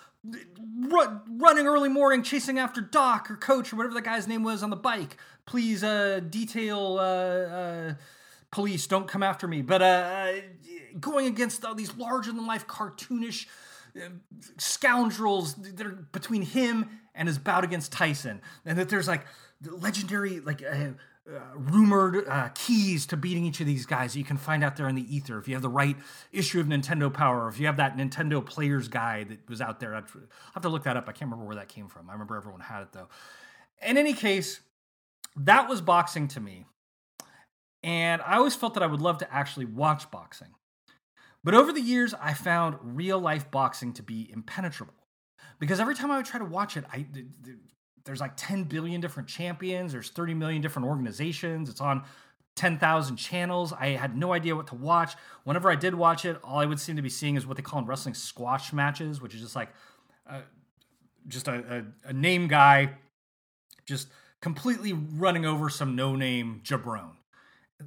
run, 0.90 1.22
running 1.28 1.68
early 1.68 1.90
morning, 1.90 2.24
chasing 2.24 2.60
after 2.60 2.82
Doc 2.82 3.30
or 3.30 3.36
Coach 3.36 3.74
or 3.74 3.76
whatever 3.76 3.94
the 3.94 4.02
guy's 4.02 4.28
name 4.28 4.44
was 4.44 4.64
on 4.64 4.70
the 4.70 4.76
bike, 4.76 5.18
please 5.46 5.84
uh, 5.84 6.22
detail 6.30 6.98
uh, 7.00 7.04
uh, 7.04 7.94
police 8.52 8.88
don't 8.88 9.08
come 9.08 9.24
after 9.24 9.48
me. 9.48 9.62
But 9.62 9.82
uh, 9.82 9.86
uh 9.86 10.34
going 11.00 11.26
against 11.26 11.66
all 11.66 11.76
these 11.76 11.96
larger 11.96 12.32
than 12.32 12.46
life 12.46 12.68
cartoonish 12.68 13.48
uh, 13.96 14.10
scoundrels 14.58 15.56
that 15.56 15.86
are 15.86 16.08
between 16.12 16.44
him 16.44 17.00
and 17.16 17.28
his 17.28 17.38
bout 17.38 17.64
against 17.64 17.92
tyson. 17.92 18.42
And 18.66 18.78
that 18.78 18.90
there's 18.90 19.08
like 19.08 19.26
legendary 19.62 20.40
like 20.40 20.62
uh, 21.26 21.40
rumored 21.56 22.28
keys 22.54 23.06
to 23.06 23.16
beating 23.16 23.46
each 23.46 23.62
of 23.62 23.66
these 23.66 23.86
guys 23.86 24.14
you 24.14 24.26
can 24.26 24.36
find 24.36 24.62
out 24.62 24.76
there 24.76 24.90
in 24.90 24.96
the 24.96 25.16
ether 25.16 25.38
if 25.38 25.48
you 25.48 25.56
have 25.56 25.62
the 25.62 25.70
right 25.70 25.96
issue 26.34 26.60
of 26.60 26.68
Nintendo 26.68 27.14
Power, 27.14 27.48
if 27.48 27.60
you 27.60 27.66
have 27.66 27.78
that 27.78 27.96
Nintendo 27.96 28.46
Players 28.46 28.90
Guide 28.90 29.30
that 29.30 29.50
was 29.50 29.62
out 29.62 29.80
there. 29.80 29.96
I'll 29.96 30.04
have 30.54 30.64
to 30.64 30.70
look 30.70 30.84
that 30.84 30.98
up. 30.98 31.06
I 31.08 31.14
can't 31.14 31.32
remember 31.32 31.46
where 31.46 31.56
that 31.56 31.70
came 31.70 31.88
from. 31.88 32.10
I 32.10 32.14
remember 32.14 32.36
everyone 32.36 32.60
had 32.60 32.82
it 32.82 32.92
though. 32.92 33.08
In 33.82 33.98
any 33.98 34.14
case, 34.14 34.60
that 35.38 35.70
was 35.70 35.82
boxing 35.82 36.28
to 36.30 36.40
me. 36.40 36.66
And 37.84 38.22
I 38.22 38.36
always 38.36 38.56
felt 38.56 38.74
that 38.76 38.84
I 38.84 38.88
would 38.88 39.02
love 39.02 39.18
to 39.20 39.34
actually 39.34 39.66
watch 39.66 40.10
boxing. 40.10 40.50
But 41.44 41.54
over 41.54 41.74
the 41.74 41.82
years, 41.82 42.14
I 42.14 42.34
found 42.34 42.78
real 42.82 43.20
life 43.20 43.52
boxing 43.52 43.94
to 43.94 44.04
be 44.04 44.30
impenetrable. 44.32 44.94
Because 45.60 45.80
every 45.80 45.96
time 45.96 46.10
I 46.10 46.18
would 46.18 46.26
try 46.26 46.40
to 46.40 46.46
watch 46.46 46.78
it, 46.78 46.86
I, 46.92 47.06
there's 48.06 48.20
like 48.20 48.34
10 48.36 48.66
billion 48.66 49.02
different 49.02 49.30
champions, 49.30 49.92
there's 49.92 50.10
30 50.10 50.34
million 50.34 50.62
different 50.62 50.88
organizations, 50.88 51.70
it's 51.70 51.82
on 51.82 52.04
10,000 52.56 53.16
channels. 53.16 53.74
I 53.74 53.90
had 53.90 54.16
no 54.16 54.34
idea 54.34 54.56
what 54.56 54.68
to 54.68 54.76
watch. 54.76 55.16
Whenever 55.44 55.72
I 55.72 55.76
did 55.76 55.96
watch 55.96 56.24
it, 56.26 56.38
all 56.44 56.60
I 56.60 56.66
would 56.66 56.80
seem 56.80 56.96
to 56.98 57.02
be 57.02 57.10
seeing 57.10 57.36
is 57.36 57.48
what 57.48 57.58
they 57.58 57.64
call 57.64 57.80
in 57.80 57.86
wrestling 57.86 58.14
squash 58.14 58.72
matches, 58.72 59.22
which 59.22 59.34
is 59.34 59.42
just 59.42 59.56
like 59.56 59.70
uh, 60.30 60.42
just 61.28 61.48
a, 61.48 61.86
a, 62.06 62.10
a 62.10 62.14
name 62.14 62.48
guy 62.48 62.92
just 63.86 64.08
completely 64.42 64.94
running 64.94 65.46
over 65.46 65.70
some 65.70 65.96
no-name 65.96 66.62
jabron. 66.64 67.12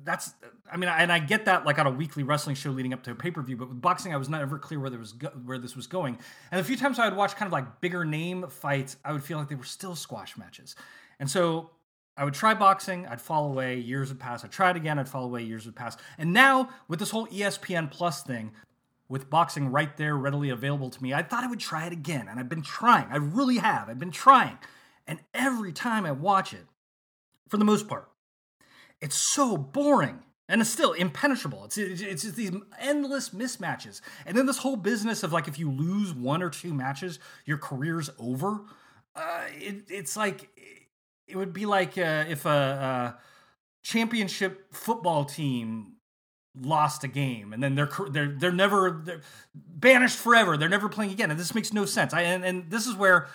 That's, 0.05 0.33
I 0.71 0.77
mean, 0.77 0.89
and 0.89 1.13
I 1.13 1.19
get 1.19 1.45
that 1.47 1.65
like 1.65 1.79
on 1.79 1.87
a 1.87 1.91
weekly 1.91 2.23
wrestling 2.23 2.57
show 2.57 2.71
leading 2.71 2.93
up 2.93 3.03
to 3.05 3.13
a 3.13 3.15
pay 3.15 3.31
per 3.31 3.43
view, 3.43 3.57
but 3.57 3.69
with 3.69 3.81
boxing, 3.81 4.13
I 4.13 4.17
was 4.17 4.29
not 4.29 4.41
ever 4.41 4.59
clear 4.59 4.81
where 4.81 4.91
there 4.91 4.99
was 4.99 5.13
go- 5.13 5.33
where 5.45 5.59
this 5.59 5.77
was 5.77 5.87
going. 5.87 6.19
And 6.51 6.61
a 6.61 6.65
few 6.65 6.77
times 6.77 6.99
I 6.99 7.09
would 7.09 7.17
watch 7.17 7.37
kind 7.37 7.47
of 7.47 7.53
like 7.53 7.81
bigger 7.81 8.05
name 8.05 8.47
fights, 8.49 8.97
I 9.05 9.13
would 9.13 9.23
feel 9.23 9.39
like 9.39 9.49
they 9.49 9.55
were 9.55 9.65
still 9.65 9.95
squash 9.95 10.37
matches. 10.37 10.77
And 11.19 11.31
so 11.31 11.71
I 12.17 12.25
would 12.25 12.35
try 12.35 12.55
boxing, 12.55 13.07
I'd 13.07 13.21
fall 13.21 13.47
away, 13.51 13.79
years 13.79 14.09
would 14.09 14.21
pass. 14.21 14.45
I'd 14.45 14.53
try 14.53 14.71
it 14.71 14.77
again, 14.77 14.99
I'd 14.99 15.09
fall 15.09 15.25
away, 15.25 15.43
years 15.43 15.67
would 15.67 15.77
pass. 15.77 15.97
And 16.19 16.33
now 16.33 16.71
with 16.89 16.99
this 16.99 17.11
whole 17.11 17.27
ESPN 17.27 17.91
Plus 17.91 18.23
thing, 18.23 18.53
with 19.09 19.31
boxing 19.31 19.71
right 19.71 19.97
there 19.97 20.17
readily 20.17 20.51
available 20.51 20.91
to 20.91 21.03
me, 21.03 21.15
I 21.15 21.23
thought 21.23 21.45
I 21.45 21.47
would 21.47 21.61
try 21.61 21.87
it 21.87 21.93
again. 21.93 22.27
And 22.29 22.41
I've 22.41 22.49
been 22.49 22.63
trying. 22.63 23.07
I 23.11 23.17
really 23.17 23.59
have. 23.59 23.89
I've 23.89 23.99
been 23.99 24.11
trying 24.11 24.59
And 25.07 25.21
every 25.33 25.73
time 25.73 26.05
I 26.05 26.13
watch 26.13 26.53
it, 26.53 26.67
for 27.49 27.57
the 27.57 27.65
most 27.65 27.87
part, 27.87 28.09
it's 29.01 29.17
so 29.17 29.57
boring 29.57 30.21
and 30.49 30.61
it's 30.61 30.71
still 30.71 30.93
impenetrable. 30.93 31.65
It's, 31.65 31.77
it's 31.77 32.23
just 32.23 32.37
these 32.37 32.53
endless 32.79 33.31
mismatches. 33.31 34.01
And 34.25 34.37
then 34.37 34.47
this 34.47 34.59
whole 34.59 34.77
business 34.77 35.23
of 35.23 35.33
like 35.33 35.49
if 35.49 35.59
you 35.59 35.71
lose 35.71 36.15
one 36.15 36.43
or 36.43 36.51
two 36.51 36.73
matches, 36.73 37.19
your 37.45 37.59
career's 37.59 38.11
over. 38.19 38.61
Uh, 39.15 39.43
it, 39.59 39.85
it's 39.89 40.17
like 40.17 40.49
it 41.27 41.37
would 41.37 41.53
be 41.53 41.67
like 41.67 41.99
uh, 41.99 42.25
if 42.29 42.47
a, 42.47 42.49
a 42.49 43.19
championship 43.83 44.73
football 44.75 45.25
team 45.25 45.95
lost 46.59 47.05
a 47.05 47.09
game 47.09 47.53
and 47.53 47.63
then 47.63 47.75
they're 47.75 47.91
they're 48.11 48.29
they're 48.29 48.53
never 48.53 49.03
they're 49.05 49.21
banished 49.55 50.17
forever. 50.17 50.57
They're 50.57 50.69
never 50.69 50.89
playing 50.89 51.11
again. 51.13 51.31
And 51.31 51.41
this 51.41 51.55
makes 51.55 51.73
no 51.73 51.85
sense. 51.87 52.15
I 52.15 52.23
and, 52.23 52.45
and 52.45 52.71
this 52.71 52.87
is 52.87 52.95
where 52.95 53.29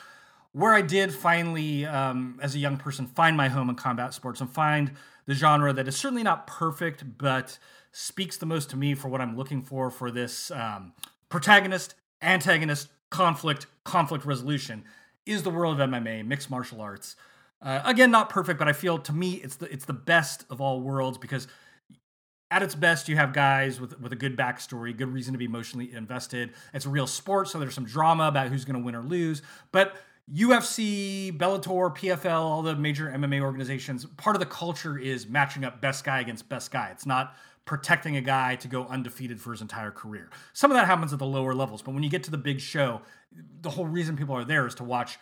where 0.53 0.73
I 0.73 0.81
did 0.81 1.13
finally, 1.13 1.85
um, 1.85 2.39
as 2.41 2.55
a 2.55 2.59
young 2.59 2.77
person, 2.77 3.07
find 3.07 3.37
my 3.37 3.47
home 3.47 3.69
in 3.69 3.75
combat 3.75 4.13
sports 4.13 4.41
and 4.41 4.49
find 4.49 4.91
the 5.31 5.35
genre 5.35 5.71
that 5.71 5.87
is 5.87 5.95
certainly 5.95 6.23
not 6.23 6.45
perfect, 6.45 7.17
but 7.17 7.57
speaks 7.93 8.35
the 8.35 8.45
most 8.45 8.69
to 8.69 8.75
me 8.75 8.93
for 8.93 9.07
what 9.07 9.21
I'm 9.21 9.37
looking 9.37 9.61
for 9.61 9.89
for 9.89 10.11
this 10.11 10.51
um, 10.51 10.91
protagonist, 11.29 11.95
antagonist, 12.21 12.89
conflict, 13.11 13.65
conflict 13.85 14.25
resolution 14.25 14.83
is 15.25 15.43
the 15.43 15.49
world 15.49 15.79
of 15.79 15.89
MMA, 15.89 16.27
mixed 16.27 16.49
martial 16.49 16.81
arts. 16.81 17.15
Uh, 17.61 17.79
again, 17.85 18.11
not 18.11 18.29
perfect, 18.29 18.59
but 18.59 18.67
I 18.67 18.73
feel 18.73 18.99
to 18.99 19.13
me 19.13 19.35
it's 19.35 19.55
the 19.55 19.71
it's 19.71 19.85
the 19.85 19.93
best 19.93 20.43
of 20.49 20.59
all 20.59 20.81
worlds 20.81 21.17
because 21.17 21.47
at 22.49 22.61
its 22.61 22.75
best, 22.75 23.07
you 23.07 23.15
have 23.15 23.31
guys 23.31 23.79
with 23.79 23.97
with 24.01 24.11
a 24.11 24.17
good 24.17 24.35
backstory, 24.35 24.95
good 24.97 25.13
reason 25.13 25.31
to 25.31 25.37
be 25.37 25.45
emotionally 25.45 25.93
invested. 25.93 26.51
It's 26.73 26.85
a 26.85 26.89
real 26.89 27.07
sport, 27.07 27.47
so 27.47 27.57
there's 27.57 27.73
some 27.73 27.85
drama 27.85 28.27
about 28.27 28.49
who's 28.49 28.65
going 28.65 28.77
to 28.77 28.83
win 28.83 28.95
or 28.95 29.03
lose. 29.03 29.41
But 29.71 29.95
UFC, 30.33 31.35
Bellator, 31.37 31.95
PFL, 31.95 32.39
all 32.39 32.61
the 32.61 32.75
major 32.75 33.07
MMA 33.07 33.41
organizations, 33.41 34.05
part 34.17 34.35
of 34.35 34.39
the 34.39 34.45
culture 34.45 34.97
is 34.97 35.27
matching 35.27 35.65
up 35.65 35.81
best 35.81 36.03
guy 36.03 36.19
against 36.19 36.47
best 36.47 36.71
guy. 36.71 36.89
It's 36.91 37.05
not 37.05 37.35
protecting 37.65 38.17
a 38.17 38.21
guy 38.21 38.55
to 38.55 38.67
go 38.67 38.85
undefeated 38.85 39.39
for 39.39 39.51
his 39.51 39.61
entire 39.61 39.91
career. 39.91 40.29
Some 40.53 40.71
of 40.71 40.77
that 40.77 40.87
happens 40.87 41.13
at 41.13 41.19
the 41.19 41.25
lower 41.25 41.53
levels, 41.53 41.81
but 41.81 41.93
when 41.93 42.03
you 42.03 42.09
get 42.09 42.23
to 42.23 42.31
the 42.31 42.37
big 42.37 42.59
show, 42.59 43.01
the 43.61 43.69
whole 43.69 43.85
reason 43.85 44.17
people 44.17 44.35
are 44.35 44.45
there 44.45 44.65
is 44.65 44.75
to 44.75 44.83
watch 44.83 45.17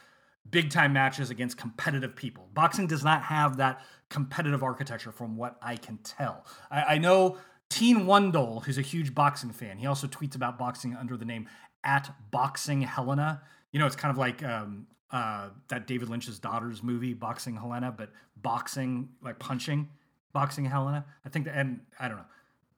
big 0.49 0.69
time 0.69 0.93
matches 0.93 1.29
against 1.29 1.57
competitive 1.57 2.15
people. 2.15 2.47
Boxing 2.53 2.87
does 2.87 3.03
not 3.03 3.23
have 3.23 3.57
that 3.57 3.81
competitive 4.09 4.63
architecture 4.63 5.11
from 5.11 5.37
what 5.37 5.57
I 5.61 5.75
can 5.75 5.97
tell. 6.03 6.45
I, 6.71 6.95
I 6.95 6.97
know 6.97 7.37
Teen 7.69 8.05
Wundle, 8.05 8.63
who's 8.63 8.77
a 8.77 8.83
huge 8.83 9.13
boxing 9.13 9.51
fan, 9.51 9.77
he 9.77 9.85
also 9.85 10.07
tweets 10.07 10.35
about 10.35 10.57
boxing 10.57 10.95
under 10.95 11.15
the 11.17 11.25
name 11.25 11.47
at 11.83 12.11
Boxing 12.31 12.81
Helena. 12.81 13.41
You 13.71 13.79
know, 13.79 13.85
it's 13.85 13.95
kind 13.95 14.11
of 14.11 14.17
like 14.17 14.43
um, 14.43 14.87
uh, 15.11 15.49
that 15.69 15.87
David 15.87 16.09
Lynch's 16.09 16.39
daughter's 16.39 16.83
movie, 16.83 17.13
Boxing 17.13 17.55
Helena, 17.55 17.93
but 17.95 18.09
boxing, 18.37 19.09
like 19.21 19.39
punching, 19.39 19.89
Boxing 20.33 20.65
Helena. 20.65 21.05
I 21.25 21.29
think 21.29 21.45
that, 21.45 21.55
and 21.55 21.81
I 21.99 22.07
don't 22.07 22.17
know. 22.17 22.25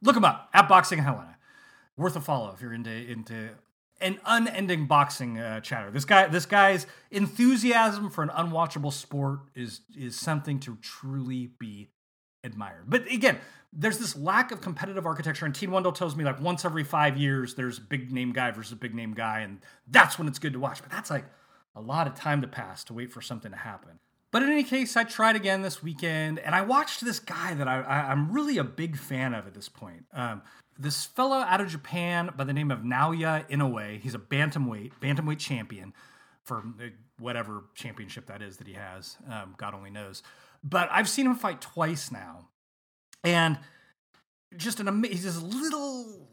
Look 0.01 0.15
him 0.15 0.25
up 0.25 0.49
at 0.53 0.67
Boxing 0.67 0.99
Helena. 0.99 1.37
Worth 1.97 2.15
a 2.15 2.21
follow 2.21 2.51
if 2.53 2.61
you're 2.61 2.73
into 2.73 2.91
into 2.91 3.49
an 3.99 4.19
unending 4.25 4.87
boxing 4.87 5.37
uh, 5.39 5.59
chatter. 5.59 5.91
This 5.91 6.05
guy, 6.05 6.27
this 6.27 6.45
guy's 6.45 6.87
enthusiasm 7.11 8.09
for 8.09 8.23
an 8.23 8.29
unwatchable 8.29 8.91
sport 8.91 9.41
is 9.53 9.81
is 9.95 10.19
something 10.19 10.59
to 10.61 10.77
truly 10.81 11.51
be 11.59 11.89
admired. 12.43 12.85
But 12.87 13.11
again, 13.11 13.37
there's 13.73 13.97
this 13.97 14.17
lack 14.17 14.51
of 14.51 14.61
competitive 14.61 15.05
architecture, 15.05 15.45
and 15.45 15.55
Teen 15.55 15.71
Wundle 15.71 15.93
tells 15.93 16.15
me 16.15 16.23
like 16.23 16.41
once 16.41 16.65
every 16.65 16.83
five 16.83 17.17
years 17.17 17.55
there's 17.55 17.77
a 17.77 17.81
big 17.81 18.11
name 18.11 18.33
guy 18.33 18.51
versus 18.51 18.73
a 18.73 18.75
big 18.75 18.93
name 18.93 19.13
guy, 19.13 19.39
and 19.39 19.59
that's 19.87 20.19
when 20.19 20.27
it's 20.27 20.39
good 20.39 20.53
to 20.53 20.59
watch. 20.59 20.81
But 20.81 20.91
that's 20.91 21.09
like 21.09 21.25
a 21.75 21.81
lot 21.81 22.07
of 22.07 22.15
time 22.15 22.41
to 22.41 22.47
pass 22.47 22.83
to 22.85 22.93
wait 22.93 23.11
for 23.11 23.21
something 23.21 23.51
to 23.51 23.57
happen. 23.57 23.99
But 24.31 24.43
in 24.43 24.49
any 24.49 24.63
case, 24.63 24.95
I 24.95 25.03
tried 25.03 25.35
again 25.35 25.61
this 25.61 25.83
weekend, 25.83 26.39
and 26.39 26.55
I 26.55 26.61
watched 26.61 27.03
this 27.03 27.19
guy 27.19 27.53
that 27.53 27.67
I, 27.67 28.11
am 28.11 28.31
really 28.31 28.57
a 28.57 28.63
big 28.63 28.97
fan 28.97 29.33
of 29.33 29.45
at 29.45 29.53
this 29.53 29.67
point. 29.67 30.05
Um, 30.13 30.41
this 30.79 31.05
fellow 31.05 31.37
out 31.37 31.59
of 31.59 31.67
Japan 31.67 32.31
by 32.35 32.45
the 32.45 32.53
name 32.53 32.71
of 32.71 32.79
Naoya 32.79 33.47
Inoue. 33.49 33.99
He's 33.99 34.15
a 34.15 34.19
bantamweight, 34.19 34.93
bantamweight 35.01 35.37
champion 35.37 35.93
for 36.43 36.63
whatever 37.19 37.65
championship 37.75 38.25
that 38.27 38.41
is 38.41 38.57
that 38.57 38.67
he 38.67 38.73
has. 38.73 39.17
Um, 39.29 39.53
God 39.57 39.73
only 39.73 39.91
knows. 39.91 40.23
But 40.63 40.89
I've 40.91 41.09
seen 41.09 41.25
him 41.25 41.35
fight 41.35 41.61
twice 41.61 42.11
now, 42.11 42.47
and 43.23 43.57
just 44.57 44.79
an 44.79 44.87
amazing. 44.87 45.17
He's 45.17 45.23
this 45.23 45.41
little 45.41 46.27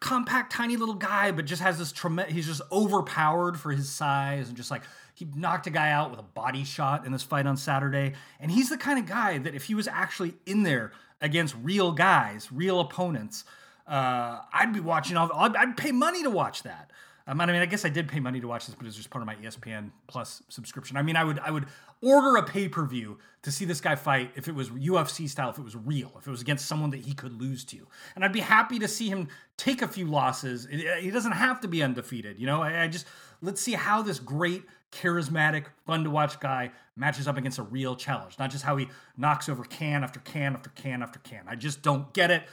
compact, 0.00 0.52
tiny 0.52 0.76
little 0.76 0.94
guy, 0.94 1.30
but 1.32 1.44
just 1.44 1.62
has 1.62 1.78
this 1.78 1.92
tremendous. 1.92 2.34
He's 2.34 2.46
just 2.46 2.62
overpowered 2.72 3.58
for 3.58 3.72
his 3.72 3.88
size, 3.88 4.48
and 4.48 4.56
just 4.56 4.70
like 4.70 4.82
he 5.14 5.26
knocked 5.34 5.66
a 5.66 5.70
guy 5.70 5.90
out 5.90 6.10
with 6.10 6.20
a 6.20 6.24
body 6.24 6.64
shot 6.64 7.06
in 7.06 7.12
this 7.12 7.22
fight 7.22 7.46
on 7.46 7.56
Saturday. 7.56 8.14
And 8.40 8.50
he's 8.50 8.68
the 8.68 8.76
kind 8.76 8.98
of 8.98 9.06
guy 9.06 9.38
that 9.38 9.54
if 9.54 9.64
he 9.64 9.74
was 9.74 9.88
actually 9.88 10.34
in 10.44 10.62
there 10.62 10.92
against 11.20 11.54
real 11.62 11.92
guys, 11.92 12.52
real 12.52 12.80
opponents, 12.80 13.44
uh, 13.86 14.40
I'd 14.52 14.72
be 14.72 14.80
watching 14.80 15.16
all. 15.16 15.30
I'd, 15.32 15.56
I'd 15.56 15.76
pay 15.76 15.92
money 15.92 16.22
to 16.22 16.30
watch 16.30 16.62
that. 16.64 16.90
Um, 17.28 17.40
I 17.40 17.46
mean, 17.46 17.56
I 17.56 17.66
guess 17.66 17.84
I 17.84 17.88
did 17.88 18.08
pay 18.08 18.20
money 18.20 18.40
to 18.40 18.46
watch 18.46 18.66
this, 18.66 18.74
but 18.74 18.84
it 18.84 18.86
was 18.86 18.96
just 18.96 19.10
part 19.10 19.22
of 19.22 19.26
my 19.26 19.34
ESPN 19.36 19.90
Plus 20.06 20.42
subscription. 20.48 20.96
I 20.96 21.02
mean, 21.02 21.16
I 21.16 21.24
would 21.24 21.38
I 21.40 21.50
would 21.50 21.66
order 22.02 22.36
a 22.36 22.42
pay 22.42 22.68
per 22.68 22.86
view 22.86 23.18
to 23.42 23.50
see 23.50 23.64
this 23.64 23.80
guy 23.80 23.96
fight 23.96 24.30
if 24.36 24.46
it 24.46 24.54
was 24.54 24.70
UFC 24.70 25.28
style, 25.28 25.50
if 25.50 25.58
it 25.58 25.64
was 25.64 25.74
real, 25.74 26.12
if 26.18 26.26
it 26.26 26.30
was 26.30 26.40
against 26.40 26.66
someone 26.66 26.90
that 26.90 27.00
he 27.00 27.14
could 27.14 27.40
lose 27.40 27.64
to, 27.66 27.86
and 28.14 28.24
I'd 28.24 28.32
be 28.32 28.40
happy 28.40 28.78
to 28.78 28.86
see 28.86 29.08
him 29.08 29.28
take 29.56 29.82
a 29.82 29.88
few 29.88 30.06
losses. 30.06 30.68
He 30.70 31.10
doesn't 31.10 31.32
have 31.32 31.60
to 31.62 31.68
be 31.68 31.82
undefeated, 31.82 32.38
you 32.38 32.46
know. 32.46 32.62
I, 32.62 32.84
I 32.84 32.88
just 32.88 33.06
let's 33.42 33.60
see 33.60 33.72
how 33.72 34.02
this 34.02 34.20
great, 34.20 34.62
charismatic, 34.92 35.66
fun 35.84 36.04
to 36.04 36.10
watch 36.10 36.38
guy 36.38 36.70
matches 36.96 37.26
up 37.26 37.36
against 37.36 37.58
a 37.58 37.62
real 37.62 37.96
challenge, 37.96 38.38
not 38.38 38.50
just 38.50 38.64
how 38.64 38.76
he 38.76 38.88
knocks 39.16 39.48
over 39.48 39.64
can 39.64 40.04
after 40.04 40.20
can 40.20 40.54
after 40.54 40.70
can 40.70 41.02
after 41.02 41.18
can. 41.18 41.42
I 41.48 41.56
just 41.56 41.82
don't 41.82 42.12
get 42.12 42.30
it. 42.30 42.44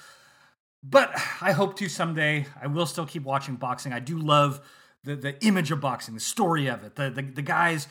But 0.84 1.13
I 1.41 1.53
hope 1.53 1.77
to 1.77 1.88
someday. 1.88 2.45
I 2.61 2.67
will 2.67 2.86
still 2.86 3.05
keep 3.05 3.23
watching 3.23 3.55
boxing. 3.55 3.93
I 3.93 3.99
do 3.99 4.17
love 4.17 4.61
the 5.03 5.15
the 5.15 5.43
image 5.45 5.71
of 5.71 5.79
boxing, 5.79 6.13
the 6.13 6.19
story 6.19 6.67
of 6.67 6.84
it, 6.84 6.95
the 6.95 7.09
the, 7.09 7.21
the 7.21 7.41
guys 7.41 7.88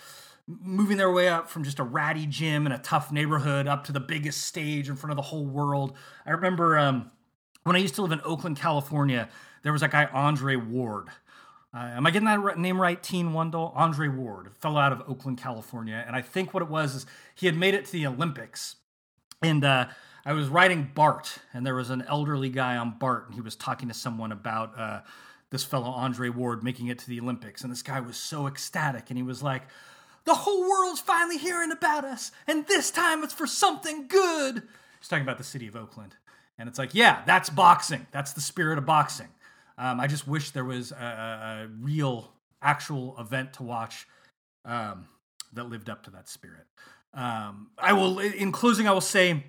moving 0.47 0.97
their 0.97 1.11
way 1.11 1.29
up 1.29 1.49
from 1.49 1.65
just 1.65 1.79
a 1.79 1.85
ratty 1.85 2.27
gym 2.27 2.67
in 2.67 2.73
a 2.73 2.79
tough 2.79 3.13
neighborhood 3.13 3.69
up 3.69 3.85
to 3.85 3.93
the 3.93 4.01
biggest 4.01 4.43
stage 4.43 4.89
in 4.89 4.97
front 4.97 5.13
of 5.13 5.17
the 5.17 5.23
whole 5.23 5.47
world. 5.47 5.95
I 6.27 6.33
remember 6.33 6.77
um, 6.77 7.11
when 7.63 7.77
I 7.77 7.79
used 7.79 7.95
to 7.95 8.03
live 8.03 8.13
in 8.13 8.21
Oakland, 8.25 8.57
California, 8.57 9.29
there 9.63 9.73
was 9.73 9.83
that 9.83 9.93
guy 9.93 10.07
Andre 10.13 10.57
Ward. 10.57 11.09
Uh, 11.75 11.93
am 11.95 12.07
I 12.07 12.11
getting 12.11 12.27
that 12.27 12.59
name 12.59 12.79
right? 12.79 13.03
Teen 13.03 13.33
Wundle, 13.33 13.73
Andre 13.75 14.09
Ward, 14.09 14.51
fellow 14.61 14.79
out 14.79 14.93
of 14.93 15.03
Oakland, 15.09 15.39
California, 15.39 16.05
and 16.07 16.15
I 16.15 16.21
think 16.21 16.53
what 16.53 16.63
it 16.63 16.69
was 16.69 16.95
is 16.95 17.07
he 17.35 17.47
had 17.47 17.57
made 17.57 17.73
it 17.73 17.87
to 17.87 17.93
the 17.93 18.07
Olympics, 18.07 18.77
and 19.41 19.65
uh, 19.65 19.87
I 20.25 20.33
was 20.33 20.49
riding 20.49 20.91
BART, 20.95 21.39
and 21.53 21.67
there 21.67 21.75
was 21.75 21.91
an 21.91 22.03
elderly 22.03 22.49
guy 22.49 22.77
on 22.77 22.97
BART, 22.99 23.27
and 23.27 23.35
he 23.35 23.41
was 23.41 23.57
talking 23.57 23.89
to 23.89 23.95
someone 23.95 24.31
about 24.31 24.79
uh, 24.79 25.01
this 25.51 25.65
fellow 25.65 25.91
Andre 25.91 26.29
Ward 26.29 26.63
making 26.63 26.87
it 26.89 26.99
to 27.01 27.09
the 27.09 27.21
Olympics, 27.21 27.63
and 27.63 27.73
this 27.73 27.83
guy 27.83 28.01
was 28.01 28.17
so 28.17 28.47
ecstatic, 28.47 29.11
and 29.11 29.17
he 29.17 29.23
was 29.23 29.43
like, 29.43 29.63
"The 30.25 30.35
whole 30.35 30.69
world's 30.69 31.01
finally 31.01 31.39
hearing 31.39 31.73
about 31.73 32.05
us, 32.05 32.31
and 32.47 32.67
this 32.67 32.91
time 32.91 33.25
it's 33.25 33.35
for 33.35 33.47
something 33.47 34.07
good." 34.07 34.63
He's 35.01 35.09
talking 35.09 35.25
about 35.25 35.39
the 35.39 35.45
city 35.45 35.67
of 35.67 35.75
Oakland, 35.75 36.15
and 36.59 36.69
it's 36.69 36.79
like, 36.79 36.95
yeah, 36.95 37.23
that's 37.27 37.51
boxing. 37.51 38.07
That's 38.13 38.33
the 38.33 38.41
spirit 38.41 38.79
of 38.79 38.87
boxing. 38.87 39.29
Um, 39.77 39.99
I 39.99 40.07
just 40.07 40.29
wish 40.29 40.51
there 40.51 40.65
was 40.65 40.93
a, 40.93 41.67
a 41.67 41.69
real, 41.81 42.33
actual 42.63 43.17
event 43.19 43.55
to 43.55 43.65
watch 43.65 44.07
um, 44.65 45.09
that 45.55 45.69
lived 45.69 45.91
up 45.91 46.05
to 46.05 46.11
that 46.13 46.29
spirit. 46.29 46.67
Um, 47.15 47.71
I 47.77 47.95
will, 47.95 48.21
in 48.21 48.53
closing, 48.53 48.87
I 48.87 48.93
will 48.93 49.01
say 49.01 49.45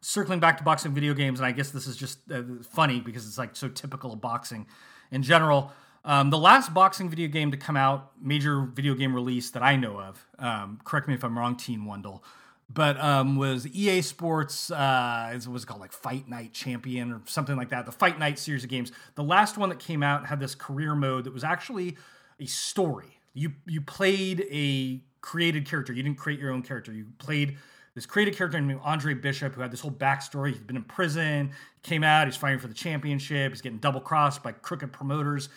circling 0.00 0.40
back 0.40 0.58
to 0.58 0.64
boxing 0.64 0.92
video 0.92 1.14
games, 1.14 1.40
and 1.40 1.46
I 1.46 1.52
guess 1.52 1.70
this 1.70 1.86
is 1.86 1.96
just 1.96 2.18
uh, 2.30 2.42
funny 2.62 3.00
because 3.00 3.26
it's 3.26 3.38
like 3.38 3.56
so 3.56 3.68
typical 3.68 4.12
of 4.12 4.20
boxing 4.20 4.66
in 5.10 5.22
general. 5.22 5.72
Um, 6.04 6.30
the 6.30 6.38
last 6.38 6.74
boxing 6.74 7.08
video 7.08 7.28
game 7.28 7.52
to 7.52 7.56
come 7.56 7.76
out, 7.76 8.12
major 8.20 8.62
video 8.62 8.94
game 8.94 9.14
release 9.14 9.50
that 9.50 9.62
I 9.62 9.76
know 9.76 10.00
of, 10.00 10.26
um, 10.38 10.80
correct 10.84 11.06
me 11.06 11.14
if 11.14 11.24
I'm 11.24 11.38
wrong, 11.38 11.56
Teen 11.56 11.84
Wundle, 11.84 12.22
but 12.68 12.98
um, 12.98 13.36
was 13.36 13.68
EA 13.68 14.02
Sports, 14.02 14.70
uh, 14.72 15.30
it 15.32 15.46
was 15.46 15.64
called 15.64 15.80
like 15.80 15.92
Fight 15.92 16.28
Night 16.28 16.52
Champion 16.52 17.12
or 17.12 17.20
something 17.26 17.56
like 17.56 17.68
that, 17.68 17.86
the 17.86 17.92
Fight 17.92 18.18
Night 18.18 18.38
series 18.38 18.64
of 18.64 18.70
games. 18.70 18.90
The 19.14 19.22
last 19.22 19.56
one 19.56 19.68
that 19.68 19.78
came 19.78 20.02
out 20.02 20.26
had 20.26 20.40
this 20.40 20.56
career 20.56 20.96
mode 20.96 21.24
that 21.24 21.32
was 21.32 21.44
actually 21.44 21.96
a 22.40 22.46
story. 22.46 23.18
You 23.32 23.52
you 23.66 23.80
played 23.80 24.46
a 24.50 25.02
created 25.20 25.66
character. 25.66 25.92
You 25.92 26.02
didn't 26.02 26.18
create 26.18 26.40
your 26.40 26.50
own 26.50 26.62
character. 26.62 26.92
You 26.92 27.06
played 27.18 27.56
this 27.94 28.06
created 28.06 28.36
character 28.36 28.60
named 28.60 28.80
Andre 28.82 29.14
Bishop 29.14 29.54
who 29.54 29.60
had 29.60 29.70
this 29.70 29.80
whole 29.80 29.90
backstory. 29.90 30.52
He'd 30.52 30.66
been 30.66 30.76
in 30.76 30.84
prison, 30.84 31.52
came 31.82 32.02
out, 32.02 32.26
he's 32.26 32.36
fighting 32.36 32.58
for 32.58 32.68
the 32.68 32.74
championship, 32.74 33.52
he's 33.52 33.60
getting 33.60 33.78
double 33.78 34.00
crossed 34.00 34.42
by 34.42 34.52
crooked 34.52 34.92
promoters. 34.92 35.48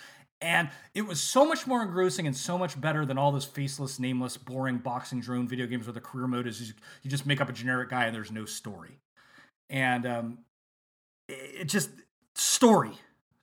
And 0.41 0.69
it 0.93 1.03
was 1.03 1.21
so 1.21 1.45
much 1.45 1.65
more 1.65 1.81
engrossing 1.81 2.27
and 2.27 2.35
so 2.35 2.57
much 2.57 2.79
better 2.79 3.05
than 3.05 3.17
all 3.17 3.31
those 3.31 3.45
faceless, 3.45 3.99
nameless, 3.99 4.35
boring 4.35 4.77
boxing 4.77 5.21
drone 5.21 5.47
video 5.47 5.65
games 5.65 5.85
where 5.87 5.93
the 5.93 6.01
career 6.01 6.27
mode 6.27 6.45
is 6.45 6.73
you 7.01 7.09
just 7.09 7.25
make 7.25 7.39
up 7.39 7.49
a 7.49 7.53
generic 7.53 7.89
guy 7.89 8.05
and 8.05 8.15
there's 8.15 8.31
no 8.31 8.45
story. 8.45 8.99
And 9.69 10.05
um, 10.05 10.37
it 11.29 11.65
just 11.65 11.89
story, 12.35 12.91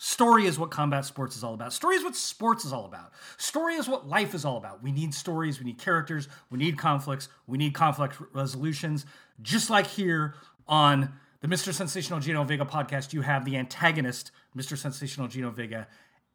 Story 0.05 0.47
is 0.47 0.59
what 0.59 0.73
combat 0.73 1.05
sports 1.05 1.37
is 1.37 1.45
all 1.45 1.55
about. 1.55 1.73
Story 1.73 1.95
is 1.95 2.03
what 2.03 2.17
sports 2.17 2.65
is 2.65 2.73
all 2.73 2.87
about. 2.87 3.13
Story 3.37 3.75
is 3.75 3.89
what 3.89 4.09
life 4.09 4.35
is 4.35 4.45
all 4.45 4.57
about. 4.57 4.83
We 4.83 4.91
need 4.91 5.15
stories, 5.15 5.61
we 5.61 5.65
need 5.65 5.79
characters, 5.79 6.27
we 6.51 6.59
need 6.59 6.77
conflicts, 6.77 7.29
we 7.47 7.57
need 7.57 7.73
conflict 7.73 8.17
resolutions. 8.33 9.07
Just 9.43 9.71
like 9.71 9.87
here 9.87 10.35
on 10.67 11.13
the 11.41 11.47
Mr. 11.47 11.73
Sensational 11.73 12.19
Gino 12.19 12.43
Vega 12.43 12.65
podcast, 12.65 13.13
you 13.13 13.21
have 13.21 13.45
the 13.45 13.57
antagonist, 13.57 14.33
Mr. 14.57 14.77
Sensational 14.77 15.29
Gino 15.29 15.51
Vega, 15.51 15.87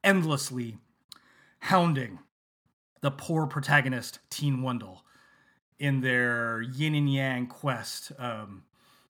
endlessly 0.01 0.77
hounding 1.59 2.19
the 3.01 3.11
poor 3.11 3.47
protagonist, 3.47 4.19
Teen 4.29 4.61
Wendell, 4.61 5.03
in 5.77 5.99
their 5.99 6.61
yin 6.61 6.95
and 6.95 7.13
yang 7.13 7.47
quest 7.47 8.13
um, 8.17 8.63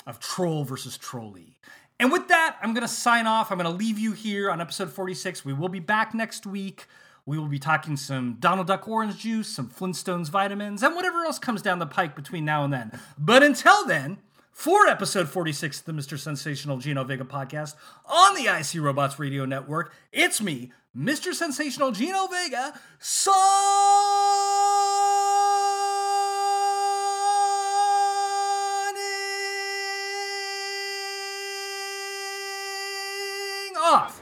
of 0.08 0.20
troll 0.20 0.64
versus 0.64 0.97
trolley. 0.97 1.60
And 2.00 2.12
with 2.12 2.28
that, 2.28 2.58
I'm 2.62 2.74
going 2.74 2.84
to 2.84 2.88
sign 2.88 3.26
off. 3.26 3.52
I'm 3.52 3.58
going 3.58 3.70
to 3.70 3.76
leave 3.76 3.98
you 3.98 4.12
here 4.12 4.52
on 4.52 4.62
episode 4.62 4.91
46. 4.91 5.43
We 5.43 5.54
will 5.54 5.70
be 5.70 5.80
back 5.80 6.14
next 6.14 6.45
week. 6.45 6.86
We 7.26 7.38
will 7.38 7.48
be 7.48 7.60
talking 7.60 7.98
some 7.98 8.38
Donald 8.39 8.68
Duck 8.68 8.88
orange 8.88 9.18
juice, 9.18 9.48
some 9.48 9.68
Flintstones 9.68 10.30
vitamins, 10.30 10.84
and 10.84 10.95
whatever 10.95 11.26
else 11.26 11.39
comes 11.39 11.62
down 11.62 11.80
the 11.80 11.86
pike 11.86 12.16
between 12.16 12.45
now 12.45 12.64
and 12.64 12.72
then. 12.72 12.98
But 13.18 13.43
until 13.43 13.86
then, 13.86 14.20
for 14.52 14.88
episode 14.88 15.28
46 15.28 15.80
of 15.82 15.86
the 15.86 15.91
Mr. 15.91 16.18
Sensational 16.18 16.78
Gino 16.78 17.04
Vega 17.04 17.26
podcast 17.26 17.76
on 18.06 18.36
the 18.36 18.45
IC 18.48 18.82
Robots 18.82 19.20
Radio 19.20 19.45
Network, 19.45 19.93
it's 20.12 20.41
me, 20.41 20.72
Mr. 20.95 21.34
Sensational 21.34 21.91
Gino 21.91 22.28
Vega, 22.28 22.80
signing 23.00 23.38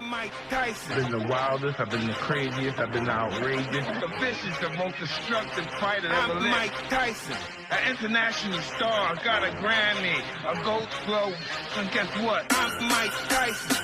Mike 0.01 0.31
Tyson. 0.49 0.91
I've 0.93 1.09
been 1.09 1.19
the 1.19 1.27
wildest, 1.27 1.79
I've 1.79 1.89
been 1.89 2.07
the 2.07 2.13
craziest, 2.13 2.79
I've 2.79 2.91
been 2.91 3.05
the 3.05 3.11
outrageous. 3.11 3.85
The 3.85 4.11
vicious, 4.19 4.57
the 4.59 4.69
most 4.77 4.97
destructive 4.99 5.65
fighter 5.79 6.09
I'm 6.09 6.31
ever 6.31 6.39
lived. 6.39 6.55
Mike 6.55 6.89
Tyson. 6.89 7.35
An 7.71 7.91
international 7.91 8.59
star, 8.61 9.15
got 9.23 9.43
a 9.43 9.51
Grammy, 9.57 10.21
a 10.47 10.63
Gold 10.63 10.87
Globe, 11.05 11.33
and 11.77 11.91
guess 11.91 12.07
what? 12.23 12.45
I'm 12.51 12.87
Mike 12.89 13.11
Tyson. 13.29 13.77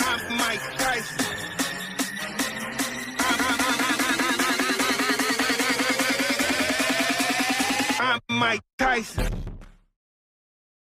I'm 0.00 0.36
Mike 0.38 0.78
Tyson. 0.78 1.24
I'm 8.00 8.20
Mike 8.28 8.60
Tyson. 8.78 9.53